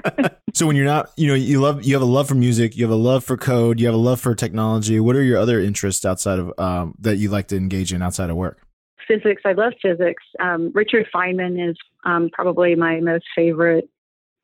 so 0.54 0.68
when 0.68 0.76
you're 0.76 0.86
not, 0.86 1.12
you 1.18 1.28
know, 1.28 1.34
you 1.34 1.62
love, 1.62 1.84
you 1.84 1.94
have 1.94 2.02
a 2.02 2.06
love 2.06 2.28
for 2.28 2.36
music, 2.36 2.76
you 2.76 2.84
have 2.84 2.92
a 2.92 2.96
love 2.96 3.24
for 3.24 3.38
code, 3.38 3.80
you 3.80 3.86
have 3.86 3.96
a 3.96 4.00
love 4.00 4.20
for 4.20 4.36
technology. 4.36 5.00
What 5.00 5.16
are 5.16 5.24
your 5.24 5.38
other 5.38 5.60
interests 5.60 6.06
outside 6.06 6.40
of 6.40 6.54
um, 6.60 6.96
that 7.00 7.18
you 7.18 7.30
like 7.30 7.48
to 7.50 7.58
engage 7.58 7.94
in 7.94 8.02
outside 8.02 8.30
of 8.30 8.36
work? 8.36 8.60
Physics. 9.08 9.42
I 9.46 9.54
love 9.54 9.74
physics. 9.82 10.24
Um, 10.40 10.72
Richard 10.74 11.08
Feynman 11.14 11.70
is 11.70 11.76
um, 12.06 12.30
probably 12.32 12.76
my 12.76 13.00
most 13.00 13.26
favorite 13.36 13.90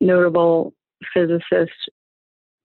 notable 0.00 0.74
physicist 1.14 1.72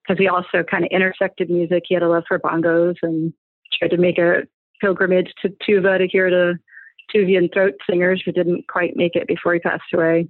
because 0.04 0.20
he 0.20 0.28
also 0.28 0.64
kind 0.70 0.84
of 0.84 0.90
intersected 0.92 1.50
music. 1.50 1.84
He 1.88 1.94
had 1.94 2.04
a 2.04 2.10
love 2.10 2.24
for 2.28 2.40
bongos 2.40 2.96
and 3.04 3.34
tried 3.80 3.90
to 3.90 3.98
make 3.98 4.18
a 4.18 4.42
pilgrimage 4.82 5.32
to 5.42 5.50
Tuva 5.50 5.98
to 5.98 6.08
hear 6.08 6.30
the 6.30 6.60
Tuvian 7.14 7.52
throat 7.54 7.74
singers 7.90 8.22
who 8.26 8.32
didn't 8.32 8.68
quite 8.68 8.96
make 8.96 9.16
it 9.16 9.28
before 9.28 9.54
he 9.54 9.60
passed 9.60 9.84
away 9.94 10.28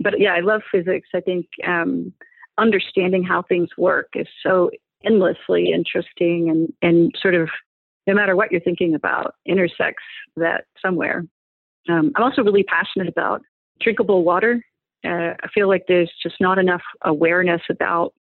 but 0.00 0.18
yeah, 0.18 0.34
I 0.34 0.40
love 0.40 0.62
physics. 0.70 1.08
I 1.14 1.20
think 1.20 1.46
um, 1.66 2.12
understanding 2.58 3.22
how 3.22 3.42
things 3.42 3.70
work 3.76 4.08
is 4.14 4.26
so 4.42 4.70
endlessly 5.04 5.72
interesting 5.72 6.50
and, 6.50 6.72
and 6.82 7.14
sort 7.20 7.34
of 7.34 7.48
no 8.06 8.14
matter 8.14 8.36
what 8.36 8.50
you're 8.52 8.60
thinking 8.60 8.94
about 8.94 9.34
intersects 9.46 10.02
that 10.36 10.64
somewhere. 10.80 11.24
Um, 11.88 12.12
I'm 12.16 12.22
also 12.22 12.42
really 12.42 12.64
passionate 12.64 13.08
about 13.08 13.42
drinkable 13.80 14.24
water. 14.24 14.62
Uh, 15.04 15.34
I 15.42 15.48
feel 15.54 15.68
like 15.68 15.84
there's 15.86 16.12
just 16.22 16.36
not 16.40 16.58
enough 16.58 16.82
awareness 17.04 17.62
about 17.70 18.12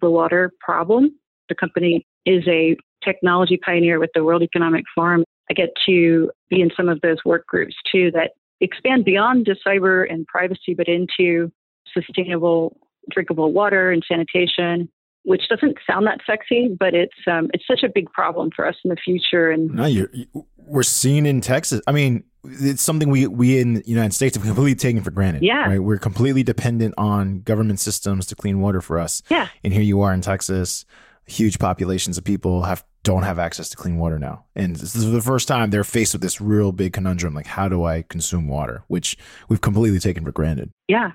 the 0.00 0.10
water 0.10 0.52
problem. 0.60 1.18
The 1.48 1.54
company 1.54 2.06
is 2.24 2.46
a 2.48 2.76
technology 3.04 3.58
pioneer 3.64 3.98
with 3.98 4.10
the 4.14 4.24
World 4.24 4.42
Economic 4.42 4.84
Forum. 4.94 5.24
I 5.50 5.54
get 5.54 5.70
to 5.86 6.30
be 6.50 6.60
in 6.60 6.70
some 6.76 6.88
of 6.88 7.00
those 7.02 7.18
work 7.24 7.46
groups 7.46 7.74
too 7.90 8.10
that 8.12 8.32
expand 8.60 9.04
beyond 9.04 9.46
just 9.46 9.60
cyber 9.66 10.10
and 10.10 10.26
privacy, 10.26 10.74
but 10.74 10.88
into 10.88 11.50
sustainable 11.92 12.76
drinkable 13.10 13.52
water 13.52 13.90
and 13.90 14.04
sanitation, 14.06 14.88
which 15.24 15.48
doesn't 15.48 15.76
sound 15.88 16.06
that 16.06 16.20
sexy, 16.26 16.74
but 16.78 16.94
it's 16.94 17.14
um, 17.26 17.50
it's 17.52 17.66
such 17.66 17.82
a 17.82 17.88
big 17.88 18.10
problem 18.12 18.50
for 18.54 18.66
us 18.66 18.76
in 18.84 18.90
the 18.90 18.96
future. 18.96 19.50
And 19.50 19.74
no, 19.74 19.86
you're, 19.86 20.10
we're 20.56 20.82
seeing 20.82 21.26
in 21.26 21.40
Texas. 21.40 21.80
I 21.86 21.92
mean, 21.92 22.24
it's 22.44 22.82
something 22.82 23.10
we 23.10 23.26
we 23.26 23.58
in 23.58 23.74
the 23.74 23.82
United 23.86 24.14
States 24.14 24.36
have 24.36 24.44
completely 24.44 24.74
taken 24.74 25.02
for 25.02 25.10
granted. 25.10 25.42
Yeah, 25.42 25.68
right. 25.68 25.78
We're 25.82 25.98
completely 25.98 26.42
dependent 26.42 26.94
on 26.96 27.40
government 27.40 27.80
systems 27.80 28.26
to 28.26 28.34
clean 28.34 28.60
water 28.60 28.80
for 28.80 28.98
us. 28.98 29.22
Yeah, 29.30 29.48
and 29.64 29.72
here 29.72 29.82
you 29.82 30.00
are 30.02 30.12
in 30.12 30.20
Texas, 30.20 30.84
huge 31.26 31.58
populations 31.58 32.18
of 32.18 32.24
people 32.24 32.62
have 32.62 32.84
don't 33.06 33.22
have 33.22 33.38
access 33.38 33.68
to 33.70 33.76
clean 33.76 33.96
water 33.96 34.18
now. 34.18 34.44
And 34.54 34.74
this 34.74 34.94
is 34.96 35.12
the 35.12 35.22
first 35.22 35.46
time 35.48 35.70
they're 35.70 35.84
faced 35.98 36.12
with 36.14 36.22
this 36.22 36.40
real 36.40 36.72
big 36.72 36.92
conundrum 36.92 37.34
like, 37.34 37.46
how 37.46 37.68
do 37.68 37.84
I 37.84 38.02
consume 38.02 38.48
water? 38.48 38.82
Which 38.88 39.16
we've 39.48 39.60
completely 39.60 40.00
taken 40.00 40.24
for 40.24 40.32
granted. 40.32 40.70
Yeah. 40.88 41.12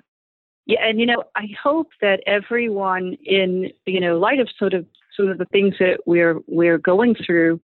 Yeah. 0.66 0.80
And, 0.88 1.00
you 1.02 1.06
know, 1.06 1.24
I 1.36 1.48
hope 1.62 1.90
that 2.00 2.24
everyone 2.26 3.18
in, 3.26 3.72
you 3.86 4.00
know, 4.00 4.18
light 4.18 4.40
of 4.40 4.48
sort 4.58 4.74
of 4.74 4.86
some 5.18 5.28
of 5.28 5.38
the 5.38 5.46
things 5.46 5.76
that 5.80 6.00
we're, 6.06 6.40
we're 6.48 6.78
going 6.78 7.16
through, 7.26 7.60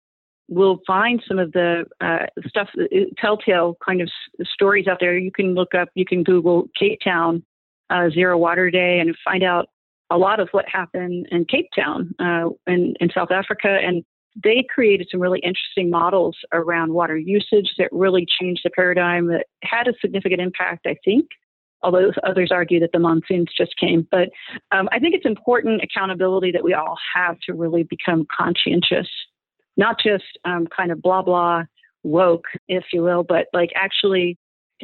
will 0.49 0.81
find 0.87 1.23
some 1.27 1.39
of 1.39 1.53
the 1.53 1.85
uh, 2.01 2.27
stuff, 2.47 2.69
uh, 2.79 2.85
telltale 3.17 3.77
kind 3.85 4.03
of 4.03 4.09
stories 4.45 4.87
out 4.87 4.99
there. 5.01 5.17
You 5.17 5.33
can 5.33 5.55
look 5.55 5.75
up, 5.75 5.89
you 5.95 6.05
can 6.05 6.23
Google 6.23 6.69
Cape 6.79 6.99
Town 7.03 7.43
uh, 7.91 8.11
Zero 8.11 8.37
Water 8.37 8.71
Day 8.71 9.01
and 9.01 9.17
find 9.25 9.43
out 9.43 9.69
a 10.11 10.19
lot 10.19 10.41
of 10.41 10.49
what 10.51 10.67
happened 10.69 11.27
in 11.31 11.47
Cape 11.47 11.69
Town 11.75 12.15
uh, 12.19 12.51
in, 12.67 12.95
in 13.01 13.09
South 13.15 13.31
Africa. 13.31 13.79
And 13.83 14.05
they 14.43 14.65
created 14.75 15.09
some 15.11 15.21
really 15.21 15.41
interesting 15.41 15.91
models 15.91 16.37
around 16.53 16.93
water 16.93 17.17
usage 17.17 17.71
that 17.79 17.89
really 17.93 18.27
changed 18.41 18.63
the 18.65 18.71
paradigm 18.71 19.27
that 19.29 19.47
had 19.63 19.89
a 19.89 19.93
significant 20.01 20.41
impact, 20.41 20.87
I 20.87 20.97
think. 21.05 21.27
Although 21.85 22.13
others 22.23 22.51
argue 22.53 22.79
that 22.79 22.93
the 22.93 23.01
monsoons 23.01 23.49
just 23.57 23.77
came. 23.77 24.07
But 24.09 24.29
um, 24.71 24.89
I 24.93 25.01
think 25.01 25.17
it's 25.17 25.27
important 25.27 25.83
accountability 25.83 26.53
that 26.53 26.63
we 26.63 26.75
all 26.75 26.97
have 27.15 27.39
to 27.47 27.55
really 27.55 27.83
become 27.83 28.25
conscientious, 28.35 29.09
not 29.77 29.97
just 30.01 30.39
um, 30.45 30.69
kind 30.69 30.93
of 30.93 31.03
blah, 31.03 31.23
blah, 31.23 31.65
woke, 32.05 32.47
if 32.69 32.85
you 32.93 33.03
will, 33.03 33.25
but 33.25 33.47
like 33.53 33.71
actually 33.75 34.39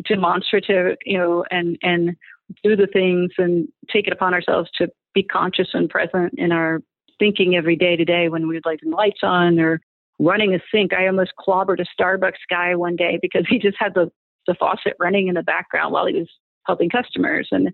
demonstrative, 0.09 0.97
you 1.05 1.19
know, 1.19 1.45
and, 1.51 1.79
and 1.83 2.17
do 2.63 2.77
the 2.77 2.87
things 2.87 3.31
and 3.39 3.69
take 3.93 4.07
it 4.07 4.13
upon 4.13 4.35
ourselves 4.35 4.69
to 4.79 4.89
be 5.15 5.23
conscious 5.23 5.69
and 5.75 5.89
present 5.89 6.35
in 6.37 6.53
our 6.53 6.81
thinking 7.19 7.57
every 7.57 7.77
day 7.77 7.97
today 7.97 8.29
when 8.29 8.49
we're 8.49 8.61
leaving 8.65 8.91
the 8.91 8.97
lights 8.97 9.21
on 9.23 9.59
or 9.59 9.81
running 10.19 10.55
a 10.55 10.59
sink. 10.73 10.93
I 10.93 11.07
almost 11.07 11.33
clobbered 11.39 11.81
a 11.81 12.03
Starbucks 12.03 12.49
guy 12.51 12.75
one 12.75 12.97
day 12.97 13.19
because 13.21 13.47
he 13.49 13.59
just 13.59 13.77
had 13.79 13.95
the, 13.95 14.11
the 14.47 14.55
faucet 14.55 14.95
running 14.99 15.29
in 15.29 15.35
the 15.35 15.43
background 15.43 15.93
while 15.93 16.07
he 16.07 16.15
was 16.15 16.29
helping 16.67 16.91
customers. 16.91 17.49
And 17.51 17.71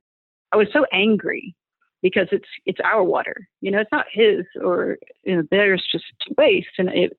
I 0.53 0.57
was 0.57 0.69
so 0.73 0.85
angry 0.93 1.55
because 2.03 2.29
it's 2.33 2.49
it's 2.67 2.81
our 2.85 3.03
water. 3.03 3.49
You 3.61 3.71
know, 3.71 3.81
it's 3.81 3.93
not 3.93 4.07
his 4.13 4.45
or 4.63 4.99
you 5.25 5.37
know, 5.37 5.43
there's 5.51 5.85
just 5.91 6.05
waste 6.37 6.69
and 6.79 6.89
it 6.91 7.17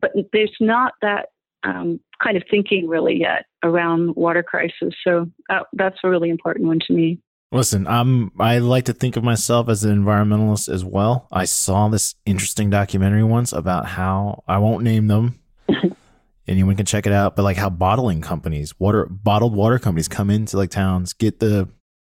but 0.00 0.10
there's 0.32 0.54
not 0.60 0.92
that 1.00 1.28
um, 1.62 1.98
kind 2.22 2.36
of 2.36 2.42
thinking 2.50 2.88
really 2.88 3.18
yet 3.18 3.46
around 3.62 4.14
water 4.16 4.42
crisis. 4.42 4.94
So 5.02 5.30
uh, 5.48 5.60
that's 5.72 5.98
a 6.04 6.10
really 6.10 6.28
important 6.28 6.66
one 6.66 6.80
to 6.86 6.92
me. 6.92 7.20
Listen, 7.54 7.86
I'm 7.86 8.32
I 8.40 8.58
like 8.58 8.86
to 8.86 8.92
think 8.92 9.16
of 9.16 9.22
myself 9.22 9.68
as 9.68 9.84
an 9.84 9.96
environmentalist 9.96 10.68
as 10.68 10.84
well. 10.84 11.28
I 11.30 11.44
saw 11.44 11.88
this 11.88 12.16
interesting 12.26 12.68
documentary 12.68 13.22
once 13.22 13.52
about 13.52 13.86
how 13.86 14.42
I 14.48 14.58
won't 14.58 14.82
name 14.82 15.06
them. 15.06 15.38
Anyone 16.48 16.74
can 16.74 16.84
check 16.84 17.06
it 17.06 17.12
out, 17.12 17.36
but 17.36 17.44
like 17.44 17.56
how 17.56 17.70
bottling 17.70 18.20
companies, 18.22 18.78
water 18.80 19.06
bottled 19.06 19.54
water 19.54 19.78
companies 19.78 20.08
come 20.08 20.30
into 20.30 20.56
like 20.56 20.70
towns, 20.70 21.12
get 21.12 21.38
the 21.38 21.68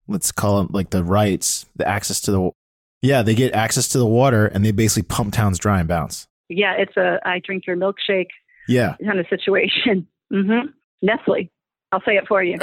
let's 0.06 0.30
call 0.30 0.60
it 0.60 0.72
like 0.72 0.90
the 0.90 1.02
rights, 1.02 1.64
the 1.74 1.88
access 1.88 2.20
to 2.22 2.32
the 2.32 2.50
yeah, 3.00 3.22
they 3.22 3.34
get 3.34 3.54
access 3.54 3.88
to 3.88 3.98
the 3.98 4.06
water 4.06 4.44
and 4.46 4.62
they 4.62 4.72
basically 4.72 5.08
pump 5.08 5.32
towns 5.32 5.58
dry 5.58 5.78
and 5.80 5.88
bounce. 5.88 6.28
Yeah, 6.50 6.74
it's 6.74 6.98
a 6.98 7.18
I 7.24 7.40
drink 7.42 7.66
your 7.66 7.78
milkshake 7.78 8.28
yeah 8.68 8.96
kind 9.02 9.18
of 9.18 9.26
situation. 9.28 10.06
Mm-hmm. 10.30 10.68
Nestle. 11.02 11.50
I'll 11.92 12.02
say 12.02 12.16
it 12.16 12.28
for 12.28 12.42
you. 12.42 12.56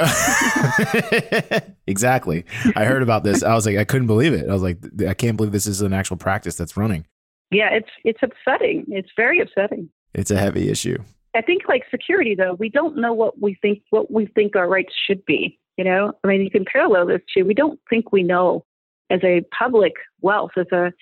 exactly. 1.86 2.46
I 2.74 2.84
heard 2.84 3.02
about 3.02 3.24
this. 3.24 3.42
I 3.42 3.54
was 3.54 3.66
like, 3.66 3.76
I 3.76 3.84
couldn't 3.84 4.06
believe 4.06 4.32
it. 4.32 4.48
I 4.48 4.52
was 4.52 4.62
like, 4.62 4.78
I 5.06 5.12
can't 5.12 5.36
believe 5.36 5.52
this 5.52 5.66
is 5.66 5.82
an 5.82 5.92
actual 5.92 6.16
practice 6.16 6.56
that's 6.56 6.76
running. 6.76 7.06
Yeah, 7.50 7.70
it's 7.72 7.88
it's 8.04 8.20
upsetting. 8.22 8.86
It's 8.88 9.10
very 9.16 9.40
upsetting. 9.40 9.90
It's 10.14 10.30
a 10.30 10.36
heavy 10.36 10.70
issue. 10.70 10.98
I 11.34 11.42
think 11.42 11.62
like 11.68 11.84
security 11.90 12.34
though, 12.34 12.54
we 12.54 12.68
don't 12.68 12.96
know 12.96 13.12
what 13.12 13.40
we 13.40 13.56
think 13.60 13.82
what 13.90 14.10
we 14.10 14.26
think 14.26 14.56
our 14.56 14.68
rights 14.68 14.94
should 15.06 15.24
be. 15.24 15.58
You 15.76 15.84
know, 15.84 16.12
I 16.24 16.28
mean, 16.28 16.42
you 16.42 16.50
can 16.50 16.64
parallel 16.64 17.06
this 17.06 17.20
to 17.36 17.42
we 17.44 17.54
don't 17.54 17.78
think 17.88 18.12
we 18.12 18.22
know 18.22 18.64
as 19.10 19.20
a 19.22 19.42
public 19.56 19.92
wealth, 20.20 20.50
as 20.56 20.66
a 20.72 20.92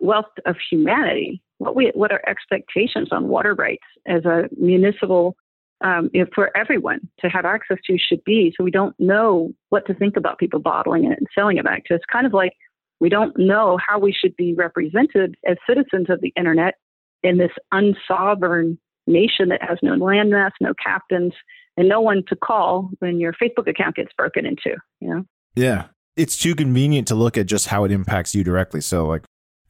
wealth 0.00 0.26
of 0.44 0.56
humanity, 0.70 1.42
what 1.58 1.74
we 1.74 1.90
what 1.94 2.12
our 2.12 2.22
expectations 2.28 3.08
on 3.12 3.28
water 3.28 3.54
rights 3.54 3.86
as 4.06 4.24
a 4.24 4.48
municipal 4.58 5.36
um, 5.82 6.10
you 6.12 6.20
know, 6.20 6.30
for 6.34 6.56
everyone 6.56 7.00
to 7.20 7.28
have 7.28 7.44
access 7.44 7.78
to 7.86 7.98
should 7.98 8.24
be. 8.24 8.52
So 8.56 8.64
we 8.64 8.70
don't 8.70 8.94
know 8.98 9.52
what 9.68 9.86
to 9.86 9.94
think 9.94 10.16
about 10.16 10.38
people 10.38 10.60
bottling 10.60 11.04
it 11.04 11.18
and 11.18 11.26
selling 11.34 11.58
it 11.58 11.64
back 11.64 11.84
to 11.86 11.94
us. 11.94 12.00
Kind 12.10 12.26
of 12.26 12.32
like 12.32 12.52
we 13.00 13.08
don't 13.08 13.36
know 13.38 13.78
how 13.86 13.98
we 13.98 14.12
should 14.12 14.34
be 14.36 14.54
represented 14.54 15.36
as 15.46 15.56
citizens 15.68 16.08
of 16.08 16.20
the 16.20 16.32
internet 16.36 16.74
in 17.22 17.38
this 17.38 17.50
unsovereign 17.72 18.78
nation 19.06 19.50
that 19.50 19.62
has 19.62 19.78
no 19.82 19.92
landmass, 19.96 20.52
no 20.60 20.72
captains, 20.82 21.32
and 21.76 21.88
no 21.88 22.00
one 22.00 22.22
to 22.28 22.36
call 22.36 22.90
when 23.00 23.20
your 23.20 23.34
Facebook 23.34 23.68
account 23.68 23.96
gets 23.96 24.12
broken 24.16 24.46
into. 24.46 24.76
You 25.00 25.08
know? 25.08 25.24
Yeah, 25.54 25.84
it's 26.16 26.38
too 26.38 26.54
convenient 26.54 27.08
to 27.08 27.14
look 27.14 27.36
at 27.36 27.46
just 27.46 27.68
how 27.68 27.84
it 27.84 27.92
impacts 27.92 28.34
you 28.34 28.42
directly. 28.42 28.80
So 28.80 29.06
like, 29.06 29.24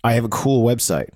I 0.04 0.12
have 0.12 0.24
a 0.24 0.28
cool 0.28 0.64
website. 0.64 1.08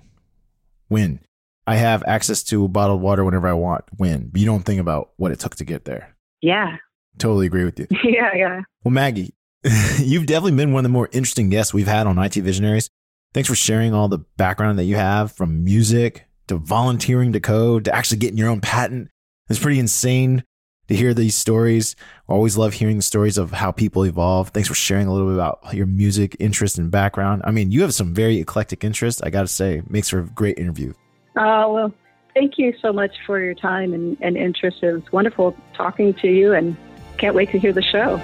Win 0.89 1.21
I 1.67 1.75
have 1.75 2.03
access 2.07 2.43
to 2.45 2.67
bottled 2.67 3.01
water 3.01 3.23
whenever 3.23 3.47
I 3.47 3.53
want. 3.53 3.85
When 3.97 4.31
you 4.33 4.45
don't 4.45 4.63
think 4.63 4.81
about 4.81 5.11
what 5.17 5.31
it 5.31 5.39
took 5.39 5.55
to 5.57 5.65
get 5.65 5.85
there. 5.85 6.15
Yeah. 6.41 6.77
Totally 7.17 7.45
agree 7.45 7.65
with 7.65 7.79
you. 7.79 7.87
yeah, 8.03 8.33
yeah. 8.35 8.61
Well, 8.83 8.91
Maggie, 8.91 9.33
you've 9.99 10.25
definitely 10.25 10.57
been 10.57 10.73
one 10.73 10.79
of 10.85 10.89
the 10.89 10.93
more 10.93 11.09
interesting 11.11 11.49
guests 11.49 11.73
we've 11.73 11.87
had 11.87 12.07
on 12.07 12.17
IT 12.17 12.35
Visionaries. 12.35 12.89
Thanks 13.33 13.47
for 13.47 13.55
sharing 13.55 13.93
all 13.93 14.07
the 14.07 14.25
background 14.37 14.79
that 14.79 14.85
you 14.85 14.95
have 14.95 15.31
from 15.31 15.63
music 15.63 16.27
to 16.47 16.57
volunteering 16.57 17.31
to 17.33 17.39
code 17.39 17.85
to 17.85 17.95
actually 17.95 18.17
getting 18.17 18.37
your 18.37 18.49
own 18.49 18.59
patent. 18.59 19.09
It's 19.49 19.59
pretty 19.59 19.79
insane 19.79 20.43
to 20.87 20.95
hear 20.95 21.13
these 21.13 21.35
stories. 21.35 21.95
I 22.27 22.33
always 22.33 22.57
love 22.57 22.73
hearing 22.73 22.97
the 22.97 23.03
stories 23.03 23.37
of 23.37 23.51
how 23.51 23.71
people 23.71 24.03
evolve. 24.03 24.49
Thanks 24.49 24.67
for 24.67 24.75
sharing 24.75 25.07
a 25.07 25.13
little 25.13 25.27
bit 25.27 25.35
about 25.35 25.59
your 25.73 25.85
music 25.85 26.35
interest 26.39 26.77
and 26.77 26.91
background. 26.91 27.41
I 27.45 27.51
mean, 27.51 27.71
you 27.71 27.81
have 27.83 27.93
some 27.93 28.13
very 28.13 28.39
eclectic 28.39 28.83
interests. 28.83 29.21
I 29.21 29.29
got 29.29 29.41
to 29.41 29.47
say, 29.47 29.81
makes 29.87 30.09
for 30.09 30.19
a 30.19 30.25
great 30.25 30.57
interview. 30.57 30.93
Oh, 31.35 31.73
well, 31.73 31.93
thank 32.33 32.57
you 32.57 32.73
so 32.81 32.91
much 32.91 33.15
for 33.25 33.39
your 33.39 33.53
time 33.53 33.93
and, 33.93 34.17
and 34.21 34.37
interest. 34.37 34.77
It 34.81 34.93
was 34.93 35.11
wonderful 35.11 35.55
talking 35.73 36.13
to 36.15 36.27
you 36.27 36.53
and 36.53 36.75
can't 37.17 37.35
wait 37.35 37.51
to 37.51 37.59
hear 37.59 37.73
the 37.73 37.81
show. 37.81 38.19